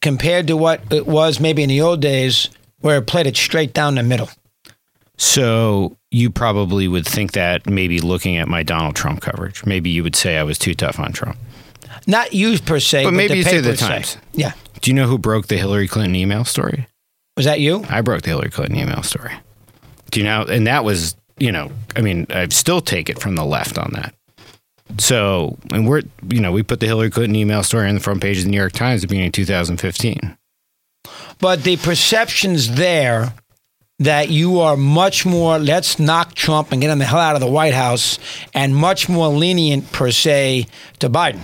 compared 0.01 0.47
to 0.47 0.57
what 0.57 0.81
it 0.91 1.07
was 1.07 1.39
maybe 1.39 1.63
in 1.63 1.69
the 1.69 1.81
old 1.81 2.01
days 2.01 2.49
where 2.81 2.97
it 2.97 3.07
played 3.07 3.27
it 3.27 3.37
straight 3.37 3.73
down 3.73 3.95
the 3.95 4.03
middle? 4.03 4.29
So 5.17 5.95
you 6.11 6.29
probably 6.29 6.87
would 6.87 7.05
think 7.05 7.31
that 7.31 7.65
maybe 7.69 8.01
looking 8.01 8.35
at 8.37 8.47
my 8.49 8.61
Donald 8.63 8.95
Trump 8.95 9.21
coverage, 9.21 9.65
maybe 9.65 9.89
you 9.89 10.03
would 10.03 10.15
say 10.15 10.37
I 10.37 10.43
was 10.43 10.57
too 10.57 10.73
tough 10.73 10.99
on 10.99 11.13
Trump. 11.13 11.37
Not 12.07 12.33
you 12.33 12.57
per 12.59 12.79
se, 12.79 13.03
But 13.03 13.11
but, 13.11 13.15
maybe 13.15 13.33
the 13.33 13.37
you 13.37 13.43
say 13.43 13.57
the 13.57 13.69
papers 13.69 13.79
Times. 13.79 14.17
Yeah. 14.33 14.53
Do 14.81 14.91
you 14.91 14.95
know 14.95 15.07
who 15.07 15.17
broke 15.17 15.47
the 15.47 15.57
Hillary 15.57 15.87
Clinton 15.87 16.15
email 16.15 16.43
story? 16.43 16.87
Was 17.37 17.45
that 17.45 17.59
you? 17.59 17.85
I 17.89 18.01
broke 18.01 18.21
the 18.23 18.29
Hillary 18.29 18.49
Clinton 18.49 18.77
email 18.77 19.01
story. 19.03 19.33
Do 20.11 20.19
you 20.19 20.25
know? 20.25 20.43
And 20.43 20.67
that 20.67 20.83
was, 20.83 21.15
you 21.39 21.51
know, 21.51 21.71
I 21.95 22.01
mean, 22.01 22.27
I 22.29 22.47
still 22.49 22.81
take 22.81 23.09
it 23.09 23.19
from 23.19 23.35
the 23.35 23.45
left 23.45 23.77
on 23.77 23.91
that. 23.93 24.13
So, 24.99 25.57
and 25.71 25.87
we're, 25.87 26.01
you 26.29 26.39
know, 26.39 26.51
we 26.51 26.61
put 26.61 26.79
the 26.79 26.85
Hillary 26.85 27.09
Clinton 27.09 27.35
email 27.35 27.63
story 27.63 27.87
on 27.87 27.95
the 27.95 28.01
front 28.01 28.21
page 28.21 28.37
of 28.39 28.43
the 28.43 28.51
New 28.51 28.57
York 28.57 28.73
Times 28.73 29.03
at 29.03 29.09
the 29.09 29.13
beginning 29.13 29.29
of 29.29 29.33
2015. 29.33 30.37
But 31.39 31.63
the 31.63 31.77
perception's 31.77 32.75
there 32.75 33.33
that 33.99 34.29
you 34.29 34.59
are 34.59 34.75
much 34.77 35.25
more, 35.25 35.57
let's 35.57 35.99
knock 35.99 36.35
Trump 36.35 36.71
and 36.71 36.81
get 36.81 36.89
him 36.91 36.99
the 36.99 37.05
hell 37.05 37.19
out 37.19 37.35
of 37.35 37.41
the 37.41 37.47
White 37.47 37.73
House, 37.73 38.19
and 38.53 38.75
much 38.75 39.07
more 39.07 39.29
lenient, 39.29 39.91
per 39.91 40.11
se, 40.11 40.67
to 40.99 41.09
Biden. 41.09 41.41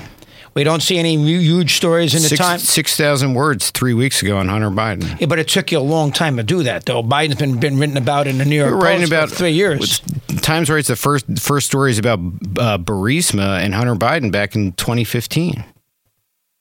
We 0.55 0.63
don't 0.63 0.81
see 0.81 0.97
any 0.97 1.15
huge 1.15 1.75
stories 1.75 2.13
in 2.15 2.21
the 2.21 2.27
Six 2.29 2.39
time. 2.41 2.59
six 2.59 2.95
thousand 2.97 3.33
words 3.35 3.69
three 3.69 3.93
weeks 3.93 4.21
ago 4.21 4.37
on 4.37 4.47
Hunter 4.49 4.69
Biden. 4.71 5.19
Yeah, 5.19 5.27
but 5.27 5.39
it 5.39 5.47
took 5.47 5.71
you 5.71 5.77
a 5.77 5.81
long 5.81 6.11
time 6.11 6.37
to 6.37 6.43
do 6.43 6.63
that, 6.63 6.85
though. 6.85 7.03
Biden's 7.03 7.35
been 7.35 7.59
been 7.59 7.77
written 7.77 7.97
about 7.97 8.27
in 8.27 8.37
the 8.39 8.45
New 8.45 8.55
York 8.55 8.73
We're 8.73 8.81
writing 8.81 9.01
Post 9.01 9.11
about 9.11 9.29
for 9.29 9.35
three 9.35 9.51
years. 9.51 9.99
Times 10.41 10.69
writes 10.69 10.87
the 10.87 10.95
first 10.95 11.25
first 11.39 11.67
stories 11.67 11.97
about 11.99 12.19
uh, 12.19 12.77
Burisma 12.77 13.59
and 13.63 13.73
Hunter 13.75 13.95
Biden 13.95 14.31
back 14.31 14.55
in 14.55 14.71
2015, 14.73 15.63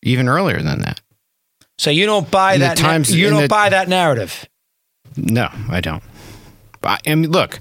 even 0.03 0.29
earlier 0.29 0.61
than 0.63 0.81
that. 0.83 1.01
So 1.79 1.91
you 1.91 2.07
don't 2.07 2.31
buy 2.31 2.55
In 2.55 2.61
that. 2.61 2.77
Times- 2.77 3.15
you 3.15 3.31
don't 3.31 3.43
the- 3.43 3.49
buy 3.49 3.69
that 3.71 3.89
narrative. 3.89 4.45
No, 5.17 5.49
I 5.71 5.81
don't. 5.81 6.03
I, 6.83 6.99
I 7.07 7.15
mean, 7.15 7.31
look, 7.31 7.59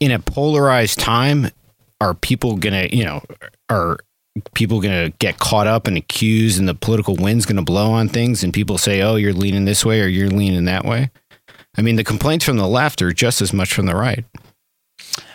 in 0.00 0.10
a 0.10 0.18
polarized 0.18 0.98
time, 0.98 1.48
are 2.00 2.14
people 2.14 2.56
gonna, 2.56 2.88
you 2.92 3.04
know, 3.04 3.22
are 3.70 4.00
people 4.54 4.80
gonna 4.80 5.10
get 5.18 5.38
caught 5.38 5.66
up 5.66 5.86
and 5.86 5.96
accused, 5.96 6.58
and 6.58 6.68
the 6.68 6.74
political 6.74 7.16
wind's 7.16 7.46
gonna 7.46 7.62
blow 7.62 7.90
on 7.92 8.08
things, 8.08 8.42
and 8.42 8.52
people 8.52 8.78
say, 8.78 9.02
"Oh, 9.02 9.16
you're 9.16 9.32
leaning 9.32 9.64
this 9.64 9.84
way 9.84 10.00
or 10.00 10.06
you're 10.06 10.30
leaning 10.30 10.64
that 10.66 10.84
way." 10.84 11.10
I 11.76 11.82
mean, 11.82 11.96
the 11.96 12.04
complaints 12.04 12.44
from 12.44 12.56
the 12.56 12.66
left 12.66 13.00
are 13.02 13.12
just 13.12 13.40
as 13.40 13.52
much 13.52 13.72
from 13.72 13.86
the 13.86 13.94
right. 13.94 14.24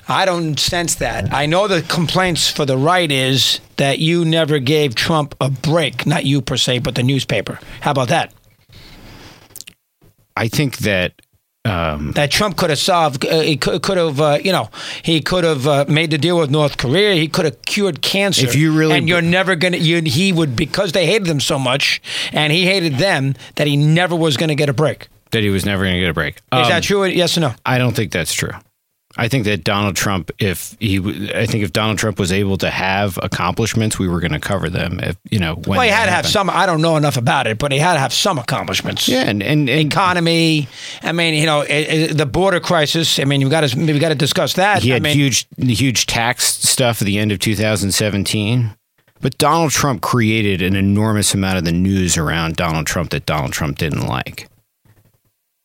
I 0.07 0.25
don't 0.25 0.59
sense 0.59 0.95
that. 0.95 1.33
I 1.33 1.47
know 1.47 1.67
the 1.67 1.81
complaints 1.81 2.49
for 2.49 2.65
the 2.65 2.77
right 2.77 3.11
is 3.11 3.59
that 3.77 3.97
you 3.97 4.23
never 4.23 4.59
gave 4.59 4.93
Trump 4.93 5.33
a 5.41 5.49
break. 5.49 6.05
Not 6.05 6.25
you 6.25 6.41
per 6.41 6.57
se, 6.57 6.79
but 6.79 6.93
the 6.93 7.03
newspaper. 7.03 7.59
How 7.81 7.91
about 7.91 8.09
that? 8.09 8.33
I 10.37 10.47
think 10.47 10.77
that 10.79 11.13
um, 11.65 12.11
That 12.13 12.31
Trump 12.31 12.57
could 12.57 12.69
have 12.69 12.79
solved. 12.79 13.25
Uh, 13.25 13.41
he 13.41 13.57
could, 13.57 13.81
could 13.81 13.97
have. 13.97 14.21
Uh, 14.21 14.39
you 14.43 14.51
know, 14.51 14.69
he 15.03 15.21
could 15.21 15.43
have 15.43 15.67
uh, 15.67 15.85
made 15.87 16.11
the 16.11 16.17
deal 16.17 16.37
with 16.37 16.49
North 16.51 16.77
Korea. 16.77 17.13
He 17.15 17.27
could 17.27 17.45
have 17.45 17.61
cured 17.63 18.01
cancer. 18.01 18.45
If 18.45 18.55
you 18.55 18.71
really- 18.77 18.97
and 18.97 19.09
you're 19.09 19.21
never 19.21 19.55
gonna. 19.55 19.77
You, 19.77 20.01
he 20.01 20.31
would 20.31 20.55
because 20.55 20.91
they 20.91 21.05
hated 21.05 21.27
him 21.27 21.39
so 21.39 21.57
much, 21.59 22.01
and 22.31 22.53
he 22.53 22.65
hated 22.65 22.95
them 22.97 23.33
that 23.55 23.67
he 23.67 23.75
never 23.75 24.15
was 24.15 24.37
going 24.37 24.49
to 24.49 24.55
get 24.55 24.69
a 24.69 24.73
break. 24.73 25.07
that 25.31 25.43
he 25.43 25.49
was 25.49 25.65
never 25.65 25.83
going 25.83 25.95
to 25.95 25.99
get 25.99 26.09
a 26.09 26.13
break. 26.13 26.35
Is 26.35 26.41
Um, 26.51 26.69
that 26.69 26.83
true? 26.83 27.03
Yes 27.05 27.37
or 27.37 27.41
no? 27.41 27.53
I 27.65 27.77
don't 27.77 27.93
think 27.95 28.11
that's 28.13 28.33
true. 28.33 28.51
I 29.17 29.29
think 29.29 29.45
that 29.45 29.63
Donald 29.63 29.95
Trump, 29.95 30.31
if 30.39 30.75
he, 30.79 30.97
I 31.33 31.45
think 31.45 31.63
if 31.63 31.71
Donald 31.71 31.97
Trump 31.97 32.19
was 32.19 32.33
able 32.33 32.57
to 32.57 32.69
have 32.69 33.17
accomplishments, 33.23 33.97
we 33.97 34.09
were 34.09 34.19
going 34.19 34.33
to 34.33 34.39
cover 34.39 34.69
them. 34.69 34.99
If 34.99 35.17
you 35.29 35.39
know, 35.39 35.55
when 35.55 35.77
Well, 35.77 35.81
he 35.81 35.89
had 35.89 36.05
to 36.05 36.11
have 36.11 36.27
some. 36.27 36.49
I 36.49 36.65
don't 36.65 36.81
know 36.81 36.97
enough 36.97 37.15
about 37.15 37.47
it, 37.47 37.57
but 37.57 37.71
he 37.71 37.79
had 37.79 37.93
to 37.93 37.99
have 37.99 38.11
some 38.13 38.37
accomplishments. 38.37 39.07
Yeah, 39.07 39.21
and 39.21 39.41
and, 39.41 39.69
and 39.69 39.91
economy. 39.91 40.67
I 41.01 41.13
mean, 41.13 41.33
you 41.35 41.45
know, 41.45 41.61
it, 41.61 41.71
it, 41.71 42.17
the 42.17 42.25
border 42.25 42.59
crisis. 42.59 43.17
I 43.19 43.23
mean, 43.23 43.41
we 43.43 43.49
got 43.49 43.67
to 43.69 43.77
we 43.77 43.99
got 43.99 44.09
to 44.09 44.15
discuss 44.15 44.53
that. 44.53 44.83
he 44.83 44.91
I 44.91 44.95
had 44.95 45.03
mean, 45.03 45.15
huge 45.15 45.47
huge 45.57 46.07
tax 46.07 46.45
stuff 46.45 47.01
at 47.01 47.05
the 47.05 47.17
end 47.17 47.31
of 47.31 47.39
2017. 47.39 48.75
But 49.21 49.37
Donald 49.37 49.71
Trump 49.71 50.01
created 50.01 50.61
an 50.61 50.75
enormous 50.75 51.33
amount 51.33 51.57
of 51.57 51.63
the 51.63 51.71
news 51.71 52.17
around 52.17 52.57
Donald 52.57 52.85
Trump 52.85 53.11
that 53.11 53.25
Donald 53.25 53.53
Trump 53.53 53.77
didn't 53.77 54.05
like. 54.05 54.49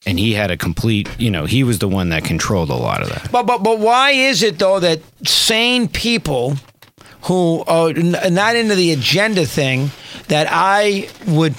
And 0.07 0.19
he 0.19 0.33
had 0.33 0.51
a 0.51 0.57
complete, 0.57 1.09
you 1.19 1.31
know, 1.31 1.45
he 1.45 1.63
was 1.63 1.79
the 1.79 1.89
one 1.89 2.09
that 2.09 2.25
controlled 2.25 2.71
a 2.71 2.75
lot 2.75 3.03
of 3.03 3.11
that. 3.11 3.31
But 3.31 3.47
but 3.47 3.63
but 3.63 3.79
why 3.79 4.13
is 4.13 4.43
it 4.43 4.59
though 4.59 4.81
that 4.81 5.01
sane 5.27 5.89
people 5.89 6.57
who 7.23 7.63
are 7.67 7.93
not 7.93 8.57
into 8.57 8.75
the 8.75 8.93
agenda 8.93 9.45
thing 9.45 9.91
that 10.29 10.49
I 10.51 11.09
would 11.27 11.55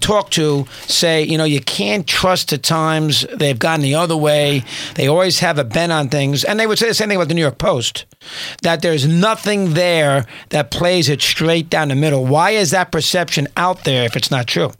talk 0.00 0.30
to 0.30 0.66
say, 0.86 1.24
you 1.24 1.36
know, 1.36 1.44
you 1.44 1.60
can't 1.60 2.06
trust 2.06 2.50
the 2.50 2.58
Times. 2.58 3.26
They've 3.34 3.58
gone 3.58 3.80
the 3.80 3.96
other 3.96 4.16
way. 4.16 4.64
They 4.94 5.08
always 5.08 5.40
have 5.40 5.58
a 5.58 5.64
bent 5.64 5.92
on 5.92 6.08
things, 6.08 6.44
and 6.44 6.58
they 6.58 6.66
would 6.66 6.78
say 6.78 6.88
the 6.88 6.94
same 6.94 7.08
thing 7.08 7.16
about 7.16 7.28
the 7.28 7.34
New 7.34 7.42
York 7.42 7.58
Post. 7.58 8.06
That 8.62 8.82
there's 8.82 9.06
nothing 9.06 9.74
there 9.74 10.26
that 10.50 10.70
plays 10.70 11.08
it 11.08 11.20
straight 11.20 11.68
down 11.68 11.88
the 11.88 11.94
middle. 11.94 12.24
Why 12.24 12.50
is 12.50 12.70
that 12.70 12.92
perception 12.92 13.48
out 13.56 13.84
there 13.84 14.04
if 14.04 14.16
it's 14.16 14.30
not 14.30 14.46
true? 14.46 14.70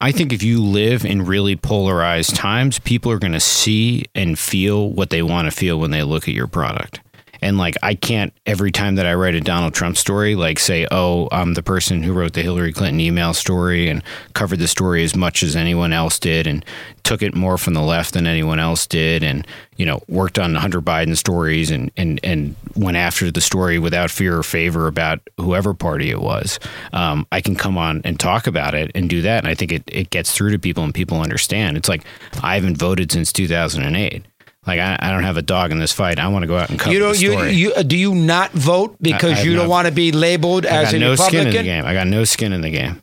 I 0.00 0.10
think 0.12 0.32
if 0.32 0.42
you 0.42 0.62
live 0.62 1.04
in 1.04 1.24
really 1.24 1.54
polarized 1.56 2.34
times, 2.34 2.78
people 2.78 3.12
are 3.12 3.18
going 3.18 3.32
to 3.32 3.40
see 3.40 4.06
and 4.14 4.38
feel 4.38 4.90
what 4.90 5.10
they 5.10 5.22
want 5.22 5.46
to 5.46 5.52
feel 5.52 5.78
when 5.78 5.92
they 5.92 6.02
look 6.02 6.28
at 6.28 6.34
your 6.34 6.48
product. 6.48 7.00
And 7.42 7.58
like, 7.58 7.76
I 7.82 7.94
can't 7.94 8.32
every 8.46 8.70
time 8.70 8.94
that 8.94 9.06
I 9.06 9.14
write 9.14 9.34
a 9.34 9.40
Donald 9.40 9.74
Trump 9.74 9.96
story, 9.96 10.34
like 10.34 10.58
say, 10.58 10.86
oh, 10.90 11.28
I'm 11.32 11.54
the 11.54 11.62
person 11.62 12.02
who 12.02 12.12
wrote 12.12 12.32
the 12.34 12.42
Hillary 12.42 12.72
Clinton 12.72 13.00
email 13.00 13.34
story 13.34 13.88
and 13.88 14.02
covered 14.34 14.60
the 14.60 14.68
story 14.68 15.02
as 15.02 15.16
much 15.16 15.42
as 15.42 15.56
anyone 15.56 15.92
else 15.92 16.18
did 16.18 16.46
and 16.46 16.64
took 17.02 17.22
it 17.22 17.34
more 17.34 17.58
from 17.58 17.74
the 17.74 17.82
left 17.82 18.14
than 18.14 18.26
anyone 18.26 18.60
else 18.60 18.86
did. 18.86 19.22
And, 19.22 19.46
you 19.76 19.84
know, 19.84 20.00
worked 20.08 20.38
on 20.38 20.54
Hunter 20.54 20.80
Biden 20.80 21.16
stories 21.16 21.70
and, 21.70 21.90
and, 21.96 22.20
and 22.22 22.54
went 22.76 22.96
after 22.96 23.30
the 23.30 23.40
story 23.40 23.78
without 23.78 24.10
fear 24.10 24.38
or 24.38 24.42
favor 24.42 24.86
about 24.86 25.20
whoever 25.38 25.74
party 25.74 26.10
it 26.10 26.20
was. 26.20 26.60
Um, 26.92 27.26
I 27.32 27.40
can 27.40 27.56
come 27.56 27.76
on 27.76 28.02
and 28.04 28.18
talk 28.20 28.46
about 28.46 28.74
it 28.74 28.92
and 28.94 29.10
do 29.10 29.22
that. 29.22 29.42
And 29.42 29.48
I 29.48 29.54
think 29.54 29.72
it, 29.72 29.82
it 29.88 30.10
gets 30.10 30.32
through 30.32 30.52
to 30.52 30.58
people 30.58 30.84
and 30.84 30.94
people 30.94 31.20
understand. 31.20 31.76
It's 31.76 31.88
like, 31.88 32.04
I 32.42 32.54
haven't 32.54 32.78
voted 32.78 33.10
since 33.10 33.32
2008. 33.32 34.24
Like 34.66 34.78
I, 34.78 34.96
I 35.00 35.10
don't 35.10 35.24
have 35.24 35.36
a 35.36 35.42
dog 35.42 35.72
in 35.72 35.78
this 35.80 35.92
fight. 35.92 36.18
I 36.20 36.28
want 36.28 36.44
to 36.44 36.46
go 36.46 36.56
out 36.56 36.70
and 36.70 36.78
cover 36.78 36.92
You 36.92 37.00
the 37.00 37.04
don't. 37.06 37.20
You, 37.20 37.32
story. 37.32 37.52
you 37.52 37.72
uh, 37.74 37.82
do 37.82 37.96
you 37.96 38.14
not 38.14 38.52
vote 38.52 38.96
because 39.00 39.38
have 39.38 39.44
you 39.46 39.54
don't 39.54 39.64
not- 39.64 39.70
want 39.70 39.86
to 39.88 39.92
be 39.92 40.12
labeled 40.12 40.66
I 40.66 40.82
as 40.82 40.92
a 40.92 40.98
no 40.98 41.16
skin 41.16 41.26
in 41.26 41.32
the 41.32 41.38
Republican? 41.50 41.64
game. 41.64 41.84
I 41.84 41.94
got 41.94 42.06
no 42.06 42.24
skin 42.24 42.52
in 42.52 42.60
the 42.60 42.70
game. 42.70 43.02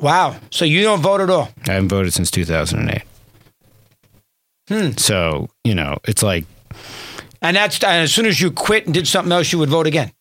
Wow. 0.00 0.36
So 0.50 0.64
you 0.64 0.82
don't 0.82 1.00
vote 1.00 1.20
at 1.20 1.28
all. 1.30 1.50
I 1.68 1.72
haven't 1.72 1.88
voted 1.88 2.12
since 2.14 2.30
2008. 2.30 3.02
Hmm. 4.68 4.92
So 4.96 5.48
you 5.62 5.74
know, 5.74 5.98
it's 6.04 6.22
like 6.22 6.46
And 7.42 7.56
that's 7.56 7.76
and 7.84 8.02
as 8.02 8.12
soon 8.12 8.26
as 8.26 8.40
you 8.40 8.50
quit 8.50 8.86
and 8.86 8.94
did 8.94 9.06
something 9.06 9.30
else, 9.32 9.52
you 9.52 9.58
would 9.58 9.68
vote 9.68 9.86
again. 9.86 10.12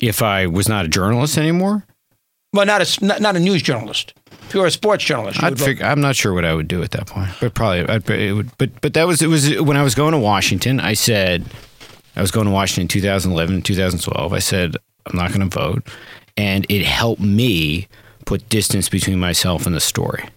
if 0.00 0.22
I 0.22 0.46
was 0.46 0.68
not 0.68 0.84
a 0.84 0.88
journalist 0.88 1.38
anymore, 1.38 1.86
Well, 2.52 2.66
not 2.66 2.82
a 2.82 3.04
not, 3.04 3.20
not 3.20 3.36
a 3.36 3.40
news 3.40 3.62
journalist. 3.62 4.14
If 4.48 4.54
you 4.54 4.60
were 4.60 4.66
a 4.66 4.70
sports 4.70 5.04
journalist, 5.04 5.42
I'd 5.42 5.58
figure, 5.58 5.86
I'm 5.86 6.00
not 6.00 6.14
sure 6.16 6.34
what 6.34 6.44
I 6.44 6.52
would 6.54 6.68
do 6.68 6.82
at 6.82 6.90
that 6.90 7.06
point, 7.06 7.30
but 7.40 7.54
probably 7.54 7.88
I'd, 7.88 8.08
it 8.10 8.32
would. 8.34 8.56
But 8.58 8.80
but 8.82 8.92
that 8.94 9.06
was 9.06 9.22
it 9.22 9.28
was 9.28 9.58
when 9.60 9.76
I 9.76 9.82
was 9.82 9.94
going 9.94 10.12
to 10.12 10.18
Washington. 10.18 10.78
I 10.80 10.92
said 10.92 11.44
I 12.16 12.20
was 12.20 12.30
going 12.30 12.46
to 12.46 12.52
Washington 12.52 12.82
in 12.82 12.88
2011, 12.88 13.62
2012. 13.62 14.32
I 14.32 14.38
said 14.38 14.76
I'm 15.06 15.16
not 15.16 15.32
going 15.32 15.48
to 15.48 15.58
vote, 15.58 15.82
and 16.36 16.66
it 16.68 16.84
helped 16.84 17.22
me 17.22 17.88
put 18.26 18.46
distance 18.48 18.88
between 18.90 19.18
myself 19.18 19.66
and 19.66 19.74
the 19.74 19.80
story. 19.80 20.28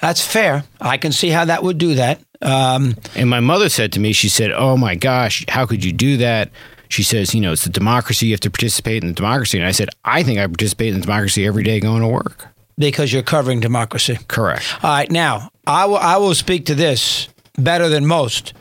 That's 0.00 0.24
fair. 0.24 0.64
I 0.80 0.98
can 0.98 1.12
see 1.12 1.30
how 1.30 1.44
that 1.46 1.62
would 1.62 1.78
do 1.78 1.94
that. 1.94 2.20
Um, 2.42 2.96
And 3.14 3.30
my 3.30 3.40
mother 3.40 3.68
said 3.68 3.92
to 3.92 4.00
me, 4.00 4.12
she 4.12 4.28
said, 4.28 4.50
"Oh 4.52 4.76
my 4.76 4.94
gosh, 4.96 5.44
how 5.48 5.64
could 5.64 5.82
you 5.84 5.92
do 5.92 6.18
that?" 6.18 6.50
She 6.92 7.02
says, 7.02 7.34
"You 7.34 7.40
know, 7.40 7.52
it's 7.52 7.64
the 7.64 7.70
democracy. 7.70 8.26
You 8.26 8.32
have 8.32 8.40
to 8.40 8.50
participate 8.50 9.02
in 9.02 9.08
the 9.08 9.14
democracy." 9.14 9.58
And 9.58 9.66
I 9.66 9.72
said, 9.72 9.88
"I 10.04 10.22
think 10.22 10.38
I 10.38 10.46
participate 10.46 10.88
in 10.88 10.94
the 10.94 11.00
democracy 11.00 11.46
every 11.46 11.62
day 11.62 11.80
going 11.80 12.02
to 12.02 12.08
work." 12.08 12.52
because 12.78 13.12
you're 13.12 13.22
covering 13.22 13.60
democracy. 13.60 14.18
Correct. 14.28 14.64
All 14.82 14.90
right, 14.90 15.10
now 15.10 15.50
I 15.66 15.86
will 15.86 15.96
I 15.96 16.16
will 16.16 16.34
speak 16.34 16.66
to 16.66 16.74
this 16.74 17.28
better 17.56 17.88
than 17.88 18.06
most. 18.06 18.54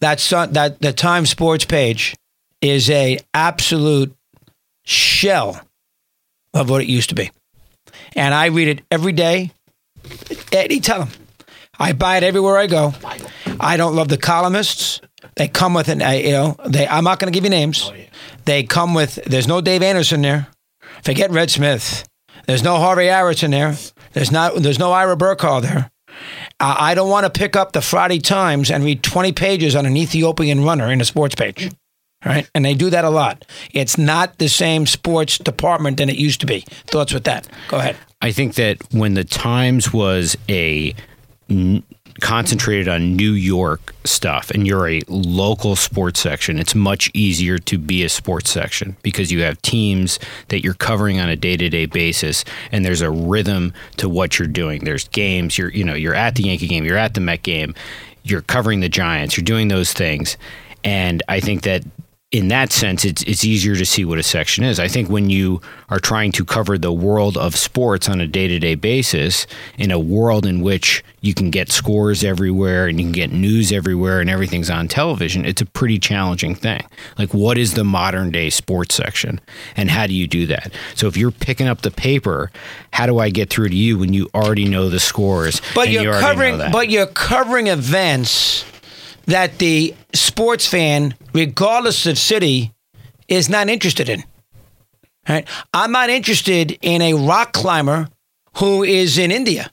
That 0.00 0.20
sun, 0.20 0.52
that 0.52 0.80
the 0.80 0.92
Times 0.92 1.30
Sports 1.30 1.64
page 1.64 2.14
is 2.60 2.90
a 2.90 3.18
absolute 3.34 4.14
shell 4.84 5.60
of 6.54 6.68
what 6.68 6.82
it 6.82 6.88
used 6.88 7.08
to 7.10 7.14
be, 7.14 7.30
and 8.16 8.34
I 8.34 8.46
read 8.46 8.68
it 8.68 8.82
every 8.90 9.12
day. 9.12 9.52
Them 10.50 11.08
I 11.78 11.92
buy 11.92 12.16
it 12.16 12.22
everywhere 12.22 12.58
I 12.58 12.66
go. 12.66 12.92
I 13.60 13.76
don't 13.76 13.94
love 13.94 14.08
the 14.08 14.18
columnists. 14.18 15.00
They 15.36 15.48
come 15.48 15.74
with 15.74 15.88
an, 15.88 16.02
uh, 16.02 16.10
you 16.10 16.32
know, 16.32 16.56
they. 16.66 16.86
I'm 16.86 17.04
not 17.04 17.18
going 17.18 17.32
to 17.32 17.36
give 17.36 17.44
you 17.44 17.50
names. 17.50 17.90
They 18.44 18.62
come 18.64 18.94
with. 18.94 19.16
There's 19.26 19.46
no 19.48 19.60
Dave 19.60 19.82
Anderson 19.82 20.22
there. 20.22 20.48
Forget 21.02 21.30
Red 21.30 21.50
Smith. 21.50 22.06
There's 22.46 22.62
no 22.62 22.76
Harvey 22.78 23.06
Harris 23.06 23.42
in 23.42 23.52
there. 23.52 23.76
There's 24.12 24.30
not. 24.30 24.56
There's 24.56 24.78
no 24.78 24.92
Ira 24.92 25.16
Berkow 25.16 25.62
there. 25.62 25.90
I 26.60 26.90
I 26.90 26.94
don't 26.94 27.08
want 27.10 27.24
to 27.32 27.38
pick 27.38 27.56
up 27.56 27.72
the 27.72 27.80
Friday 27.82 28.18
Times 28.18 28.70
and 28.70 28.84
read 28.84 29.02
20 29.02 29.32
pages 29.32 29.74
on 29.76 29.86
an 29.86 29.96
Ethiopian 29.96 30.64
runner 30.64 30.90
in 30.92 31.00
a 31.00 31.04
sports 31.04 31.34
page. 31.34 31.70
Right? 32.24 32.48
And 32.54 32.64
they 32.64 32.74
do 32.74 32.88
that 32.90 33.04
a 33.04 33.10
lot. 33.10 33.44
It's 33.72 33.98
not 33.98 34.38
the 34.38 34.48
same 34.48 34.86
sports 34.86 35.38
department 35.38 35.96
than 35.96 36.08
it 36.08 36.14
used 36.16 36.40
to 36.42 36.46
be. 36.46 36.60
Thoughts 36.86 37.12
with 37.12 37.24
that? 37.24 37.48
Go 37.66 37.78
ahead. 37.78 37.96
I 38.20 38.30
think 38.30 38.54
that 38.54 38.78
when 38.92 39.14
the 39.14 39.24
Times 39.24 39.92
was 39.92 40.36
a 40.48 40.94
n- 41.50 41.82
concentrated 42.20 42.88
on 42.88 43.16
New 43.16 43.32
York 43.32 43.94
stuff 44.04 44.50
and 44.50 44.66
you're 44.66 44.88
a 44.88 45.00
local 45.08 45.76
sports 45.76 46.20
section, 46.20 46.58
it's 46.58 46.74
much 46.74 47.10
easier 47.14 47.58
to 47.58 47.78
be 47.78 48.04
a 48.04 48.08
sports 48.08 48.50
section 48.50 48.96
because 49.02 49.32
you 49.32 49.42
have 49.42 49.60
teams 49.62 50.18
that 50.48 50.62
you're 50.62 50.74
covering 50.74 51.20
on 51.20 51.28
a 51.28 51.36
day-to-day 51.36 51.86
basis 51.86 52.44
and 52.70 52.84
there's 52.84 53.00
a 53.00 53.10
rhythm 53.10 53.72
to 53.96 54.08
what 54.08 54.38
you're 54.38 54.48
doing. 54.48 54.84
There's 54.84 55.08
games, 55.08 55.56
you're 55.56 55.70
you 55.70 55.84
know, 55.84 55.94
you're 55.94 56.14
at 56.14 56.34
the 56.34 56.44
Yankee 56.44 56.68
game, 56.68 56.84
you're 56.84 56.96
at 56.96 57.14
the 57.14 57.20
Met 57.20 57.42
game, 57.42 57.74
you're 58.24 58.42
covering 58.42 58.80
the 58.80 58.88
Giants, 58.88 59.36
you're 59.36 59.44
doing 59.44 59.68
those 59.68 59.92
things. 59.92 60.36
And 60.84 61.22
I 61.28 61.40
think 61.40 61.62
that 61.62 61.82
in 62.32 62.48
that 62.48 62.72
sense, 62.72 63.04
it's 63.04 63.22
it's 63.24 63.44
easier 63.44 63.76
to 63.76 63.84
see 63.84 64.06
what 64.06 64.18
a 64.18 64.22
section 64.22 64.64
is. 64.64 64.80
I 64.80 64.88
think 64.88 65.10
when 65.10 65.28
you 65.28 65.60
are 65.90 66.00
trying 66.00 66.32
to 66.32 66.46
cover 66.46 66.78
the 66.78 66.92
world 66.92 67.36
of 67.36 67.54
sports 67.54 68.08
on 68.08 68.22
a 68.22 68.26
day 68.26 68.48
to 68.48 68.58
day 68.58 68.74
basis, 68.74 69.46
in 69.76 69.90
a 69.90 69.98
world 69.98 70.46
in 70.46 70.62
which 70.62 71.04
you 71.20 71.34
can 71.34 71.50
get 71.50 71.70
scores 71.70 72.24
everywhere 72.24 72.86
and 72.88 72.98
you 72.98 73.04
can 73.04 73.12
get 73.12 73.32
news 73.32 73.70
everywhere 73.70 74.18
and 74.20 74.30
everything's 74.30 74.70
on 74.70 74.88
television, 74.88 75.44
it's 75.44 75.60
a 75.60 75.66
pretty 75.66 75.98
challenging 75.98 76.54
thing. 76.54 76.82
Like, 77.18 77.34
what 77.34 77.58
is 77.58 77.74
the 77.74 77.84
modern 77.84 78.30
day 78.30 78.48
sports 78.48 78.94
section, 78.94 79.38
and 79.76 79.90
how 79.90 80.06
do 80.06 80.14
you 80.14 80.26
do 80.26 80.46
that? 80.46 80.72
So, 80.94 81.08
if 81.08 81.18
you're 81.18 81.32
picking 81.32 81.68
up 81.68 81.82
the 81.82 81.90
paper, 81.90 82.50
how 82.94 83.04
do 83.04 83.18
I 83.18 83.28
get 83.28 83.50
through 83.50 83.68
to 83.68 83.76
you 83.76 83.98
when 83.98 84.14
you 84.14 84.30
already 84.34 84.66
know 84.66 84.88
the 84.88 85.00
scores? 85.00 85.60
But 85.74 85.88
and 85.88 85.92
you're 85.92 86.14
you 86.14 86.20
covering, 86.20 86.58
but 86.72 86.88
you're 86.88 87.06
covering 87.06 87.66
events 87.66 88.64
that 89.26 89.58
the 89.58 89.94
sports 90.12 90.66
fan, 90.66 91.14
regardless 91.32 92.06
of 92.06 92.18
city, 92.18 92.72
is 93.28 93.48
not 93.48 93.68
interested 93.68 94.08
in. 94.08 94.24
Right? 95.28 95.46
I'm 95.72 95.92
not 95.92 96.10
interested 96.10 96.78
in 96.82 97.00
a 97.00 97.14
rock 97.14 97.52
climber 97.52 98.08
who 98.56 98.82
is 98.82 99.18
in 99.18 99.30
India. 99.30 99.70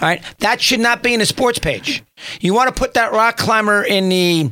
All 0.00 0.08
right, 0.08 0.22
that 0.38 0.60
should 0.60 0.80
not 0.80 1.00
be 1.00 1.14
in 1.14 1.20
a 1.20 1.26
sports 1.26 1.60
page. 1.60 2.02
You 2.40 2.54
want 2.54 2.74
to 2.74 2.74
put 2.74 2.94
that 2.94 3.12
rock 3.12 3.36
climber 3.36 3.84
in 3.84 4.08
the 4.08 4.50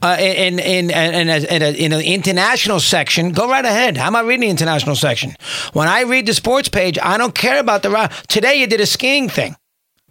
uh, 0.00 0.16
in 0.20 0.60
in 0.60 0.88
in, 0.88 1.28
in, 1.28 1.62
in 1.62 1.92
an 1.92 2.00
international 2.00 2.78
section. 2.78 3.32
Go 3.32 3.48
right 3.48 3.64
ahead. 3.64 3.98
I'm 3.98 4.12
not 4.12 4.24
reading 4.24 4.42
the 4.42 4.50
international 4.50 4.94
section. 4.94 5.34
When 5.72 5.88
I 5.88 6.02
read 6.02 6.26
the 6.26 6.34
sports 6.34 6.68
page, 6.68 6.96
I 7.02 7.18
don't 7.18 7.34
care 7.34 7.58
about 7.58 7.82
the 7.82 7.90
rock. 7.90 8.12
Today 8.28 8.60
you 8.60 8.68
did 8.68 8.80
a 8.80 8.86
skiing 8.86 9.28
thing. 9.28 9.56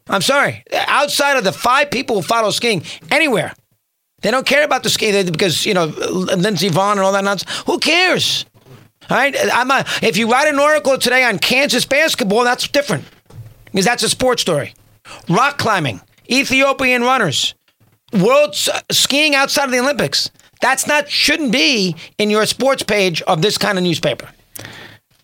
I'm 0.08 0.22
sorry. 0.22 0.66
Outside 0.74 1.38
of 1.38 1.46
the 1.46 1.54
five 1.54 1.90
people 1.90 2.18
who 2.18 2.22
follow 2.22 2.50
skiing 2.50 2.84
anywhere, 3.10 3.54
they 4.24 4.32
don't 4.32 4.46
care 4.46 4.64
about 4.64 4.84
the 4.84 4.90
skiing 4.90 5.26
because 5.28 5.66
you 5.66 5.74
know 5.74 5.86
Lindsey 5.86 6.70
Vonn 6.70 6.94
and 6.94 7.02
all 7.02 7.12
that 7.12 7.24
nonsense. 7.24 7.64
Who 7.68 7.78
cares? 7.78 8.46
All 9.10 9.18
right. 9.18 9.36
I'm 9.54 9.70
a, 9.70 9.86
if 10.02 10.18
you 10.18 10.32
write 10.32 10.48
an 10.48 10.60
article 10.60 10.98
today 10.98 11.24
on 11.26 11.38
Kansas 11.38 11.86
basketball, 11.86 12.46
that's 12.46 12.68
different 12.68 13.06
because 13.66 13.86
that's 13.86 14.02
a 14.02 14.10
sports 14.10 14.42
story. 14.42 14.74
Rock 15.30 15.58
climbing, 15.58 16.02
Ethiopian 16.32 17.02
runners, 17.02 17.54
world 18.14 18.56
skiing 18.92 19.36
outside 19.36 19.66
of 19.66 19.72
the 19.72 19.80
Olympics. 19.80 20.32
That's 20.62 20.88
not 20.88 21.10
shouldn't 21.10 21.52
be 21.52 21.96
in 22.18 22.30
your 22.30 22.46
sports 22.46 22.84
page 22.84 23.22
of 23.24 23.42
this 23.42 23.58
kind 23.58 23.78
of 23.78 23.84
newspaper. 23.84 24.30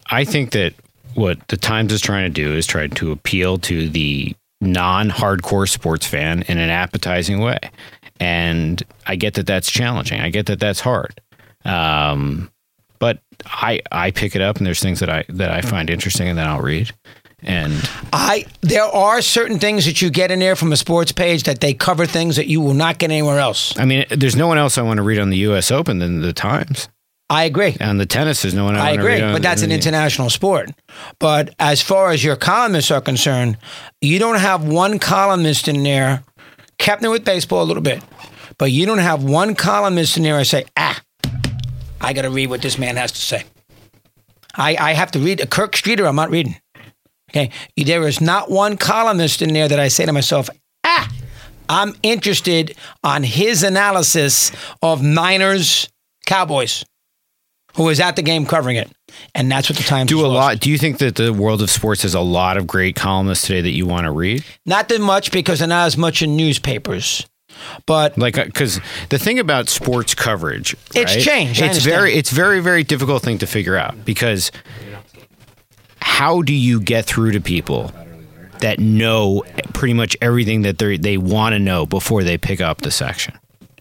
I 0.08 0.26
think 0.26 0.52
that 0.52 0.74
what 1.14 1.47
the 1.47 1.56
Times 1.56 1.93
is 1.93 2.02
trying 2.02 2.26
to 2.26 2.30
do 2.30 2.54
is 2.54 2.68
try 2.68 2.88
to 2.88 3.12
appeal 3.14 3.58
to 3.60 3.88
the 3.88 4.36
non-hardcore 4.62 5.70
sports 5.70 6.06
fan 6.06 6.43
in 6.43 6.58
an 6.58 6.70
appetizing 6.70 7.39
way, 7.39 7.60
and 8.20 8.82
I 9.05 9.15
get 9.15 9.36
that 9.36 9.47
that's 9.47 9.72
challenging. 9.72 10.22
I 10.22 10.30
get 10.30 10.47
that 10.47 10.59
that's 10.59 10.80
hard, 10.80 11.22
um, 11.65 12.51
but 12.99 13.20
I 13.45 13.82
I 13.91 14.11
pick 14.11 14.36
it 14.36 14.41
up 14.41 14.57
and 14.57 14.65
there's 14.65 14.82
things 14.82 14.99
that 14.99 15.09
I 15.09 15.26
that 15.30 15.51
I 15.51 15.61
find 15.61 15.89
interesting 15.89 16.28
and 16.28 16.38
then 16.38 16.47
I'll 16.47 16.61
read. 16.61 16.91
And 17.41 17.74
I 18.11 18.45
there 18.61 18.84
are 18.84 19.22
certain 19.22 19.59
things 19.59 19.86
that 19.86 20.01
you 20.01 20.09
get 20.09 20.32
in 20.32 20.39
there 20.39 20.55
from 20.55 20.74
a 20.74 20.78
sports 20.78 21.11
page 21.11 21.43
that 21.43 21.61
they 21.61 21.74
cover 21.74 22.05
things 22.05 22.36
that 22.36 22.47
you 22.47 22.59
will 22.59 22.74
not 22.74 22.97
get 22.97 23.11
anywhere 23.11 23.39
else. 23.39 23.78
I 23.80 23.86
mean, 23.86 24.05
there's 24.09 24.36
no 24.36 24.47
one 24.47 24.57
else 24.57 24.78
I 24.78 24.82
want 24.82 24.97
to 24.97 25.03
read 25.03 25.20
on 25.20 25.30
the 25.30 25.38
U.S. 25.38 25.72
Open 25.72 25.99
than 25.99 26.22
the 26.22 26.34
Times. 26.34 26.89
I 27.32 27.43
agree. 27.43 27.78
And 27.80 27.99
the 27.99 28.07
tennis, 28.07 28.43
is 28.43 28.55
no 28.55 28.65
one 28.65 28.76
I, 28.76 28.89
I 28.89 28.91
agree, 28.91 29.22
on 29.22 29.34
but 29.34 29.43
that's 29.43 29.61
an 29.61 29.72
international 29.72 30.32
sport. 30.32 30.72
But 31.20 31.53
as 31.59 31.80
far 31.80 32.09
as 32.09 32.24
your 32.24 32.36
columnists 32.36 32.89
are 32.89 33.01
concerned, 33.01 33.57
you 34.01 34.17
don't 34.17 34.39
have 34.39 34.63
one 34.63 34.97
columnist 34.97 35.67
in 35.67 35.84
there, 35.84 36.24
kept 36.80 37.03
it 37.03 37.09
with 37.09 37.23
baseball 37.23 37.61
a 37.61 37.65
little 37.65 37.84
bit, 37.84 38.03
but 38.57 38.71
you 38.71 38.86
don't 38.86 38.97
have 38.97 39.23
one 39.23 39.53
columnist 39.53 40.17
in 40.17 40.23
there 40.23 40.38
I 40.38 40.43
say, 40.43 40.65
ah, 40.75 40.99
I 42.01 42.13
got 42.13 42.23
to 42.23 42.30
read 42.30 42.49
what 42.49 42.61
this 42.61 42.80
man 42.80 42.95
has 42.95 43.11
to 43.11 43.21
say. 43.21 43.43
I, 44.55 44.75
I 44.80 44.93
have 44.93 45.11
to 45.11 45.19
read 45.19 45.41
a 45.41 45.47
Kurt 45.47 45.75
Streeter, 45.75 46.07
I'm 46.07 46.15
not 46.15 46.32
reading. 46.32 46.55
Okay. 47.30 47.51
There 47.77 48.07
is 48.07 48.19
not 48.19 48.49
one 48.49 48.75
columnist 48.75 49.41
in 49.43 49.53
there 49.53 49.67
that 49.67 49.80
I 49.80 49.88
say 49.88 50.05
to 50.05 50.13
myself, 50.13 50.49
ah, 50.84 51.11
I'm 51.69 51.93
interested 52.01 52.75
on 53.03 53.21
his 53.21 53.61
analysis 53.61 54.51
of 54.82 55.03
Niners 55.03 55.88
Cowboys, 56.25 56.84
who 57.75 57.84
was 57.84 57.99
at 57.99 58.15
the 58.15 58.23
game 58.23 58.45
covering 58.47 58.77
it. 58.77 58.91
And 59.36 59.51
that's 59.51 59.70
what 59.70 59.78
the 59.78 59.84
Times 59.84 60.10
Do 60.10 60.26
a 60.26 60.28
lot. 60.28 60.60
Do 60.60 60.70
you 60.70 60.78
think 60.78 60.97
that 60.99 61.16
the 61.16 61.32
world 61.32 61.62
of 61.62 61.70
sports 61.70 62.01
has 62.03 62.14
a 62.14 62.20
lot 62.20 62.57
of 62.57 62.68
great 62.68 62.95
columnists 62.95 63.47
today 63.47 63.62
that 63.62 63.72
you 63.72 63.86
want 63.86 64.05
to 64.05 64.12
read? 64.12 64.43
Not 64.66 64.89
that 64.89 65.01
much 65.01 65.32
because 65.32 65.60
they're 65.60 65.68
not 65.68 65.86
as 65.86 65.97
much 65.97 66.22
in 66.22 66.36
newspapers. 66.36 67.26
But 67.86 68.18
like 68.18 68.38
uh, 68.38 68.45
because 68.45 68.80
the 69.10 69.20
thing 69.20 69.39
about 69.39 69.70
sports 69.70 70.16
coverage 70.16 70.76
It's 70.95 71.16
right, 71.16 71.22
changed, 71.22 71.62
it's 71.62 71.80
very 71.80 72.14
it's 72.14 72.30
very 72.30 72.62
very 72.62 72.84
difficult 72.84 73.24
thing 73.24 73.39
to 73.39 73.47
figure 73.47 73.76
out 73.76 74.05
because 74.05 74.51
how 76.01 76.41
do 76.41 76.53
you 76.53 76.80
get 76.80 77.05
through 77.05 77.32
to 77.32 77.41
people 77.41 77.91
that 78.60 78.80
know 78.80 79.43
pretty 79.74 79.93
much 79.93 80.16
everything 80.22 80.62
that 80.62 80.78
they 80.78 80.97
they 80.97 81.18
want 81.18 81.53
to 81.53 81.60
know 81.60 81.86
before 81.86 82.24
they 82.24 82.38
pick 82.38 82.62
up 82.62 82.82
the 82.82 82.91
section 82.91 83.34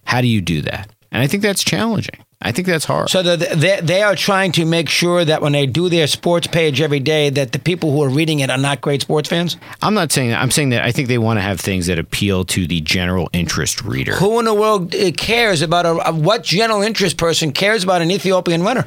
how 0.05 0.21
do 0.21 0.27
you 0.27 0.41
do 0.41 0.63
that 0.63 0.91
and 1.13 1.23
i 1.23 1.27
think 1.27 1.43
that's 1.43 1.63
challenging 1.65 2.25
i 2.41 2.53
think 2.53 2.67
that's 2.69 2.85
hard 2.85 3.09
so 3.11 3.23
the, 3.23 3.37
they, 3.37 3.81
they 3.83 4.03
are 4.03 4.15
trying 4.15 4.53
to 4.53 4.65
make 4.65 4.89
sure 4.89 5.25
that 5.25 5.43
when 5.43 5.53
they 5.53 5.67
do 5.67 5.89
their 5.89 6.07
sports 6.07 6.47
page 6.47 6.81
every 6.81 7.01
day, 7.01 7.31
that 7.31 7.53
the 7.53 7.59
people 7.59 7.91
who 7.91 8.03
are 8.03 8.09
reading 8.09 8.41
it 8.41 8.49
are 8.51 8.59
not 8.59 8.81
great 8.81 9.03
sports 9.03 9.29
fans. 9.29 9.57
i'm 9.83 9.95
not 9.95 10.13
saying 10.13 10.31
that 10.31 10.41
i'm 10.41 10.51
saying 10.51 10.71
that 10.71 10.83
i 10.85 10.93
think 10.93 11.09
they 11.09 11.19
want 11.19 11.37
to 11.37 11.43
have 11.43 11.59
things 11.61 11.87
that 11.87 11.99
appeal 11.99 12.45
to 12.45 12.67
the 12.67 12.81
general 12.81 13.29
interest 13.33 13.83
reader 13.83 14.15
Who 14.17 14.39
in 14.39 14.45
the 14.45 14.55
world 14.55 14.95
uh, 14.95 15.11
cares 15.13 15.63
about 15.63 15.85
a, 15.87 16.09
a- 16.09 16.15
what 16.15 16.45
general 16.45 16.83
interest 16.83 17.17
person 17.17 17.53
cares 17.53 17.83
about 17.85 18.03
an 18.03 18.11
Ethiopian 18.11 18.63
runner? 18.63 18.85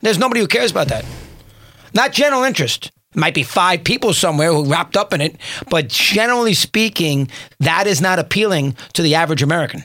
There's 0.00 0.18
nobody 0.18 0.40
who 0.40 0.46
cares 0.46 0.70
about 0.70 0.88
that. 0.88 1.04
Not 1.94 2.12
general 2.12 2.42
interest. 2.44 2.90
Might 3.14 3.32
be 3.34 3.42
five 3.42 3.84
people 3.84 4.12
somewhere 4.12 4.52
who 4.52 4.64
wrapped 4.70 4.96
up 4.96 5.12
in 5.12 5.20
it, 5.20 5.36
but 5.70 5.88
generally 5.88 6.52
speaking, 6.52 7.30
that 7.60 7.86
is 7.86 8.00
not 8.00 8.18
appealing 8.18 8.76
to 8.94 9.02
the 9.02 9.14
average 9.14 9.42
American. 9.42 9.84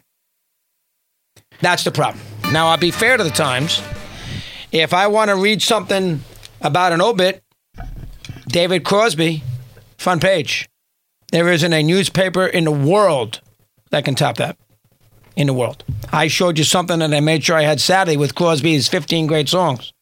That's 1.61 1.83
the 1.83 1.91
problem. 1.91 2.23
Now, 2.51 2.69
I'll 2.69 2.77
be 2.77 2.89
fair 2.89 3.15
to 3.15 3.23
the 3.23 3.29
Times. 3.29 3.81
If 4.71 4.91
I 4.93 5.05
want 5.07 5.29
to 5.29 5.35
read 5.35 5.61
something 5.61 6.21
about 6.61 6.91
an 6.91 7.01
obit, 7.01 7.43
David 8.47 8.83
Crosby, 8.83 9.43
front 9.97 10.21
page. 10.23 10.67
There 11.31 11.51
isn't 11.51 11.71
a 11.71 11.83
newspaper 11.83 12.47
in 12.47 12.63
the 12.63 12.71
world 12.71 13.41
that 13.91 14.03
can 14.03 14.15
top 14.15 14.37
that. 14.37 14.57
In 15.35 15.45
the 15.45 15.53
world. 15.53 15.83
I 16.11 16.27
showed 16.27 16.57
you 16.57 16.63
something 16.63 16.99
that 16.99 17.13
I 17.13 17.19
made 17.19 17.43
sure 17.43 17.55
I 17.55 17.61
had 17.61 17.79
Saturday 17.79 18.17
with 18.17 18.33
Crosby's 18.33 18.87
15 18.87 19.27
great 19.27 19.47
songs. 19.47 19.93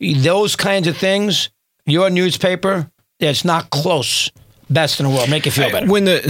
Those 0.00 0.56
kinds 0.56 0.88
of 0.88 0.96
things, 0.96 1.50
your 1.84 2.08
newspaper, 2.08 2.90
it's 3.20 3.44
not 3.44 3.68
close. 3.70 4.30
Best 4.70 5.00
in 5.00 5.06
the 5.06 5.14
world. 5.14 5.28
Make 5.28 5.44
you 5.44 5.52
feel 5.52 5.70
better. 5.70 5.86
when 5.86 6.06
the 6.06 6.22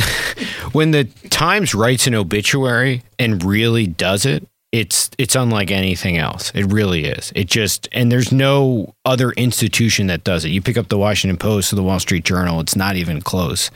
when 0.72 0.90
the 0.90 1.04
Times 1.30 1.74
writes 1.74 2.08
an 2.08 2.14
obituary 2.16 3.04
and 3.18 3.42
really 3.42 3.86
does 3.86 4.26
it, 4.26 4.46
it's 4.74 5.08
it's 5.18 5.36
unlike 5.36 5.70
anything 5.70 6.18
else. 6.18 6.50
It 6.52 6.64
really 6.64 7.04
is. 7.04 7.32
It 7.36 7.46
just 7.46 7.88
and 7.92 8.10
there's 8.10 8.32
no 8.32 8.96
other 9.04 9.30
institution 9.30 10.08
that 10.08 10.24
does 10.24 10.44
it. 10.44 10.48
You 10.48 10.60
pick 10.60 10.76
up 10.76 10.88
the 10.88 10.98
Washington 10.98 11.36
Post 11.36 11.72
or 11.72 11.76
the 11.76 11.82
Wall 11.84 12.00
Street 12.00 12.24
Journal, 12.24 12.58
it's 12.58 12.74
not 12.74 12.96
even 12.96 13.22
close 13.22 13.70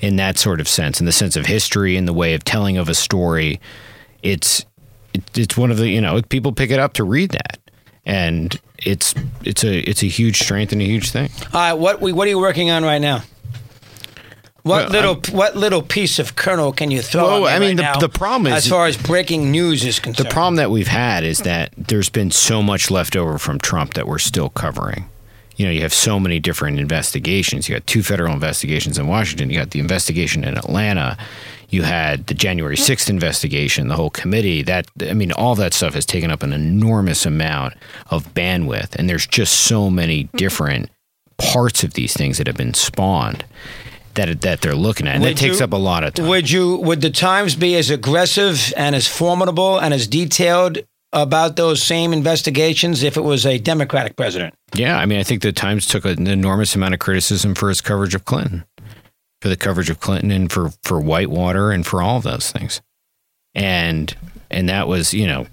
in 0.00 0.14
that 0.14 0.38
sort 0.38 0.60
of 0.60 0.68
sense, 0.68 1.00
in 1.00 1.06
the 1.06 1.12
sense 1.12 1.34
of 1.34 1.46
history 1.46 1.96
and 1.96 2.06
the 2.06 2.12
way 2.12 2.34
of 2.34 2.44
telling 2.44 2.76
of 2.76 2.88
a 2.88 2.94
story. 2.94 3.60
It's 4.22 4.64
it, 5.12 5.24
it's 5.36 5.56
one 5.56 5.72
of 5.72 5.76
the 5.76 5.88
you 5.88 6.00
know 6.00 6.22
people 6.22 6.52
pick 6.52 6.70
it 6.70 6.78
up 6.78 6.92
to 6.94 7.04
read 7.04 7.32
that, 7.32 7.58
and 8.06 8.56
it's 8.78 9.12
it's 9.42 9.64
a 9.64 9.80
it's 9.80 10.04
a 10.04 10.08
huge 10.08 10.38
strength 10.38 10.70
and 10.72 10.80
a 10.80 10.84
huge 10.84 11.10
thing. 11.10 11.30
All 11.52 11.60
right, 11.60 11.72
what 11.72 12.00
we 12.00 12.12
what 12.12 12.28
are 12.28 12.30
you 12.30 12.38
working 12.38 12.70
on 12.70 12.84
right 12.84 13.00
now? 13.00 13.24
What 14.64 14.90
Well, 14.90 15.12
little 15.14 15.36
what 15.36 15.56
little 15.56 15.82
piece 15.82 16.18
of 16.18 16.36
kernel 16.36 16.72
can 16.72 16.90
you 16.90 17.02
throw? 17.02 17.42
Well, 17.42 17.48
at 17.48 17.60
me 17.60 17.66
I 17.66 17.68
mean, 17.68 17.68
right 17.68 17.76
the- 17.76 17.82
now 17.82 17.98
the 17.98 18.08
problem 18.08 18.50
is- 18.50 18.64
as 18.64 18.66
far 18.70 18.86
as 18.86 18.96
breaking 18.96 19.50
news 19.50 19.84
is 19.84 19.98
concerned. 19.98 20.26
The 20.26 20.32
problem 20.32 20.56
that 20.56 20.70
we've 20.70 20.88
had 20.88 21.22
is 21.22 21.40
that 21.40 21.70
there's 21.76 22.08
been 22.08 22.30
so 22.30 22.62
much 22.62 22.90
left 22.90 23.14
over 23.14 23.36
from 23.36 23.58
Trump 23.58 23.92
that 23.92 24.08
we're 24.08 24.18
still 24.18 24.48
covering. 24.48 25.04
You 25.56 25.66
know, 25.66 25.70
you 25.72 25.82
have 25.82 25.92
so 25.92 26.18
many 26.18 26.40
different 26.40 26.80
investigations. 26.80 27.68
You 27.68 27.74
got 27.74 27.86
two 27.86 28.02
federal 28.02 28.32
investigations 28.32 28.96
in 28.98 29.06
Washington. 29.06 29.50
You 29.50 29.58
got 29.58 29.72
the 29.72 29.80
investigation 29.80 30.44
in 30.44 30.56
Atlanta. 30.56 31.18
You 31.68 31.82
had 31.82 32.26
the 32.28 32.34
January 32.34 32.78
6th 32.78 33.10
investigation, 33.10 33.88
the 33.88 33.96
whole 33.96 34.08
committee. 34.10 34.62
That 34.62 34.86
I 35.02 35.12
mean, 35.12 35.30
all 35.32 35.54
that 35.56 35.74
stuff 35.74 35.92
has 35.92 36.06
taken 36.06 36.30
up 36.30 36.42
an 36.42 36.54
enormous 36.54 37.26
amount 37.26 37.74
of 38.08 38.32
bandwidth, 38.32 38.94
and 38.96 39.10
there's 39.10 39.26
just 39.26 39.54
so 39.56 39.90
many 39.90 40.30
different 40.36 40.88
parts 41.36 41.84
of 41.84 41.92
these 41.92 42.14
things 42.14 42.38
that 42.38 42.46
have 42.46 42.56
been 42.56 42.72
spawned 42.72 43.44
that 44.14 44.40
that 44.42 44.60
they're 44.60 44.74
looking 44.74 45.06
at, 45.06 45.14
and 45.16 45.22
Would 45.24 45.32
it 45.32 45.38
takes 45.38 45.58
you- 45.58 45.64
up 45.64 45.72
a 45.72 45.76
lot 45.76 46.04
of 46.04 46.14
time. 46.14 46.26
Would 46.28 46.50
you 46.50 46.76
would 46.76 47.00
the 47.00 47.10
Times 47.10 47.54
be 47.54 47.74
as 47.76 47.90
aggressive 47.90 48.72
and 48.76 48.94
as 48.94 49.06
formidable 49.08 49.78
and 49.78 49.92
as 49.94 50.06
detailed 50.06 50.78
about 51.12 51.54
those 51.56 51.80
same 51.82 52.12
investigations 52.12 53.02
if 53.04 53.16
it 53.16 53.22
was 53.22 53.46
a 53.46 53.58
Democratic 53.58 54.16
president? 54.16 54.52
Yeah, 54.74 54.98
I 54.98 55.06
mean, 55.06 55.20
I 55.20 55.22
think 55.22 55.42
the 55.42 55.52
Times 55.52 55.86
took 55.86 56.04
an 56.04 56.26
enormous 56.26 56.74
amount 56.74 56.94
of 56.94 57.00
criticism 57.00 57.54
for 57.54 57.70
its 57.70 57.80
coverage 57.80 58.14
of 58.14 58.24
Clinton, 58.24 58.64
for 59.40 59.48
the 59.48 59.56
coverage 59.56 59.90
of 59.90 60.00
Clinton, 60.00 60.30
and 60.30 60.50
for 60.50 60.72
for 60.82 61.00
Whitewater, 61.00 61.70
and 61.70 61.86
for 61.86 62.02
all 62.02 62.16
of 62.16 62.22
those 62.24 62.50
things, 62.50 62.80
and 63.54 64.14
and 64.50 64.68
that 64.68 64.88
was 64.88 65.14
you 65.14 65.26
know 65.26 65.46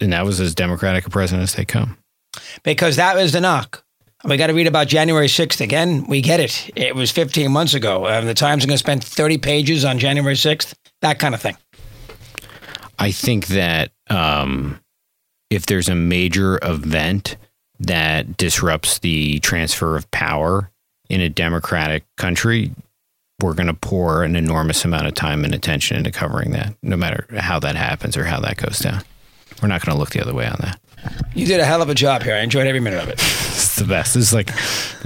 and 0.00 0.12
that 0.12 0.24
was 0.24 0.40
as 0.40 0.54
Democratic 0.54 1.06
a 1.06 1.10
president 1.10 1.42
as 1.44 1.54
they 1.54 1.64
come. 1.64 1.96
because 2.62 2.96
that 2.96 3.16
was 3.16 3.32
the 3.32 3.40
knock. 3.40 3.84
We 4.24 4.36
got 4.36 4.48
to 4.48 4.54
read 4.54 4.66
about 4.66 4.86
January 4.88 5.28
6th 5.28 5.60
again. 5.60 6.04
We 6.06 6.20
get 6.20 6.40
it. 6.40 6.70
It 6.76 6.94
was 6.94 7.10
15 7.10 7.50
months 7.50 7.72
ago. 7.72 8.04
Uh, 8.04 8.20
the 8.20 8.34
Times 8.34 8.64
are 8.64 8.66
going 8.66 8.74
to 8.74 8.78
spend 8.78 9.02
30 9.02 9.38
pages 9.38 9.84
on 9.84 9.98
January 9.98 10.34
6th, 10.34 10.74
that 11.00 11.18
kind 11.18 11.34
of 11.34 11.40
thing. 11.40 11.56
I 12.98 13.12
think 13.12 13.46
that 13.46 13.92
um, 14.10 14.78
if 15.48 15.64
there's 15.64 15.88
a 15.88 15.94
major 15.94 16.58
event 16.62 17.38
that 17.78 18.36
disrupts 18.36 18.98
the 18.98 19.38
transfer 19.40 19.96
of 19.96 20.10
power 20.10 20.70
in 21.08 21.22
a 21.22 21.30
democratic 21.30 22.04
country, 22.18 22.72
we're 23.40 23.54
going 23.54 23.68
to 23.68 23.74
pour 23.74 24.22
an 24.22 24.36
enormous 24.36 24.84
amount 24.84 25.06
of 25.06 25.14
time 25.14 25.46
and 25.46 25.54
attention 25.54 25.96
into 25.96 26.10
covering 26.10 26.50
that, 26.50 26.74
no 26.82 26.96
matter 26.96 27.26
how 27.38 27.58
that 27.58 27.74
happens 27.74 28.18
or 28.18 28.24
how 28.24 28.38
that 28.40 28.58
goes 28.58 28.80
down. 28.80 29.02
We're 29.62 29.68
not 29.68 29.82
going 29.84 29.94
to 29.94 29.98
look 29.98 30.10
the 30.10 30.20
other 30.20 30.34
way 30.34 30.46
on 30.46 30.58
that. 30.60 30.78
You 31.34 31.46
did 31.46 31.58
a 31.60 31.64
hell 31.64 31.80
of 31.80 31.88
a 31.88 31.94
job 31.94 32.22
here. 32.22 32.34
I 32.34 32.40
enjoyed 32.40 32.66
every 32.66 32.80
minute 32.80 33.02
of 33.02 33.08
it. 33.08 33.18
The 33.80 33.86
best. 33.86 34.12
This 34.12 34.24
is 34.24 34.32
like, 34.34 34.50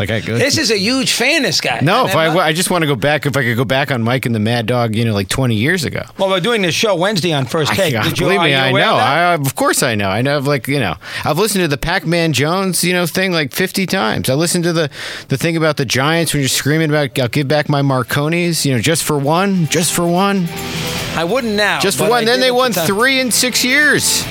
like 0.00 0.10
I. 0.10 0.18
This 0.18 0.58
is 0.58 0.72
a 0.72 0.76
huge 0.76 1.12
fan, 1.12 1.42
this 1.42 1.60
guy. 1.60 1.78
no, 1.80 2.06
if 2.06 2.16
I, 2.16 2.26
I 2.38 2.52
just 2.52 2.72
want 2.72 2.82
to 2.82 2.88
go 2.88 2.96
back. 2.96 3.24
If 3.24 3.36
I 3.36 3.44
could 3.44 3.56
go 3.56 3.64
back 3.64 3.92
on 3.92 4.02
Mike 4.02 4.26
and 4.26 4.34
the 4.34 4.40
Mad 4.40 4.66
Dog, 4.66 4.96
you 4.96 5.04
know, 5.04 5.14
like 5.14 5.28
twenty 5.28 5.54
years 5.54 5.84
ago. 5.84 6.02
Well, 6.18 6.28
we're 6.28 6.40
doing 6.40 6.62
this 6.62 6.74
show 6.74 6.96
Wednesday 6.96 7.32
on 7.32 7.46
First 7.46 7.72
Take. 7.72 7.94
I, 7.94 8.02
Did 8.02 8.18
you, 8.18 8.26
believe 8.26 8.40
me, 8.40 8.52
I 8.52 8.72
know. 8.72 8.94
of? 8.94 9.00
I, 9.00 9.34
of 9.34 9.54
course, 9.54 9.84
I 9.84 9.94
know. 9.94 10.08
I 10.08 10.22
know. 10.22 10.40
Like 10.40 10.66
you 10.66 10.80
know, 10.80 10.96
I've 11.24 11.38
listened 11.38 11.62
to 11.62 11.68
the 11.68 11.78
Pac-Man 11.78 12.32
Jones, 12.32 12.82
you 12.82 12.92
know, 12.92 13.06
thing 13.06 13.30
like 13.30 13.52
fifty 13.52 13.86
times. 13.86 14.28
I 14.28 14.34
listened 14.34 14.64
to 14.64 14.72
the 14.72 14.90
the 15.28 15.38
thing 15.38 15.56
about 15.56 15.76
the 15.76 15.84
Giants 15.84 16.34
when 16.34 16.40
you're 16.40 16.48
screaming 16.48 16.90
about 16.90 17.16
"I'll 17.16 17.28
give 17.28 17.46
back 17.46 17.68
my 17.68 17.82
Marconis," 17.82 18.64
you 18.64 18.72
know, 18.72 18.80
just 18.80 19.04
for 19.04 19.16
one, 19.16 19.66
just 19.66 19.92
for 19.92 20.04
one, 20.04 20.48
I 21.14 21.22
wouldn't 21.22 21.54
now. 21.54 21.78
just 21.78 21.98
for 21.98 22.08
one. 22.08 22.24
Then 22.24 22.40
they 22.40 22.46
at 22.46 22.50
the 22.50 22.54
won 22.54 22.72
three 22.72 23.20
in 23.20 23.30
six 23.30 23.64
years. 23.64 24.24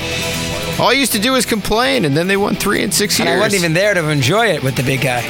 All 0.80 0.89
I 0.89 0.94
used 0.94 1.12
to 1.12 1.20
do 1.20 1.34
was 1.34 1.46
complain, 1.46 2.04
and 2.04 2.18
then 2.18 2.28
they 2.28 2.36
won 2.36 2.56
three 2.56 2.82
in 2.82 2.91
six 2.91 3.20
And 3.20 3.30
years. 3.30 3.38
I 3.38 3.39
wasn't 3.39 3.62
even 3.62 3.74
there 3.74 3.94
to 3.94 4.02
enjoy 4.34 4.48
it 4.48 4.64
with 4.64 4.76
the 4.76 4.82
big 4.82 5.00
guy. 5.02 5.22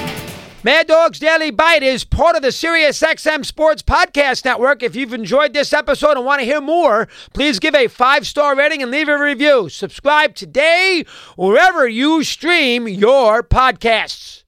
Mad 0.64 0.88
Dog's 0.88 1.20
Daily 1.20 1.52
Bite 1.52 1.84
is 1.84 2.06
part 2.06 2.38
of 2.38 2.42
the 2.42 2.48
SiriusXM 2.48 3.46
Sports 3.46 3.84
Podcast 3.84 4.46
Network. 4.46 4.82
If 4.82 4.96
you've 4.96 5.14
enjoyed 5.14 5.52
this 5.52 5.74
episode 5.74 6.16
and 6.16 6.26
want 6.26 6.40
to 6.40 6.46
hear 6.46 6.62
more, 6.62 7.10
please 7.34 7.60
give 7.60 7.76
a 7.76 7.90
five 7.90 8.26
star 8.26 8.56
rating 8.56 8.82
and 8.82 8.92
leave 8.92 9.10
a 9.10 9.20
review. 9.20 9.68
Subscribe 9.68 10.36
today 10.36 11.04
wherever 11.36 11.86
you 11.86 12.24
stream 12.24 12.88
your 12.88 13.44
podcasts. 13.44 14.43